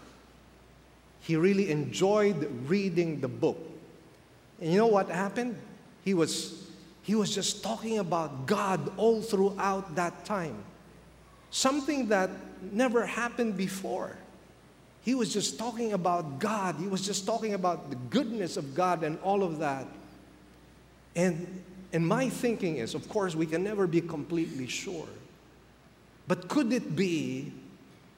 He 1.20 1.37
really 1.37 1.70
enjoyed 1.70 2.51
reading 2.68 3.20
the 3.20 3.29
book. 3.29 3.59
And 4.61 4.72
you 4.72 4.79
know 4.79 4.87
what 4.87 5.09
happened? 5.09 5.57
He 6.05 6.14
was, 6.14 6.68
he 7.03 7.14
was 7.14 7.35
just 7.35 7.62
talking 7.62 7.99
about 7.99 8.47
God 8.47 8.93
all 8.97 9.22
throughout 9.22 9.95
that 9.97 10.25
time. 10.25 10.57
Something 11.51 12.09
that 12.09 12.31
never 12.72 13.07
happened 13.07 13.57
before. 13.57 14.16
He 15.03 15.14
was 15.14 15.33
just 15.33 15.59
talking 15.59 15.93
about 15.93 16.39
God. 16.39 16.77
He 16.77 16.87
was 16.87 17.05
just 17.05 17.27
talking 17.27 17.55
about 17.55 17.91
the 17.91 17.97
goodness 17.97 18.57
of 18.57 18.75
God 18.75 19.03
and 19.03 19.18
all 19.20 19.43
of 19.43 19.59
that. 19.59 19.87
And, 21.14 21.62
and 21.93 22.07
my 22.07 22.29
thinking 22.29 22.77
is, 22.77 22.95
of 22.95 23.09
course, 23.09 23.35
we 23.35 23.47
can 23.47 23.62
never 23.62 23.87
be 23.87 24.01
completely 24.01 24.66
sure. 24.66 25.07
But 26.27 26.49
could 26.49 26.72
it 26.72 26.97
be, 26.97 27.53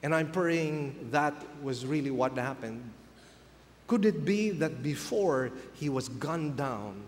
and 0.03 0.13
I'm 0.13 0.31
praying 0.31 1.09
that 1.11 1.33
was 1.61 1.85
really 1.85 2.11
what 2.11 2.37
happened, 2.37 2.91
could 3.87 4.05
it 4.05 4.25
be 4.25 4.51
that 4.51 4.83
before 4.83 5.51
he 5.73 5.89
was 5.89 6.09
gunned 6.09 6.57
down, 6.57 7.01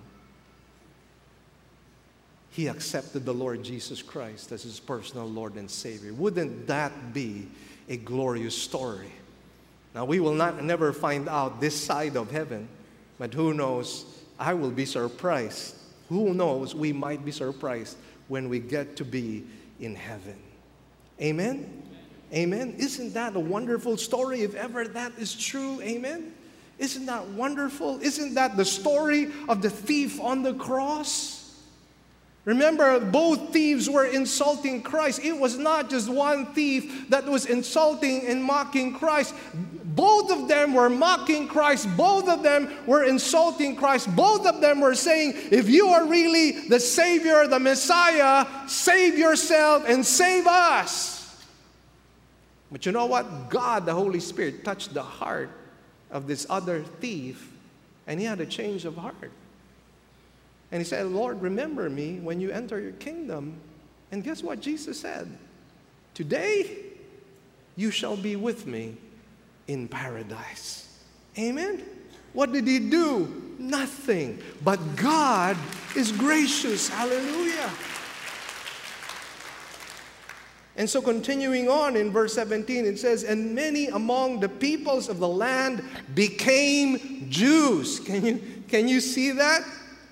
he 2.52 2.68
accepted 2.68 3.26
the 3.26 3.34
Lord 3.34 3.64
Jesus 3.64 4.02
Christ 4.02 4.52
as 4.52 4.64
his 4.64 4.80
personal 4.80 5.28
Lord 5.28 5.56
and 5.56 5.70
Savior. 5.70 6.14
Wouldn't 6.14 6.68
that 6.68 7.14
be 7.14 7.48
a 7.88 7.98
glorious 7.98 8.58
story? 8.58 9.12
Now, 9.94 10.06
we 10.06 10.20
will 10.20 10.34
not 10.34 10.64
never 10.64 10.94
find 10.94 11.30
out 11.30 11.62
this 11.62 11.80
side 11.80 12.16
of 12.16 12.32
heaven, 12.32 12.68
but 13.18 13.34
who 13.34 13.54
knows? 13.54 14.06
I 14.40 14.54
will 14.54 14.72
be 14.72 14.86
surprised. 14.86 15.76
Who 16.10 16.34
knows? 16.34 16.74
We 16.74 16.94
might 16.94 17.24
be 17.24 17.32
surprised 17.32 17.98
when 18.28 18.50
we 18.50 18.60
get 18.60 18.96
to 18.98 19.06
be 19.06 19.46
in 19.80 19.96
heaven. 19.96 20.38
Amen? 21.22 21.84
Amen. 22.34 22.76
Isn't 22.78 23.14
that 23.16 23.36
a 23.36 23.40
wonderful 23.40 23.98
story 23.98 24.42
if 24.42 24.56
ever 24.56 24.88
that 24.88 25.14
is 25.18 25.36
true? 25.36 25.82
Amen. 25.82 26.34
Isn't 26.78 27.08
that 27.08 27.28
wonderful? 27.30 28.00
Isn't 28.02 28.36
that 28.36 28.56
the 28.56 28.66
story 28.66 29.32
of 29.48 29.62
the 29.62 29.70
thief 29.70 30.22
on 30.22 30.44
the 30.44 30.54
cross? 30.54 31.40
Remember, 32.46 33.00
both 33.00 33.52
thieves 33.52 33.90
were 33.90 34.06
insulting 34.06 34.82
Christ. 34.82 35.22
It 35.24 35.38
was 35.38 35.58
not 35.58 35.90
just 35.90 36.10
one 36.10 36.48
thief 36.54 37.10
that 37.10 37.26
was 37.26 37.46
insulting 37.46 38.26
and 38.28 38.44
mocking 38.44 38.94
Christ. 38.94 39.36
Both 39.54 40.32
of 40.32 40.48
them 40.48 40.74
were 40.74 40.90
mocking 40.90 41.48
Christ. 41.48 41.90
Both 41.98 42.30
of 42.30 42.42
them 42.42 42.72
were 42.88 43.04
insulting 43.04 43.76
Christ. 43.76 44.16
Both 44.16 44.46
of 44.48 44.62
them 44.62 44.80
were 44.80 44.96
saying, 44.96 45.34
if 45.52 45.68
you 45.68 45.90
are 45.90 46.08
really 46.08 46.52
the 46.70 46.80
Savior, 46.80 47.46
the 47.46 47.60
Messiah, 47.60 48.48
save 48.68 49.18
yourself 49.18 49.84
and 49.86 50.06
save 50.06 50.48
us. 50.48 51.19
But 52.72 52.86
you 52.86 52.92
know 52.92 53.06
what? 53.06 53.50
God, 53.50 53.86
the 53.86 53.94
Holy 53.94 54.20
Spirit, 54.20 54.64
touched 54.64 54.94
the 54.94 55.04
heart 55.04 55.50
of 56.12 56.28
this 56.28 56.46
other 56.50 56.84
thief, 56.84 57.52
and 58.08 58.20
he 58.20 58.26
had 58.26 58.40
a 58.42 58.46
change 58.46 58.86
of 58.86 58.96
heart. 58.96 59.32
And 60.72 60.80
he 60.80 60.86
said, 60.86 61.08
Lord, 61.08 61.42
remember 61.42 61.90
me 61.90 62.20
when 62.20 62.40
you 62.40 62.52
enter 62.52 62.80
your 62.80 62.92
kingdom. 62.94 63.60
And 64.12 64.24
guess 64.24 64.44
what 64.44 64.60
Jesus 64.62 65.00
said? 65.00 65.28
Today 66.14 66.78
you 67.76 67.92
shall 67.92 68.18
be 68.18 68.36
with 68.36 68.68
me 68.68 68.96
in 69.68 69.88
paradise. 69.88 71.00
Amen. 71.38 71.84
What 72.34 72.52
did 72.52 72.68
he 72.68 72.80
do? 72.80 73.56
Nothing. 73.58 74.40
But 74.64 74.80
God 74.96 75.58
is 75.96 76.12
gracious. 76.12 76.90
Hallelujah. 76.90 77.70
And 80.80 80.90
so, 80.90 81.02
continuing 81.02 81.68
on 81.68 81.98
in 81.98 82.10
verse 82.10 82.34
17, 82.36 82.86
it 82.86 82.98
says, 82.98 83.26
And 83.26 83.54
many 83.54 83.88
among 83.88 84.40
the 84.40 84.48
peoples 84.48 85.10
of 85.10 85.20
the 85.20 85.28
land 85.28 85.84
became 86.16 87.30
Jews. 87.30 88.00
Can 88.00 88.26
you, 88.26 88.42
can 88.70 88.88
you 88.88 89.02
see 89.02 89.32
that? 89.32 89.62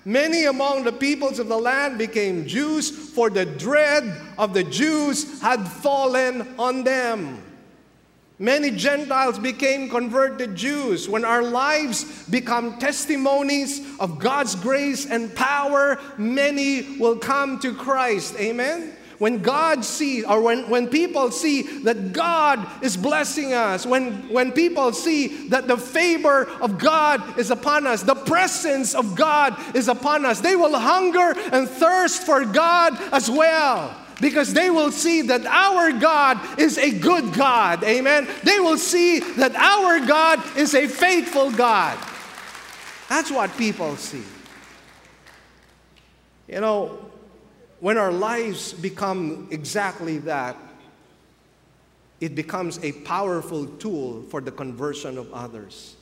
Many 0.04 0.44
among 0.44 0.84
the 0.84 0.92
peoples 0.92 1.38
of 1.38 1.48
the 1.48 1.56
land 1.56 1.96
became 1.96 2.46
Jews, 2.46 2.90
for 2.90 3.30
the 3.30 3.46
dread 3.46 4.04
of 4.36 4.52
the 4.52 4.62
Jews 4.62 5.40
had 5.40 5.66
fallen 5.66 6.46
on 6.58 6.84
them. 6.84 7.42
Many 8.38 8.70
Gentiles 8.70 9.38
became 9.38 9.88
converted 9.88 10.54
Jews. 10.54 11.08
When 11.08 11.24
our 11.24 11.42
lives 11.42 12.28
become 12.28 12.78
testimonies 12.78 13.98
of 13.98 14.18
God's 14.18 14.54
grace 14.54 15.06
and 15.06 15.34
power, 15.34 15.98
many 16.18 16.98
will 16.98 17.16
come 17.16 17.58
to 17.60 17.72
Christ. 17.74 18.36
Amen? 18.38 18.94
When 19.18 19.42
God 19.42 19.84
sees, 19.84 20.24
or 20.24 20.40
when, 20.40 20.68
when 20.70 20.88
people 20.88 21.30
see 21.30 21.62
that 21.82 22.12
God 22.12 22.66
is 22.82 22.96
blessing 22.96 23.52
us, 23.52 23.84
when, 23.84 24.28
when 24.28 24.52
people 24.52 24.92
see 24.92 25.48
that 25.48 25.66
the 25.66 25.76
favor 25.76 26.44
of 26.60 26.78
God 26.78 27.38
is 27.38 27.50
upon 27.50 27.86
us, 27.86 28.02
the 28.02 28.14
presence 28.14 28.94
of 28.94 29.16
God 29.16 29.56
is 29.74 29.88
upon 29.88 30.24
us, 30.24 30.40
they 30.40 30.54
will 30.54 30.78
hunger 30.78 31.34
and 31.52 31.68
thirst 31.68 32.22
for 32.22 32.44
God 32.44 32.96
as 33.12 33.28
well 33.28 33.94
because 34.20 34.52
they 34.52 34.70
will 34.70 34.90
see 34.90 35.22
that 35.22 35.46
our 35.46 35.92
God 35.92 36.58
is 36.58 36.78
a 36.78 36.90
good 36.98 37.32
God. 37.34 37.84
Amen. 37.84 38.28
They 38.42 38.60
will 38.60 38.78
see 38.78 39.20
that 39.20 39.54
our 39.54 40.04
God 40.06 40.42
is 40.56 40.74
a 40.74 40.86
faithful 40.86 41.50
God. 41.50 41.98
That's 43.08 43.30
what 43.30 43.56
people 43.56 43.96
see. 43.96 44.24
You 46.48 46.60
know, 46.60 47.07
when 47.80 47.96
our 47.96 48.12
lives 48.12 48.72
become 48.72 49.48
exactly 49.50 50.18
that, 50.18 50.56
it 52.20 52.34
becomes 52.34 52.82
a 52.82 52.92
powerful 52.92 53.66
tool 53.66 54.22
for 54.22 54.40
the 54.40 54.50
conversion 54.50 55.16
of 55.16 55.32
others. 55.32 55.94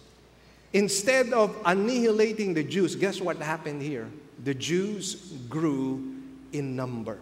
Instead 0.72 1.32
of 1.32 1.56
annihilating 1.64 2.54
the 2.54 2.62
Jews, 2.62 2.96
guess 2.96 3.20
what 3.20 3.36
happened 3.36 3.82
here? 3.82 4.08
The 4.44 4.54
Jews 4.54 5.32
grew 5.48 6.14
in 6.52 6.74
number. 6.74 7.18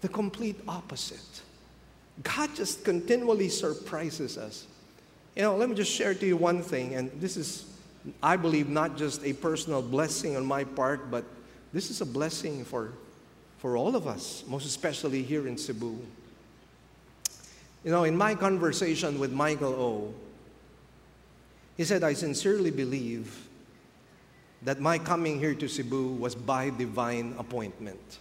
The 0.00 0.08
complete 0.08 0.56
opposite. 0.68 1.42
God 2.22 2.54
just 2.54 2.84
continually 2.84 3.48
surprises 3.48 4.38
us. 4.38 4.66
You 5.34 5.42
know, 5.42 5.56
let 5.56 5.68
me 5.68 5.74
just 5.74 5.92
share 5.92 6.14
to 6.14 6.26
you 6.26 6.36
one 6.36 6.62
thing, 6.62 6.94
and 6.94 7.10
this 7.20 7.36
is, 7.36 7.66
I 8.22 8.36
believe, 8.36 8.68
not 8.68 8.96
just 8.96 9.24
a 9.24 9.32
personal 9.32 9.82
blessing 9.82 10.36
on 10.36 10.46
my 10.46 10.64
part, 10.64 11.10
but 11.10 11.24
this 11.72 11.90
is 11.90 12.00
a 12.00 12.06
blessing 12.06 12.64
for 12.64 12.92
for 13.66 13.76
all 13.76 13.96
of 13.96 14.06
us, 14.06 14.44
most 14.46 14.64
especially 14.64 15.24
here 15.24 15.48
in 15.48 15.58
Cebu. 15.58 15.98
You 17.82 17.90
know, 17.90 18.04
in 18.04 18.16
my 18.16 18.36
conversation 18.36 19.18
with 19.18 19.32
Michael 19.32 19.74
O, 19.74 20.14
he 21.76 21.82
said, 21.82 22.04
I 22.04 22.12
sincerely 22.12 22.70
believe 22.70 23.48
that 24.62 24.78
my 24.78 24.98
coming 24.98 25.40
here 25.40 25.56
to 25.56 25.66
Cebu 25.68 26.10
was 26.10 26.36
by 26.36 26.70
divine 26.70 27.34
appointment. 27.40 28.18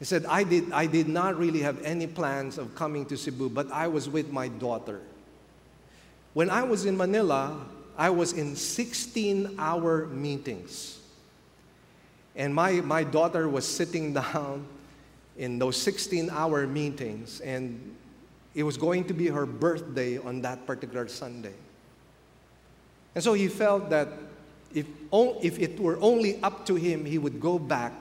He 0.00 0.04
said, 0.04 0.26
I 0.26 0.42
did, 0.42 0.72
I 0.72 0.86
did 0.86 1.06
not 1.06 1.38
really 1.38 1.60
have 1.60 1.80
any 1.84 2.08
plans 2.08 2.58
of 2.58 2.74
coming 2.74 3.06
to 3.06 3.16
Cebu, 3.16 3.48
but 3.48 3.70
I 3.70 3.86
was 3.86 4.08
with 4.08 4.32
my 4.32 4.48
daughter. 4.48 5.02
When 6.34 6.50
I 6.50 6.64
was 6.64 6.84
in 6.84 6.96
Manila, 6.96 7.64
I 7.96 8.10
was 8.10 8.32
in 8.32 8.56
16 8.56 9.54
hour 9.56 10.06
meetings 10.06 10.95
and 12.36 12.54
my, 12.54 12.72
my 12.82 13.02
daughter 13.02 13.48
was 13.48 13.66
sitting 13.66 14.12
down 14.14 14.66
in 15.36 15.58
those 15.58 15.76
16 15.76 16.30
hour 16.30 16.66
meetings, 16.66 17.40
and 17.40 17.96
it 18.54 18.62
was 18.62 18.76
going 18.76 19.04
to 19.04 19.14
be 19.14 19.26
her 19.26 19.46
birthday 19.46 20.18
on 20.18 20.40
that 20.42 20.66
particular 20.66 21.08
Sunday. 21.08 21.54
And 23.14 23.24
so 23.24 23.32
he 23.32 23.48
felt 23.48 23.90
that 23.90 24.08
if, 24.74 24.86
if 25.12 25.58
it 25.58 25.80
were 25.80 25.98
only 26.00 26.42
up 26.42 26.66
to 26.66 26.74
him, 26.74 27.04
he 27.04 27.18
would 27.18 27.40
go 27.40 27.58
back 27.58 27.92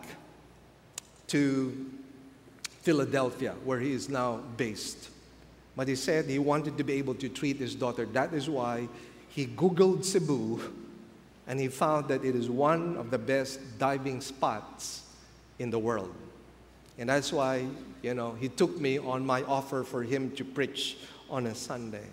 to 1.27 1.89
Philadelphia, 2.81 3.55
where 3.63 3.79
he 3.79 3.93
is 3.93 4.09
now 4.09 4.41
based. 4.57 5.09
But 5.75 5.87
he 5.87 5.95
said 5.95 6.25
he 6.25 6.39
wanted 6.39 6.77
to 6.77 6.83
be 6.83 6.93
able 6.93 7.15
to 7.15 7.29
treat 7.29 7.57
his 7.57 7.75
daughter. 7.75 8.05
That 8.05 8.33
is 8.33 8.49
why 8.49 8.87
he 9.29 9.47
Googled 9.47 10.05
Cebu 10.05 10.61
and 11.47 11.59
he 11.59 11.67
found 11.67 12.07
that 12.07 12.23
it 12.23 12.35
is 12.35 12.49
one 12.49 12.97
of 12.97 13.11
the 13.11 13.17
best 13.17 13.59
diving 13.77 14.21
spots 14.21 15.03
in 15.59 15.69
the 15.69 15.79
world. 15.79 16.13
And 16.97 17.09
that's 17.09 17.31
why, 17.31 17.65
you 18.01 18.13
know, 18.13 18.33
he 18.39 18.49
took 18.49 18.79
me 18.79 18.97
on 18.97 19.25
my 19.25 19.43
offer 19.43 19.83
for 19.83 20.03
him 20.03 20.31
to 20.37 20.45
preach 20.45 20.97
on 21.29 21.47
a 21.47 21.55
Sunday. 21.55 22.07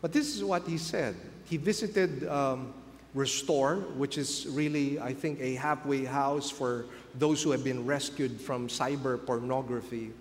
But 0.00 0.12
this 0.12 0.34
is 0.36 0.44
what 0.44 0.66
he 0.66 0.78
said. 0.78 1.16
He 1.44 1.56
visited 1.56 2.26
um, 2.28 2.72
Restore, 3.14 3.76
which 3.96 4.16
is 4.16 4.46
really, 4.50 5.00
I 5.00 5.12
think, 5.12 5.40
a 5.40 5.54
halfway 5.54 6.04
house 6.04 6.50
for 6.50 6.86
those 7.16 7.42
who 7.42 7.50
have 7.50 7.64
been 7.64 7.84
rescued 7.84 8.40
from 8.40 8.68
cyber 8.68 9.24
pornography. 9.24 10.12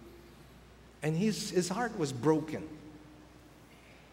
And 1.03 1.15
his, 1.15 1.51
his 1.51 1.69
heart 1.69 1.97
was 1.99 2.11
broken. 2.11 2.67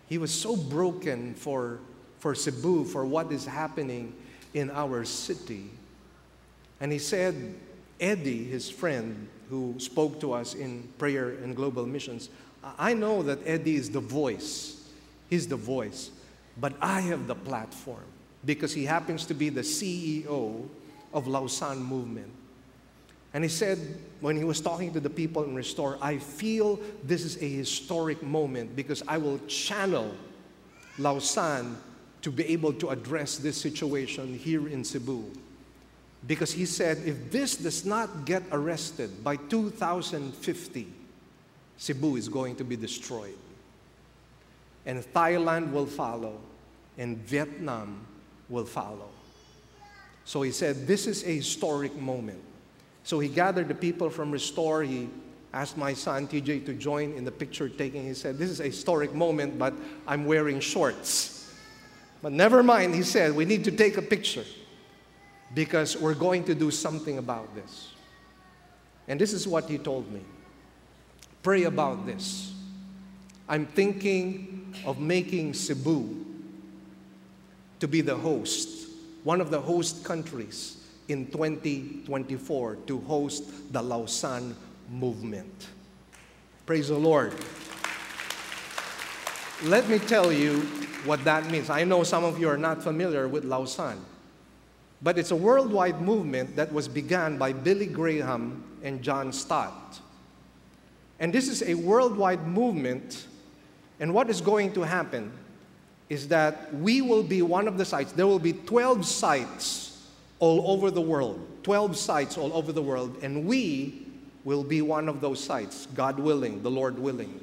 He 0.08 0.18
was 0.18 0.32
so 0.32 0.54
broken 0.54 1.34
for 1.34 1.80
for 2.24 2.34
Cebu, 2.34 2.86
for 2.86 3.04
what 3.04 3.30
is 3.30 3.44
happening 3.44 4.14
in 4.54 4.70
our 4.70 5.04
city. 5.04 5.68
And 6.80 6.90
he 6.90 6.98
said, 6.98 7.54
Eddie, 8.00 8.44
his 8.44 8.70
friend, 8.70 9.28
who 9.50 9.74
spoke 9.76 10.22
to 10.22 10.32
us 10.32 10.54
in 10.54 10.88
prayer 10.96 11.32
and 11.42 11.54
global 11.54 11.84
missions, 11.84 12.30
I 12.78 12.94
know 12.94 13.22
that 13.24 13.40
Eddie 13.44 13.76
is 13.76 13.90
the 13.90 14.00
voice. 14.00 14.88
He's 15.28 15.46
the 15.46 15.56
voice. 15.56 16.12
But 16.58 16.72
I 16.80 17.02
have 17.02 17.26
the 17.26 17.34
platform 17.34 18.06
because 18.46 18.72
he 18.72 18.86
happens 18.86 19.26
to 19.26 19.34
be 19.34 19.50
the 19.50 19.60
CEO 19.60 20.66
of 21.12 21.26
Lausanne 21.26 21.82
Movement. 21.82 22.32
And 23.34 23.44
he 23.44 23.50
said, 23.50 23.78
when 24.22 24.34
he 24.34 24.44
was 24.44 24.62
talking 24.62 24.94
to 24.94 25.00
the 25.00 25.10
people 25.10 25.44
in 25.44 25.54
Restore, 25.54 25.98
I 26.00 26.16
feel 26.16 26.80
this 27.02 27.22
is 27.22 27.36
a 27.42 27.48
historic 27.50 28.22
moment 28.22 28.74
because 28.74 29.02
I 29.06 29.18
will 29.18 29.40
channel 29.46 30.10
Lausanne 30.98 31.76
to 32.24 32.30
be 32.30 32.46
able 32.46 32.72
to 32.72 32.88
address 32.88 33.36
this 33.36 33.54
situation 33.54 34.38
here 34.38 34.66
in 34.66 34.82
Cebu. 34.82 35.30
Because 36.26 36.50
he 36.50 36.64
said, 36.64 37.02
if 37.04 37.30
this 37.30 37.54
does 37.54 37.84
not 37.84 38.24
get 38.24 38.42
arrested 38.50 39.22
by 39.22 39.36
2050, 39.36 40.88
Cebu 41.76 42.16
is 42.16 42.30
going 42.30 42.56
to 42.56 42.64
be 42.64 42.76
destroyed. 42.76 43.36
And 44.86 45.00
Thailand 45.12 45.70
will 45.70 45.84
follow, 45.84 46.40
and 46.96 47.18
Vietnam 47.18 48.06
will 48.48 48.64
follow. 48.64 49.10
So 50.24 50.40
he 50.40 50.50
said, 50.50 50.86
This 50.86 51.06
is 51.06 51.24
a 51.24 51.36
historic 51.36 51.94
moment. 51.94 52.40
So 53.02 53.20
he 53.20 53.28
gathered 53.28 53.68
the 53.68 53.74
people 53.74 54.08
from 54.08 54.30
Restore. 54.30 54.82
He 54.82 55.10
asked 55.52 55.76
my 55.76 55.92
son 55.92 56.26
TJ 56.26 56.64
to 56.64 56.72
join 56.72 57.12
in 57.12 57.26
the 57.26 57.32
picture 57.32 57.68
taking. 57.68 58.02
He 58.02 58.14
said, 58.14 58.38
This 58.38 58.48
is 58.48 58.60
a 58.60 58.64
historic 58.64 59.12
moment, 59.12 59.58
but 59.58 59.74
I'm 60.06 60.24
wearing 60.24 60.60
shorts. 60.60 61.33
But 62.24 62.32
never 62.32 62.62
mind, 62.62 62.94
he 62.94 63.02
said, 63.02 63.36
we 63.36 63.44
need 63.44 63.64
to 63.64 63.70
take 63.70 63.98
a 63.98 64.02
picture 64.02 64.46
because 65.52 65.94
we're 65.94 66.14
going 66.14 66.44
to 66.44 66.54
do 66.54 66.70
something 66.70 67.18
about 67.18 67.54
this. 67.54 67.92
And 69.06 69.20
this 69.20 69.34
is 69.34 69.46
what 69.46 69.68
he 69.68 69.76
told 69.76 70.10
me 70.10 70.22
pray 71.42 71.64
about 71.64 72.06
this. 72.06 72.54
I'm 73.46 73.66
thinking 73.66 74.74
of 74.86 74.98
making 74.98 75.52
Cebu 75.52 76.24
to 77.80 77.86
be 77.86 78.00
the 78.00 78.16
host, 78.16 78.88
one 79.22 79.42
of 79.42 79.50
the 79.50 79.60
host 79.60 80.02
countries 80.02 80.82
in 81.08 81.26
2024 81.26 82.76
to 82.86 83.00
host 83.00 83.70
the 83.70 83.82
Lausanne 83.82 84.56
movement. 84.90 85.68
Praise 86.64 86.88
the 86.88 86.96
Lord. 86.96 87.34
Let 89.62 89.88
me 89.88 89.98
tell 89.98 90.32
you 90.32 90.60
what 91.04 91.22
that 91.24 91.48
means. 91.50 91.70
I 91.70 91.84
know 91.84 92.02
some 92.02 92.24
of 92.24 92.38
you 92.38 92.48
are 92.48 92.58
not 92.58 92.82
familiar 92.82 93.28
with 93.28 93.44
Lausanne, 93.44 94.04
but 95.00 95.16
it's 95.16 95.30
a 95.30 95.36
worldwide 95.36 96.00
movement 96.00 96.56
that 96.56 96.72
was 96.72 96.88
begun 96.88 97.38
by 97.38 97.52
Billy 97.52 97.86
Graham 97.86 98.64
and 98.82 99.00
John 99.00 99.32
Stott. 99.32 100.00
And 101.20 101.32
this 101.32 101.48
is 101.48 101.62
a 101.62 101.74
worldwide 101.74 102.46
movement, 102.46 103.26
and 104.00 104.12
what 104.12 104.28
is 104.28 104.40
going 104.40 104.72
to 104.72 104.82
happen 104.82 105.32
is 106.08 106.28
that 106.28 106.74
we 106.74 107.00
will 107.00 107.22
be 107.22 107.40
one 107.40 107.68
of 107.68 107.78
the 107.78 107.84
sites. 107.84 108.12
There 108.12 108.26
will 108.26 108.40
be 108.40 108.52
12 108.52 109.06
sites 109.06 110.02
all 110.40 110.70
over 110.70 110.90
the 110.90 111.00
world, 111.00 111.40
12 111.62 111.96
sites 111.96 112.36
all 112.36 112.52
over 112.52 112.72
the 112.72 112.82
world, 112.82 113.16
and 113.22 113.46
we 113.46 114.06
will 114.44 114.64
be 114.64 114.82
one 114.82 115.08
of 115.08 115.20
those 115.20 115.42
sites, 115.42 115.86
God 115.94 116.18
willing, 116.18 116.62
the 116.62 116.70
Lord 116.70 116.98
willing. 116.98 117.40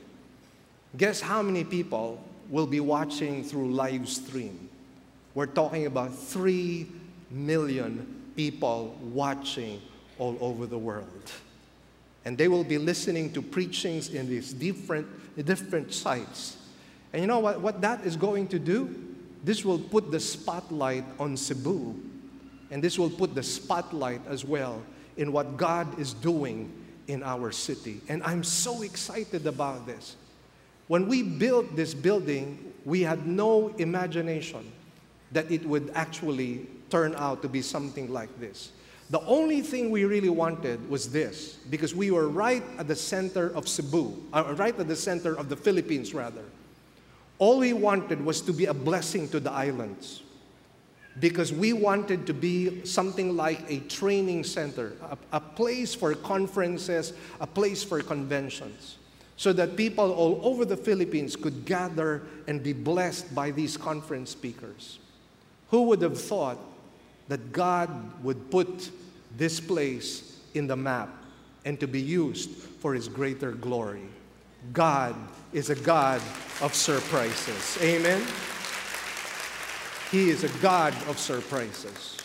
Guess 0.98 1.22
how 1.22 1.42
many 1.42 1.64
people 1.64 2.22
will 2.50 2.68
be 2.68 2.80
watching 2.80 3.44
through 3.44 3.72
live 3.72 4.10
stream? 4.10 4.70
We're 5.34 5.46
talking 5.46 5.86
about 5.86 6.14
3 6.14 6.88
million 7.30 8.24
people 8.36 8.98
watching 9.02 9.82
all 10.20 10.38
over 10.42 10.66
the 10.66 10.78
world. 10.78 11.32
And 12.26 12.38
they 12.38 12.48
will 12.48 12.64
be 12.64 12.78
listening 12.78 13.32
to 13.34 13.42
preachings 13.42 14.10
in 14.10 14.28
these 14.28 14.54
different, 14.54 15.08
different 15.46 15.94
sites. 15.94 16.58
And 17.14 17.22
you 17.22 17.28
know 17.28 17.40
what, 17.40 17.62
what 17.62 17.82
that 17.82 18.06
is 18.06 18.16
going 18.16 18.48
to 18.50 18.60
do? 18.60 18.94
This 19.44 19.66
will 19.66 19.80
put 19.80 20.12
the 20.12 20.20
spotlight 20.20 21.06
on 21.20 21.36
Cebu. 21.38 21.96
And 22.70 22.84
this 22.84 23.00
will 23.00 23.10
put 23.10 23.34
the 23.34 23.44
spotlight 23.44 24.22
as 24.28 24.46
well 24.46 24.82
in 25.18 25.32
what 25.32 25.58
God 25.58 26.00
is 26.00 26.14
doing 26.14 26.72
in 27.08 27.24
our 27.24 27.52
city. 27.52 28.02
And 28.08 28.22
I'm 28.24 28.44
so 28.44 28.82
excited 28.84 29.48
about 29.48 29.88
this. 29.88 30.16
When 30.92 31.08
we 31.08 31.24
built 31.24 31.74
this 31.78 31.94
building, 31.94 32.74
we 32.84 33.02
had 33.02 33.26
no 33.26 33.70
imagination 33.78 34.70
that 35.32 35.50
it 35.50 35.66
would 35.66 35.90
actually 35.96 36.68
turn 36.90 37.16
out 37.16 37.42
to 37.44 37.48
be 37.48 37.62
something 37.62 38.12
like 38.12 38.28
this. 38.42 38.74
The 39.10 39.22
only 39.22 39.62
thing 39.62 39.90
we 39.90 40.04
really 40.04 40.28
wanted 40.28 40.90
was 40.90 41.10
this, 41.10 41.60
because 41.70 41.96
we 41.96 42.12
were 42.12 42.28
right 42.28 42.62
at 42.78 42.90
the 42.90 42.96
center 42.98 43.56
of 43.56 43.70
Cebu, 43.70 44.22
uh, 44.34 44.54
right 44.58 44.78
at 44.78 44.90
the 44.90 44.96
center 44.98 45.34
of 45.34 45.48
the 45.48 45.56
Philippines, 45.56 46.14
rather. 46.14 46.44
All 47.40 47.60
we 47.60 47.72
wanted 47.72 48.26
was 48.26 48.42
to 48.42 48.52
be 48.52 48.66
a 48.66 48.74
blessing 48.74 49.30
to 49.30 49.40
the 49.40 49.50
islands, 49.50 50.24
because 51.22 51.54
we 51.54 51.72
wanted 51.72 52.28
to 52.28 52.34
be 52.34 52.84
something 52.84 53.38
like 53.38 53.64
a 53.72 53.80
training 53.88 54.44
center, 54.44 54.92
a, 55.10 55.18
a 55.38 55.40
place 55.40 55.96
for 55.96 56.14
conferences, 56.16 57.14
a 57.40 57.48
place 57.48 57.82
for 57.82 58.02
conventions, 58.02 58.98
so 59.38 59.54
that 59.54 59.76
people 59.76 60.12
all 60.12 60.40
over 60.44 60.66
the 60.66 60.78
Philippines 60.78 61.36
could 61.36 61.66
gather 61.66 62.22
and 62.48 62.62
be 62.62 62.74
blessed 62.74 63.34
by 63.34 63.52
these 63.52 63.78
conference 63.78 64.32
speakers. 64.32 65.00
Who 65.70 65.84
would 65.84 66.02
have 66.02 66.20
thought 66.20 66.60
that 67.28 67.52
God 67.52 67.90
would 68.24 68.52
put 68.52 68.92
this 69.38 69.60
place 69.60 70.38
in 70.54 70.68
the 70.68 70.76
map 70.76 71.10
and 71.66 71.80
to 71.80 71.88
be 71.88 72.02
used 72.02 72.50
for 72.50 72.94
His 72.94 73.08
greater 73.08 73.52
glory. 73.52 74.08
God 74.74 75.16
is 75.54 75.70
a 75.70 75.76
God 75.76 76.22
of 76.62 76.74
surprises. 76.74 77.78
Amen? 77.82 78.26
He 80.12 80.30
is 80.30 80.44
a 80.44 80.50
God 80.62 80.94
of 81.08 81.18
surprises. 81.18 82.21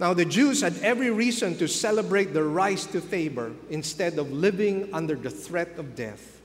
Now, 0.00 0.14
the 0.14 0.24
Jews 0.24 0.62
had 0.62 0.78
every 0.78 1.10
reason 1.10 1.58
to 1.58 1.68
celebrate 1.68 2.32
their 2.32 2.48
rise 2.48 2.86
to 2.86 3.02
favor 3.02 3.52
instead 3.68 4.18
of 4.18 4.32
living 4.32 4.88
under 4.94 5.14
the 5.14 5.28
threat 5.28 5.78
of 5.78 5.94
death. 5.94 6.40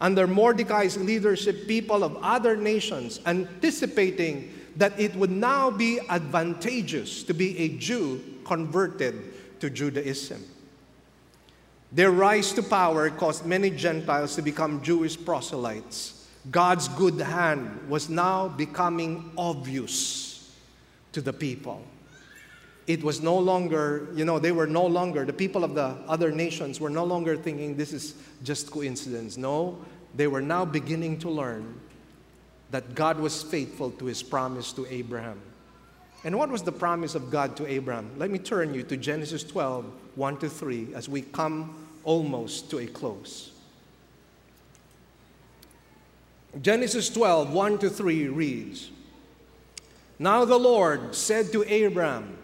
Under 0.00 0.26
Mordecai's 0.26 0.96
leadership, 0.96 1.68
people 1.68 2.02
of 2.02 2.16
other 2.16 2.56
nations, 2.56 3.20
anticipating 3.26 4.52
that 4.74 4.98
it 4.98 5.14
would 5.14 5.30
now 5.30 5.70
be 5.70 6.00
advantageous 6.08 7.22
to 7.22 7.32
be 7.32 7.56
a 7.58 7.68
Jew, 7.68 8.20
converted 8.44 9.60
to 9.60 9.70
Judaism. 9.70 10.44
Their 11.92 12.10
rise 12.10 12.52
to 12.54 12.62
power 12.62 13.08
caused 13.10 13.46
many 13.46 13.70
Gentiles 13.70 14.34
to 14.34 14.42
become 14.42 14.82
Jewish 14.82 15.16
proselytes. 15.22 16.26
God's 16.50 16.88
good 16.88 17.20
hand 17.20 17.88
was 17.88 18.08
now 18.08 18.48
becoming 18.48 19.30
obvious 19.38 20.52
to 21.12 21.20
the 21.20 21.32
people. 21.32 21.84
It 22.90 23.04
was 23.04 23.22
no 23.22 23.38
longer, 23.38 24.08
you 24.16 24.24
know, 24.24 24.40
they 24.40 24.50
were 24.50 24.66
no 24.66 24.84
longer, 24.84 25.24
the 25.24 25.32
people 25.32 25.62
of 25.62 25.76
the 25.76 25.94
other 26.08 26.32
nations 26.32 26.80
were 26.80 26.90
no 26.90 27.04
longer 27.04 27.36
thinking 27.36 27.76
this 27.76 27.92
is 27.92 28.16
just 28.42 28.68
coincidence. 28.68 29.36
No, 29.36 29.78
they 30.16 30.26
were 30.26 30.40
now 30.40 30.64
beginning 30.64 31.20
to 31.20 31.30
learn 31.30 31.78
that 32.72 32.96
God 32.96 33.20
was 33.20 33.44
faithful 33.44 33.92
to 33.92 34.06
his 34.06 34.24
promise 34.24 34.72
to 34.72 34.88
Abraham. 34.90 35.40
And 36.24 36.36
what 36.36 36.48
was 36.48 36.64
the 36.64 36.72
promise 36.72 37.14
of 37.14 37.30
God 37.30 37.56
to 37.58 37.66
Abraham? 37.68 38.10
Let 38.18 38.28
me 38.28 38.40
turn 38.40 38.74
you 38.74 38.82
to 38.82 38.96
Genesis 38.96 39.44
12, 39.44 39.84
1 40.16 40.38
to 40.38 40.48
3, 40.48 40.88
as 40.92 41.08
we 41.08 41.22
come 41.22 41.86
almost 42.02 42.70
to 42.70 42.80
a 42.80 42.88
close. 42.88 43.52
Genesis 46.60 47.08
12, 47.08 47.52
1 47.52 47.78
to 47.78 47.88
3 47.88 48.26
reads 48.26 48.90
Now 50.18 50.44
the 50.44 50.58
Lord 50.58 51.14
said 51.14 51.52
to 51.52 51.62
Abraham, 51.72 52.36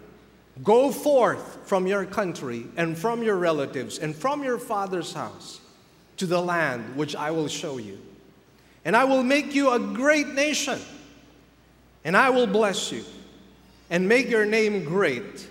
Go 0.62 0.90
forth 0.90 1.58
from 1.66 1.86
your 1.86 2.06
country 2.06 2.66
and 2.76 2.96
from 2.96 3.22
your 3.22 3.36
relatives 3.36 3.98
and 3.98 4.16
from 4.16 4.42
your 4.42 4.58
father's 4.58 5.12
house 5.12 5.60
to 6.16 6.26
the 6.26 6.40
land 6.40 6.96
which 6.96 7.14
I 7.14 7.30
will 7.30 7.48
show 7.48 7.78
you. 7.78 8.00
And 8.84 8.96
I 8.96 9.04
will 9.04 9.22
make 9.22 9.54
you 9.54 9.72
a 9.72 9.78
great 9.78 10.28
nation, 10.28 10.80
and 12.04 12.16
I 12.16 12.30
will 12.30 12.46
bless 12.46 12.92
you 12.92 13.04
and 13.90 14.08
make 14.08 14.30
your 14.30 14.46
name 14.46 14.84
great. 14.84 15.48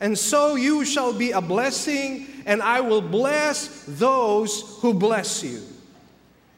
And 0.00 0.18
so 0.18 0.54
you 0.54 0.84
shall 0.84 1.12
be 1.12 1.30
a 1.30 1.40
blessing, 1.40 2.26
and 2.44 2.62
I 2.62 2.80
will 2.80 3.00
bless 3.00 3.84
those 3.86 4.78
who 4.80 4.92
bless 4.92 5.42
you. 5.42 5.62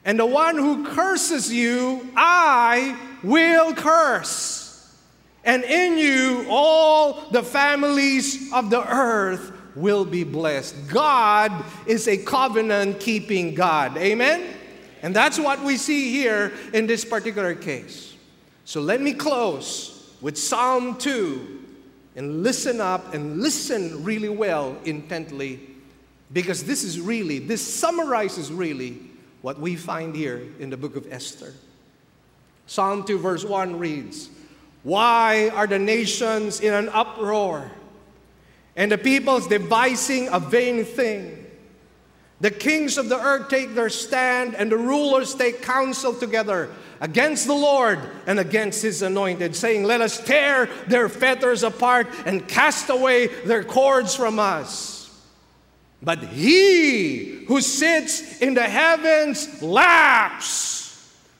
And 0.05 0.19
the 0.19 0.27
one 0.27 0.57
who 0.57 0.85
curses 0.85 1.53
you, 1.53 2.09
I 2.17 2.99
will 3.23 3.73
curse. 3.75 4.66
And 5.47 5.63
in 5.63 5.97
you, 5.97 6.45
all 6.51 7.31
the 7.31 7.43
families 7.43 8.53
of 8.53 8.69
the 8.69 8.83
earth 8.83 9.53
will 9.77 10.05
be 10.05 10.25
blessed. 10.25 10.89
God 10.89 11.65
is 11.87 12.09
a 12.09 12.19
covenant 12.19 12.99
keeping 12.99 13.55
God. 13.55 13.97
Amen? 13.97 14.55
And 15.03 15.15
that's 15.15 15.39
what 15.39 15.63
we 15.63 15.77
see 15.77 16.11
here 16.11 16.53
in 16.73 16.89
this 16.89 17.05
particular 17.05 17.55
case. 17.55 18.15
So 18.65 18.81
let 18.81 19.01
me 19.01 19.15
close 19.15 20.17
with 20.21 20.37
Psalm 20.37 20.99
2 20.99 21.65
and 22.17 22.43
listen 22.43 22.81
up 22.81 23.15
and 23.15 23.41
listen 23.41 24.03
really 24.03 24.31
well 24.31 24.77
intently 24.85 25.61
because 26.33 26.65
this 26.65 26.83
is 26.83 27.01
really, 27.01 27.39
this 27.39 27.63
summarizes 27.63 28.51
really 28.51 28.99
what 29.43 29.61
we 29.61 29.77
find 29.77 30.17
here 30.17 30.43
in 30.59 30.71
the 30.71 30.77
book 30.77 30.97
of 30.97 31.07
Esther. 31.13 31.55
Psalm 32.67 33.05
2, 33.05 33.19
verse 33.19 33.45
1 33.45 33.79
reads, 33.79 34.29
Why 34.87 35.49
are 35.49 35.67
the 35.67 35.81
nations 35.81 36.61
in 36.61 36.73
an 36.73 36.89
uproar 36.91 37.69
and 38.77 38.93
the 38.93 38.97
peoples 38.97 39.49
devising 39.49 40.29
a 40.29 40.39
vain 40.39 40.85
thing? 40.85 41.45
The 42.41 42.53
kings 42.53 42.97
of 42.97 43.09
the 43.09 43.21
earth 43.21 43.49
take 43.49 43.75
their 43.75 43.91
stand, 43.91 44.55
and 44.55 44.71
the 44.71 44.77
rulers 44.77 45.35
take 45.35 45.61
counsel 45.63 46.15
together 46.15 46.71
against 47.01 47.49
the 47.49 47.55
Lord 47.55 47.99
and 48.29 48.39
against 48.39 48.81
his 48.81 49.03
anointed, 49.03 49.57
saying, 49.57 49.83
Let 49.83 50.03
us 50.03 50.25
tear 50.25 50.67
their 50.87 51.09
fetters 51.09 51.65
apart 51.65 52.07
and 52.25 52.47
cast 52.47 52.89
away 52.89 53.27
their 53.27 53.65
cords 53.65 54.15
from 54.15 54.39
us. 54.39 55.11
But 56.01 56.21
he 56.21 57.45
who 57.49 57.61
sits 57.61 58.39
in 58.39 58.55
the 58.55 58.63
heavens 58.63 59.61
laughs. 59.61 60.86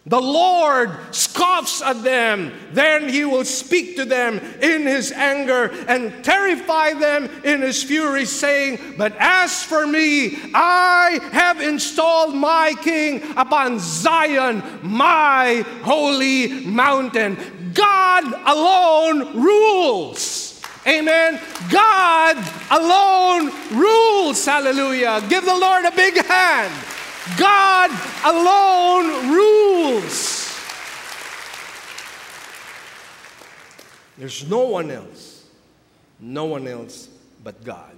The 0.09 0.21
Lord 0.21 0.97
scoffs 1.11 1.83
at 1.83 2.05
them. 2.05 2.53
Then 2.73 3.09
he 3.09 3.25
will 3.25 3.45
speak 3.45 3.97
to 3.97 4.05
them 4.05 4.39
in 4.61 4.83
his 4.83 5.11
anger 5.11 5.73
and 5.89 6.25
terrify 6.25 6.93
them 6.93 7.29
in 7.43 7.61
his 7.61 7.83
fury, 7.83 8.25
saying, 8.25 8.95
But 8.97 9.17
as 9.19 9.65
for 9.65 9.85
me, 9.85 10.39
I 10.55 11.19
have 11.33 11.61
installed 11.61 12.37
my 12.37 12.75
king 12.83 13.21
upon 13.37 13.81
Zion, 13.81 14.63
my 14.83 15.65
holy 15.83 16.65
mountain. 16.65 17.73
God 17.75 18.25
alone 18.47 19.43
rules. 19.43 20.63
Amen. 20.87 21.41
God 21.69 22.37
alone 22.71 23.51
rules. 23.77 24.45
Hallelujah. 24.47 25.21
Give 25.29 25.45
the 25.45 25.59
Lord 25.59 25.85
a 25.85 25.91
big 25.91 26.25
hand. 26.25 26.73
God 27.39 27.91
alone 28.25 29.33
rules. 29.33 30.47
There's 34.19 34.49
no 34.49 34.69
one 34.69 34.91
else, 34.91 35.45
no 36.21 36.47
one 36.47 36.67
else 36.67 37.09
but 37.43 37.63
God. 37.65 37.93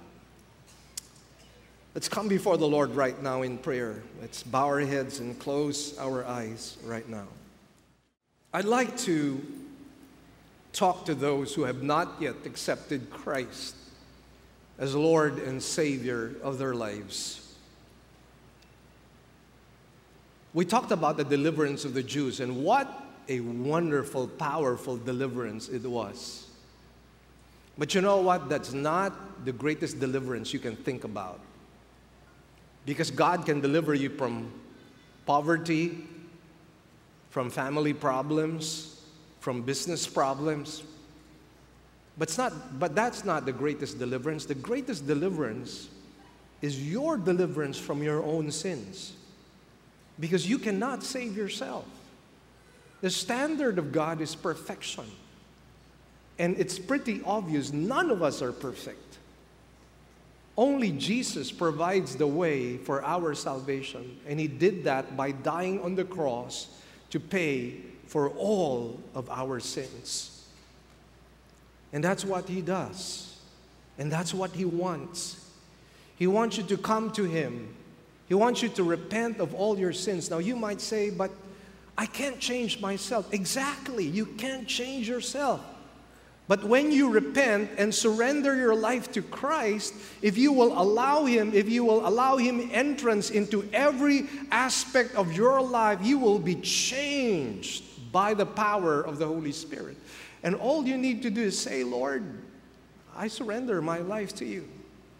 Let's 1.95 2.09
come 2.09 2.27
before 2.27 2.57
the 2.57 2.67
Lord 2.67 2.91
right 2.95 3.21
now 3.21 3.41
in 3.41 3.57
prayer. 3.57 4.01
Let's 4.21 4.43
bow 4.43 4.65
our 4.65 4.79
heads 4.79 5.19
and 5.19 5.37
close 5.39 5.97
our 5.97 6.25
eyes 6.25 6.77
right 6.85 7.07
now. 7.07 7.27
I'd 8.53 8.65
like 8.65 8.97
to 8.99 9.41
talk 10.73 11.05
to 11.05 11.15
those 11.15 11.53
who 11.53 11.63
have 11.63 11.83
not 11.83 12.15
yet 12.19 12.35
accepted 12.45 13.09
Christ 13.09 13.75
as 14.77 14.95
Lord 14.95 15.39
and 15.39 15.61
Savior 15.61 16.35
of 16.43 16.57
their 16.57 16.73
lives. 16.73 17.48
We 20.53 20.65
talked 20.65 20.91
about 20.91 21.17
the 21.17 21.23
deliverance 21.23 21.85
of 21.85 21.93
the 21.93 22.03
Jews, 22.03 22.39
and 22.39 22.63
what 22.63 22.91
a 23.27 23.39
wonderful, 23.41 24.27
powerful 24.27 24.97
deliverance 24.97 25.69
it 25.69 25.83
was. 25.83 26.47
But 27.77 27.93
you 27.93 28.01
know 28.01 28.17
what? 28.17 28.49
That's 28.49 28.73
not 28.73 29.45
the 29.45 29.51
greatest 29.51 29.99
deliverance 29.99 30.51
you 30.51 30.59
can 30.59 30.75
think 30.75 31.03
about. 31.03 31.39
Because 32.85 33.11
God 33.11 33.45
can 33.45 33.61
deliver 33.61 33.93
you 33.93 34.09
from 34.09 34.51
poverty, 35.25 35.97
from 37.29 37.49
family 37.49 37.93
problems, 37.93 39.01
from 39.39 39.61
business 39.61 40.07
problems. 40.07 40.83
But, 42.17 42.35
not, 42.37 42.79
but 42.79 42.95
that's 42.95 43.23
not 43.23 43.45
the 43.45 43.53
greatest 43.53 43.99
deliverance. 43.99 44.45
The 44.45 44.55
greatest 44.55 45.05
deliverance 45.05 45.89
is 46.61 46.91
your 46.91 47.15
deliverance 47.17 47.77
from 47.77 48.03
your 48.03 48.23
own 48.23 48.51
sins. 48.51 49.13
Because 50.19 50.49
you 50.49 50.59
cannot 50.59 51.03
save 51.03 51.37
yourself. 51.37 51.85
The 53.01 53.09
standard 53.09 53.77
of 53.77 53.91
God 53.91 54.21
is 54.21 54.35
perfection. 54.35 55.05
And 56.37 56.57
it's 56.57 56.79
pretty 56.79 57.21
obvious 57.25 57.71
none 57.71 58.09
of 58.09 58.23
us 58.23 58.41
are 58.41 58.51
perfect. 58.51 59.17
Only 60.57 60.91
Jesus 60.91 61.51
provides 61.51 62.17
the 62.17 62.27
way 62.27 62.77
for 62.77 63.03
our 63.03 63.33
salvation. 63.33 64.19
And 64.27 64.39
He 64.39 64.47
did 64.47 64.83
that 64.83 65.15
by 65.15 65.31
dying 65.31 65.81
on 65.81 65.95
the 65.95 66.03
cross 66.03 66.67
to 67.11 67.19
pay 67.19 67.77
for 68.07 68.29
all 68.31 68.99
of 69.15 69.29
our 69.29 69.59
sins. 69.59 70.47
And 71.93 72.03
that's 72.03 72.25
what 72.25 72.49
He 72.49 72.61
does. 72.61 73.37
And 73.97 74.11
that's 74.11 74.33
what 74.33 74.51
He 74.51 74.65
wants. 74.65 75.45
He 76.17 76.27
wants 76.27 76.57
you 76.57 76.63
to 76.63 76.77
come 76.77 77.11
to 77.13 77.23
Him. 77.23 77.73
He 78.29 78.35
wants 78.35 78.61
you 78.61 78.69
to 78.69 78.83
repent 78.83 79.39
of 79.39 79.53
all 79.55 79.77
your 79.77 79.91
sins. 79.91 80.29
Now, 80.29 80.37
you 80.37 80.55
might 80.55 80.79
say, 80.79 81.09
but 81.09 81.31
I 81.97 82.05
can't 82.05 82.39
change 82.39 82.79
myself. 82.79 83.33
Exactly, 83.33 84.05
you 84.05 84.25
can't 84.25 84.67
change 84.67 85.09
yourself. 85.09 85.59
But 86.47 86.63
when 86.63 86.91
you 86.91 87.09
repent 87.09 87.71
and 87.77 87.93
surrender 87.93 88.55
your 88.55 88.73
life 88.73 89.11
to 89.11 89.21
Christ, 89.21 89.93
if 90.21 90.37
you 90.37 90.51
will 90.51 90.79
allow 90.79 91.25
Him, 91.25 91.53
if 91.53 91.69
you 91.69 91.83
will 91.83 92.07
allow 92.07 92.37
Him 92.37 92.69
entrance 92.71 93.29
into 93.31 93.67
every 93.73 94.27
aspect 94.51 95.15
of 95.15 95.33
your 95.33 95.61
life, 95.61 95.99
you 96.01 96.17
will 96.17 96.39
be 96.39 96.55
changed 96.55 97.83
by 98.11 98.33
the 98.33 98.45
power 98.45 99.01
of 99.01 99.19
the 99.19 99.27
Holy 99.27 99.51
Spirit. 99.51 99.97
And 100.41 100.55
all 100.55 100.85
you 100.85 100.97
need 100.97 101.21
to 101.23 101.29
do 101.29 101.41
is 101.41 101.59
say, 101.59 101.83
Lord, 101.83 102.23
I 103.15 103.27
surrender 103.27 103.81
my 103.81 103.99
life 103.99 104.33
to 104.35 104.45
you. 104.45 104.67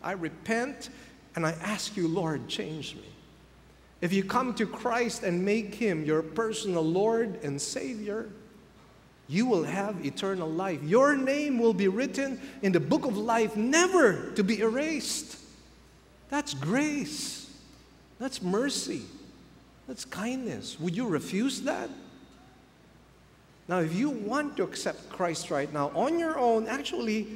I 0.01 0.13
repent 0.13 0.89
and 1.35 1.45
I 1.45 1.51
ask 1.61 1.95
you, 1.95 2.07
Lord, 2.07 2.47
change 2.47 2.95
me. 2.95 3.03
If 4.01 4.13
you 4.13 4.23
come 4.23 4.53
to 4.55 4.65
Christ 4.65 5.23
and 5.23 5.43
make 5.43 5.75
Him 5.75 6.05
your 6.05 6.21
personal 6.21 6.83
Lord 6.83 7.43
and 7.43 7.61
Savior, 7.61 8.29
you 9.27 9.45
will 9.45 9.63
have 9.63 10.05
eternal 10.05 10.49
life. 10.49 10.81
Your 10.83 11.15
name 11.15 11.59
will 11.59 11.73
be 11.73 11.87
written 11.87 12.39
in 12.61 12.71
the 12.71 12.79
book 12.79 13.05
of 13.05 13.17
life, 13.17 13.55
never 13.55 14.31
to 14.31 14.43
be 14.43 14.59
erased. 14.61 15.37
That's 16.29 16.53
grace. 16.53 17.49
That's 18.19 18.41
mercy. 18.41 19.03
That's 19.87 20.05
kindness. 20.05 20.79
Would 20.79 20.95
you 20.95 21.07
refuse 21.07 21.61
that? 21.61 21.89
Now, 23.67 23.79
if 23.79 23.93
you 23.93 24.09
want 24.09 24.57
to 24.57 24.63
accept 24.63 25.09
Christ 25.09 25.51
right 25.51 25.71
now 25.71 25.91
on 25.93 26.17
your 26.17 26.39
own, 26.39 26.67
actually, 26.67 27.27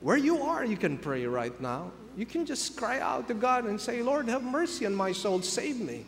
where 0.00 0.18
you 0.18 0.42
are, 0.42 0.64
you 0.64 0.76
can 0.76 0.98
pray 0.98 1.24
right 1.24 1.58
now. 1.60 1.90
You 2.16 2.26
can 2.26 2.46
just 2.46 2.76
cry 2.76 3.00
out 3.00 3.28
to 3.28 3.34
God 3.34 3.64
and 3.64 3.80
say, 3.80 4.02
Lord, 4.02 4.28
have 4.28 4.42
mercy 4.42 4.86
on 4.86 4.94
my 4.94 5.12
soul, 5.12 5.42
save 5.42 5.80
me. 5.80 6.04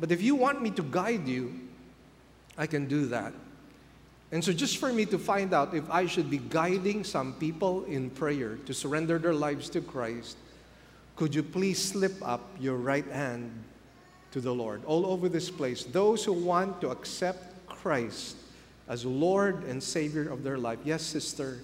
But 0.00 0.10
if 0.10 0.22
you 0.22 0.34
want 0.34 0.62
me 0.62 0.70
to 0.70 0.82
guide 0.82 1.28
you, 1.28 1.60
I 2.56 2.66
can 2.66 2.86
do 2.86 3.06
that. 3.06 3.32
And 4.32 4.42
so, 4.42 4.52
just 4.52 4.78
for 4.78 4.92
me 4.92 5.06
to 5.06 5.18
find 5.18 5.54
out 5.54 5.74
if 5.74 5.88
I 5.90 6.06
should 6.06 6.28
be 6.28 6.38
guiding 6.38 7.04
some 7.04 7.34
people 7.34 7.84
in 7.84 8.10
prayer 8.10 8.56
to 8.66 8.74
surrender 8.74 9.18
their 9.18 9.34
lives 9.34 9.68
to 9.70 9.80
Christ, 9.80 10.36
could 11.14 11.34
you 11.34 11.42
please 11.42 11.80
slip 11.80 12.16
up 12.26 12.40
your 12.58 12.76
right 12.76 13.06
hand 13.06 13.52
to 14.32 14.40
the 14.40 14.52
Lord 14.52 14.84
all 14.86 15.06
over 15.06 15.28
this 15.28 15.50
place? 15.50 15.84
Those 15.84 16.24
who 16.24 16.32
want 16.32 16.80
to 16.80 16.90
accept 16.90 17.68
Christ 17.68 18.36
as 18.88 19.04
Lord 19.04 19.62
and 19.64 19.80
Savior 19.80 20.28
of 20.28 20.42
their 20.42 20.58
life. 20.58 20.80
Yes, 20.84 21.02
sister. 21.02 21.60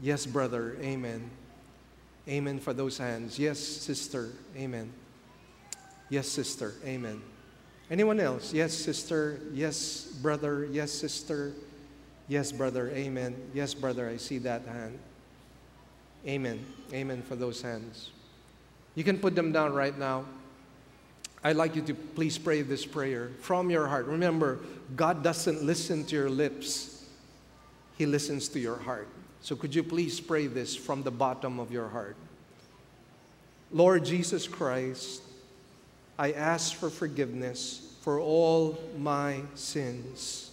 Yes, 0.00 0.26
brother. 0.26 0.76
Amen. 0.80 1.30
Amen 2.28 2.60
for 2.60 2.72
those 2.72 2.98
hands. 2.98 3.38
Yes, 3.38 3.58
sister. 3.58 4.30
Amen. 4.56 4.92
Yes, 6.08 6.28
sister. 6.28 6.74
Amen. 6.84 7.20
Anyone 7.90 8.20
else? 8.20 8.52
Yes, 8.52 8.72
sister. 8.72 9.40
Yes, 9.52 10.06
brother. 10.22 10.66
Yes, 10.70 10.92
sister. 10.92 11.52
Yes, 12.28 12.52
brother. 12.52 12.90
Amen. 12.90 13.36
Yes, 13.52 13.74
brother. 13.74 14.08
I 14.08 14.16
see 14.16 14.38
that 14.38 14.64
hand. 14.66 14.98
Amen. 16.26 16.64
Amen 16.92 17.22
for 17.22 17.34
those 17.34 17.60
hands. 17.60 18.10
You 18.94 19.04
can 19.04 19.18
put 19.18 19.34
them 19.34 19.52
down 19.52 19.72
right 19.72 19.98
now. 19.98 20.24
I'd 21.44 21.56
like 21.56 21.74
you 21.74 21.82
to 21.82 21.94
please 21.94 22.38
pray 22.38 22.62
this 22.62 22.86
prayer 22.86 23.30
from 23.40 23.68
your 23.68 23.88
heart. 23.88 24.06
Remember, 24.06 24.60
God 24.94 25.24
doesn't 25.24 25.62
listen 25.62 26.04
to 26.04 26.14
your 26.14 26.30
lips, 26.30 27.04
He 27.98 28.06
listens 28.06 28.48
to 28.50 28.60
your 28.60 28.76
heart. 28.76 29.08
So 29.42 29.56
could 29.56 29.74
you 29.74 29.82
please 29.82 30.20
pray 30.20 30.46
this 30.46 30.76
from 30.76 31.02
the 31.02 31.10
bottom 31.10 31.58
of 31.58 31.72
your 31.72 31.88
heart? 31.88 32.16
Lord 33.72 34.04
Jesus 34.04 34.46
Christ, 34.46 35.20
I 36.16 36.30
ask 36.32 36.76
for 36.76 36.88
forgiveness 36.88 37.96
for 38.02 38.20
all 38.20 38.78
my 38.98 39.40
sins. 39.54 40.50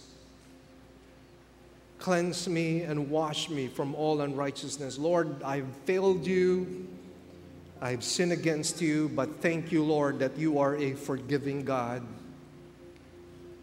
Cleanse 2.00 2.48
me 2.48 2.82
and 2.82 3.10
wash 3.10 3.48
me 3.48 3.68
from 3.68 3.94
all 3.94 4.22
unrighteousness. 4.22 4.98
Lord, 4.98 5.40
I've 5.44 5.68
failed 5.84 6.26
you. 6.26 6.88
I've 7.80 8.02
sinned 8.02 8.32
against 8.32 8.80
you, 8.80 9.08
but 9.14 9.40
thank 9.40 9.70
you, 9.70 9.84
Lord, 9.84 10.18
that 10.18 10.36
you 10.36 10.58
are 10.58 10.76
a 10.76 10.94
forgiving 10.94 11.64
God. 11.64 12.02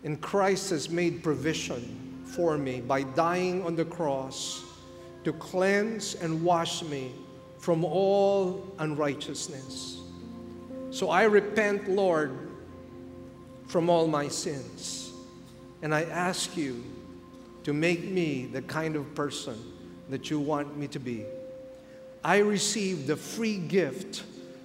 And 0.06 0.22
Christ 0.22 0.70
has 0.70 0.90
made 0.90 1.22
provision 1.22 2.24
for 2.26 2.58
me 2.58 2.80
by 2.80 3.04
dying 3.04 3.66
on 3.66 3.76
the 3.76 3.86
cross 3.86 4.64
to 5.28 5.34
cleanse 5.34 6.16
and 6.16 6.42
wash 6.42 6.82
me 6.84 7.12
from 7.58 7.84
all 7.84 8.66
unrighteousness. 8.80 10.00
So 10.90 11.10
I 11.10 11.24
repent, 11.24 11.90
Lord, 11.90 12.32
from 13.68 13.90
all 13.90 14.08
my 14.08 14.30
sins. 14.30 15.12
And 15.82 15.94
I 15.94 16.04
ask 16.04 16.56
you 16.56 16.82
to 17.66 17.74
make 17.74 18.06
me 18.06 18.46
the 18.46 18.62
kind 18.62 18.96
of 18.96 19.14
person 19.16 19.62
that 20.10 20.30
you 20.30 20.40
want 20.40 20.78
me 20.78 20.88
to 20.88 21.00
be. 21.00 21.26
I 22.24 22.38
receive 22.38 23.06
the 23.06 23.18
free 23.18 23.58
gift 23.58 24.24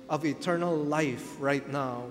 of 0.08 0.24
eternal 0.24 0.76
life 0.76 1.34
right 1.40 1.68
now. 1.72 2.04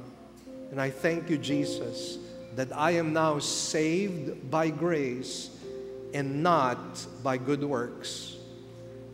And 0.71 0.81
I 0.81 0.89
thank 0.89 1.29
you, 1.29 1.37
Jesus, 1.37 2.17
that 2.57 2.75
I 2.77 2.91
am 2.91 3.13
now 3.13 3.39
saved 3.39 4.51
by 4.51 4.71
grace 4.71 5.51
and 6.13 6.43
not 6.43 6.77
by 7.23 7.37
good 7.37 7.63
works. 7.63 8.30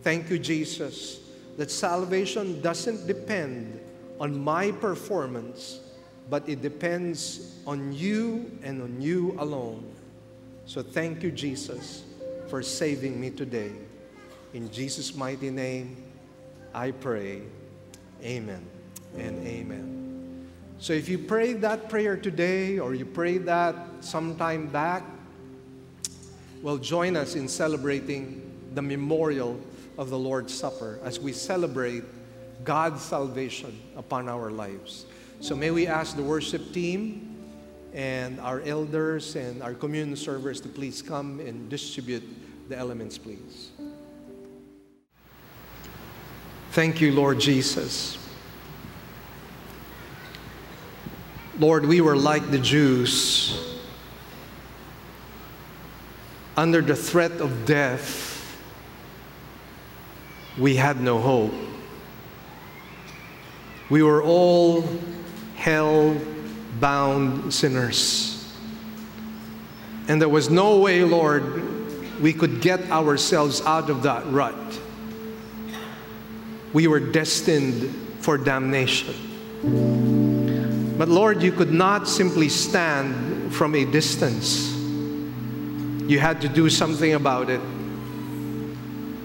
Thank 0.07 0.29
you, 0.29 0.39
Jesus, 0.39 1.19
that 1.57 1.69
salvation 1.69 2.61
doesn't 2.61 3.07
depend 3.07 3.77
on 4.21 4.41
my 4.41 4.71
performance, 4.71 5.81
but 6.29 6.47
it 6.47 6.61
depends 6.61 7.59
on 7.67 7.91
you 7.91 8.49
and 8.63 8.81
on 8.81 9.01
you 9.01 9.35
alone. 9.37 9.83
So 10.65 10.81
thank 10.81 11.23
you, 11.23 11.31
Jesus, 11.31 12.05
for 12.47 12.63
saving 12.63 13.19
me 13.19 13.31
today. 13.31 13.73
In 14.53 14.71
Jesus' 14.71 15.13
mighty 15.13 15.49
name, 15.49 16.01
I 16.73 16.91
pray. 16.91 17.41
Amen 18.23 18.65
and 19.17 19.45
amen. 19.45 20.47
So 20.79 20.93
if 20.93 21.09
you 21.09 21.17
prayed 21.17 21.59
that 21.63 21.89
prayer 21.89 22.15
today 22.15 22.79
or 22.79 22.95
you 22.95 23.03
prayed 23.03 23.45
that 23.47 23.75
sometime 23.99 24.67
back, 24.67 25.03
well, 26.61 26.77
join 26.77 27.17
us 27.17 27.35
in 27.35 27.49
celebrating 27.49 28.41
the 28.73 28.81
memorial 28.81 29.59
of 29.97 30.09
the 30.09 30.17
Lord's 30.17 30.53
Supper 30.53 30.99
as 31.03 31.19
we 31.19 31.33
celebrate 31.33 32.03
God's 32.63 33.01
salvation 33.01 33.79
upon 33.95 34.29
our 34.29 34.51
lives. 34.51 35.05
So 35.39 35.55
may 35.55 35.71
we 35.71 35.87
ask 35.87 36.15
the 36.15 36.23
worship 36.23 36.73
team 36.73 37.35
and 37.93 38.39
our 38.39 38.61
elders 38.61 39.35
and 39.35 39.63
our 39.63 39.73
communion 39.73 40.15
servers 40.15 40.61
to 40.61 40.67
please 40.67 41.01
come 41.01 41.39
and 41.39 41.69
distribute 41.69 42.23
the 42.69 42.77
elements, 42.77 43.17
please. 43.17 43.71
Thank 46.71 47.01
you, 47.01 47.11
Lord 47.11 47.39
Jesus. 47.39 48.17
Lord, 51.59 51.85
we 51.85 52.01
were 52.01 52.15
like 52.15 52.51
the 52.51 52.59
Jews 52.59 53.79
under 56.55 56.81
the 56.81 56.95
threat 56.95 57.31
of 57.41 57.65
death. 57.65 58.36
We 60.57 60.75
had 60.75 61.01
no 61.01 61.19
hope. 61.19 61.53
We 63.89 64.03
were 64.03 64.23
all 64.23 64.83
hell 65.55 66.15
bound 66.79 67.53
sinners. 67.53 68.33
And 70.07 70.21
there 70.21 70.29
was 70.29 70.49
no 70.49 70.79
way, 70.79 71.03
Lord, 71.03 72.21
we 72.21 72.33
could 72.33 72.61
get 72.61 72.89
ourselves 72.91 73.61
out 73.61 73.89
of 73.89 74.03
that 74.03 74.25
rut. 74.27 74.55
We 76.73 76.87
were 76.87 76.99
destined 76.99 77.93
for 78.19 78.37
damnation. 78.37 79.15
But 80.97 81.09
Lord, 81.09 81.43
you 81.43 81.51
could 81.51 81.71
not 81.71 82.07
simply 82.07 82.49
stand 82.49 83.53
from 83.53 83.75
a 83.75 83.85
distance. 83.85 84.73
You 86.09 86.19
had 86.19 86.41
to 86.41 86.49
do 86.49 86.69
something 86.69 87.13
about 87.13 87.49
it. 87.49 87.61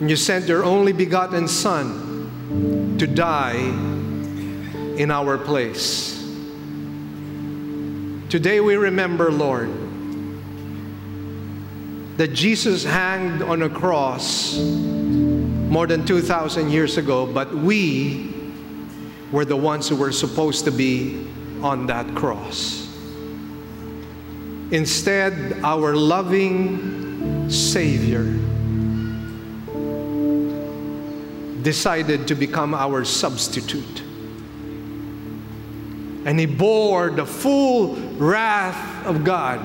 And 0.02 0.10
you 0.10 0.16
sent 0.16 0.48
your 0.48 0.64
only 0.64 0.92
begotten 0.92 1.46
Son 1.46 2.96
to 2.98 3.06
die 3.06 3.54
in 4.96 5.12
our 5.12 5.38
place. 5.38 6.20
Today 8.28 8.58
we 8.58 8.74
remember, 8.74 9.30
Lord, 9.30 9.70
that 12.16 12.32
Jesus 12.32 12.82
hanged 12.82 13.42
on 13.42 13.62
a 13.62 13.70
cross 13.70 14.58
more 14.58 15.86
than 15.86 16.04
2,000 16.04 16.72
years 16.72 16.98
ago, 16.98 17.24
but 17.24 17.54
we 17.54 18.34
were 19.30 19.44
the 19.44 19.54
ones 19.54 19.88
who 19.88 19.94
were 19.94 20.10
supposed 20.10 20.64
to 20.64 20.72
be 20.72 21.28
on 21.62 21.86
that 21.86 22.12
cross. 22.16 22.92
Instead, 24.72 25.60
our 25.62 25.94
loving 25.94 27.48
Savior 27.48 28.40
decided 31.62 32.28
to 32.28 32.34
become 32.34 32.74
our 32.74 33.04
substitute. 33.04 34.02
And 36.24 36.38
he 36.38 36.46
bore 36.46 37.10
the 37.10 37.26
full 37.26 37.96
wrath 38.16 39.06
of 39.06 39.24
God. 39.24 39.60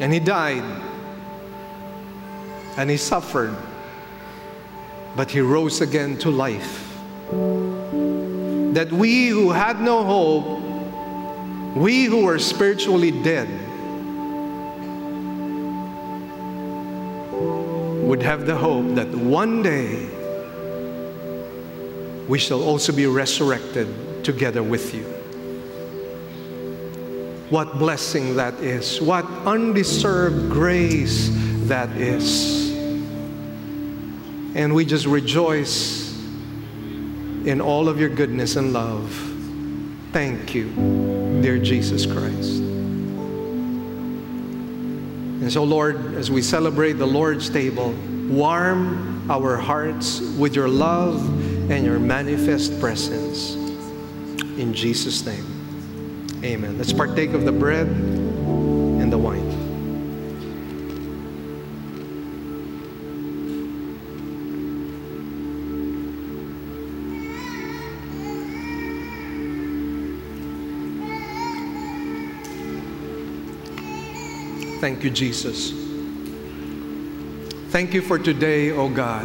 And 0.00 0.12
he 0.12 0.20
died. 0.20 0.64
And 2.76 2.90
he 2.90 2.96
suffered. 2.96 3.56
But 5.16 5.30
he 5.30 5.40
rose 5.40 5.80
again 5.80 6.18
to 6.18 6.30
life. 6.30 6.86
That 7.30 8.90
we 8.92 9.28
who 9.28 9.50
had 9.50 9.80
no 9.80 10.04
hope, 10.04 11.76
we 11.76 12.04
who 12.04 12.24
were 12.24 12.38
spiritually 12.38 13.10
dead, 13.10 13.48
would 18.10 18.22
have 18.24 18.44
the 18.44 18.56
hope 18.56 18.96
that 18.96 19.06
one 19.06 19.62
day 19.62 20.04
we 22.26 22.40
shall 22.40 22.60
also 22.60 22.92
be 22.92 23.06
resurrected 23.06 23.86
together 24.24 24.64
with 24.64 24.92
you. 24.92 25.04
What 27.50 27.78
blessing 27.78 28.34
that 28.34 28.54
is. 28.54 29.00
What 29.00 29.24
undeserved 29.46 30.50
grace 30.50 31.30
that 31.68 31.88
is. 31.96 32.72
And 34.56 34.74
we 34.74 34.84
just 34.84 35.06
rejoice 35.06 36.12
in 37.46 37.60
all 37.60 37.88
of 37.88 38.00
your 38.00 38.08
goodness 38.08 38.56
and 38.56 38.72
love. 38.72 39.08
Thank 40.12 40.52
you, 40.52 40.64
dear 41.42 41.60
Jesus 41.60 42.06
Christ. 42.06 42.59
And 45.50 45.54
so, 45.54 45.64
Lord, 45.64 46.14
as 46.14 46.30
we 46.30 46.42
celebrate 46.42 46.92
the 46.92 47.06
Lord's 47.08 47.50
table, 47.50 47.90
warm 48.28 49.28
our 49.28 49.56
hearts 49.56 50.20
with 50.38 50.54
your 50.54 50.68
love 50.68 51.28
and 51.72 51.84
your 51.84 51.98
manifest 51.98 52.78
presence. 52.78 53.54
In 54.60 54.72
Jesus' 54.72 55.26
name, 55.26 55.44
amen. 56.44 56.78
Let's 56.78 56.92
partake 56.92 57.32
of 57.32 57.44
the 57.44 57.50
bread 57.50 57.88
and 57.88 59.12
the 59.12 59.18
wine. 59.18 59.39
Thank 74.90 75.04
you, 75.04 75.10
Jesus. 75.10 75.70
Thank 77.70 77.94
you 77.94 78.02
for 78.02 78.18
today, 78.18 78.72
O 78.72 78.80
oh 78.80 78.88
God. 78.88 79.24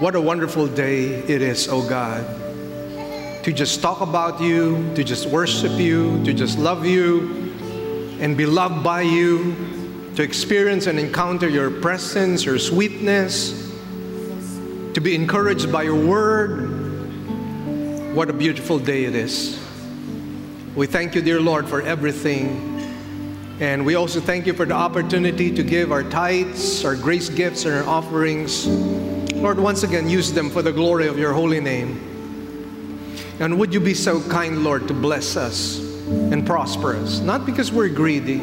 What 0.00 0.14
a 0.14 0.20
wonderful 0.20 0.66
day 0.66 1.08
it 1.08 1.42
is, 1.42 1.68
O 1.68 1.82
oh 1.82 1.86
God, 1.86 2.24
to 3.44 3.52
just 3.52 3.82
talk 3.82 4.00
about 4.00 4.40
you, 4.40 4.94
to 4.94 5.04
just 5.04 5.26
worship 5.26 5.72
you, 5.72 6.24
to 6.24 6.32
just 6.32 6.58
love 6.58 6.86
you, 6.86 7.52
and 8.18 8.34
be 8.34 8.46
loved 8.46 8.82
by 8.82 9.02
you, 9.02 9.54
to 10.16 10.22
experience 10.22 10.86
and 10.86 10.98
encounter 10.98 11.50
your 11.50 11.70
presence, 11.70 12.46
your 12.46 12.58
sweetness, 12.58 13.70
to 14.94 15.02
be 15.02 15.14
encouraged 15.14 15.70
by 15.70 15.82
your 15.82 16.02
word. 16.02 18.14
What 18.14 18.30
a 18.30 18.32
beautiful 18.32 18.78
day 18.78 19.04
it 19.04 19.14
is. 19.14 19.60
We 20.74 20.86
thank 20.86 21.14
you, 21.14 21.20
dear 21.20 21.42
Lord, 21.42 21.68
for 21.68 21.82
everything 21.82 22.67
and 23.60 23.84
we 23.84 23.96
also 23.96 24.20
thank 24.20 24.46
you 24.46 24.52
for 24.52 24.64
the 24.64 24.74
opportunity 24.74 25.50
to 25.52 25.62
give 25.64 25.90
our 25.90 26.04
tithes, 26.04 26.84
our 26.84 26.94
grace 26.94 27.28
gifts, 27.28 27.64
and 27.64 27.74
our 27.74 27.84
offerings. 27.84 28.66
Lord, 29.34 29.58
once 29.58 29.82
again, 29.82 30.08
use 30.08 30.32
them 30.32 30.48
for 30.48 30.62
the 30.62 30.72
glory 30.72 31.08
of 31.08 31.18
your 31.18 31.32
holy 31.32 31.60
name. 31.60 32.00
And 33.40 33.58
would 33.58 33.74
you 33.74 33.80
be 33.80 33.94
so 33.94 34.20
kind, 34.28 34.62
Lord, 34.62 34.86
to 34.88 34.94
bless 34.94 35.36
us 35.36 35.78
and 36.08 36.46
prosper 36.46 36.94
us? 36.94 37.18
Not 37.18 37.46
because 37.46 37.72
we're 37.72 37.88
greedy, 37.88 38.38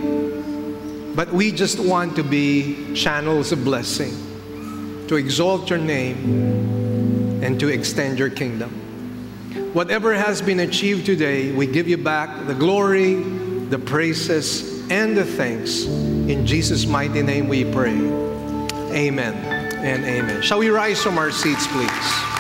but 1.16 1.32
we 1.32 1.52
just 1.52 1.80
want 1.80 2.18
to 2.18 2.24
be 2.24 2.94
channels 2.94 3.54
of 3.54 3.64
blessing, 3.64 4.14
to 5.08 5.16
exalt 5.16 5.70
your 5.70 5.80
name, 5.80 7.42
and 7.42 7.58
to 7.62 7.70
extend 7.70 8.20
your 8.20 8.30
kingdom. 8.30 8.70
Whatever 9.74 10.14
has 10.14 10.42
been 10.42 10.60
achieved 10.60 11.06
today, 11.06 11.54
we 11.54 11.68
give 11.68 11.88
you 11.88 11.98
back 11.98 12.48
the 12.48 12.54
glory, 12.54 13.16
the 13.16 13.80
praises, 13.80 14.75
and 14.90 15.16
the 15.18 15.26
thanks. 15.26 15.86
In 15.86 16.46
Jesus' 16.46 16.86
mighty 16.86 17.22
name 17.22 17.48
we 17.48 17.64
pray. 17.72 17.96
Amen 18.92 19.34
and 19.84 20.04
amen. 20.06 20.42
Shall 20.42 20.60
we 20.60 20.70
rise 20.70 21.02
from 21.02 21.18
our 21.18 21.32
seats, 21.32 21.68
please? 21.68 22.35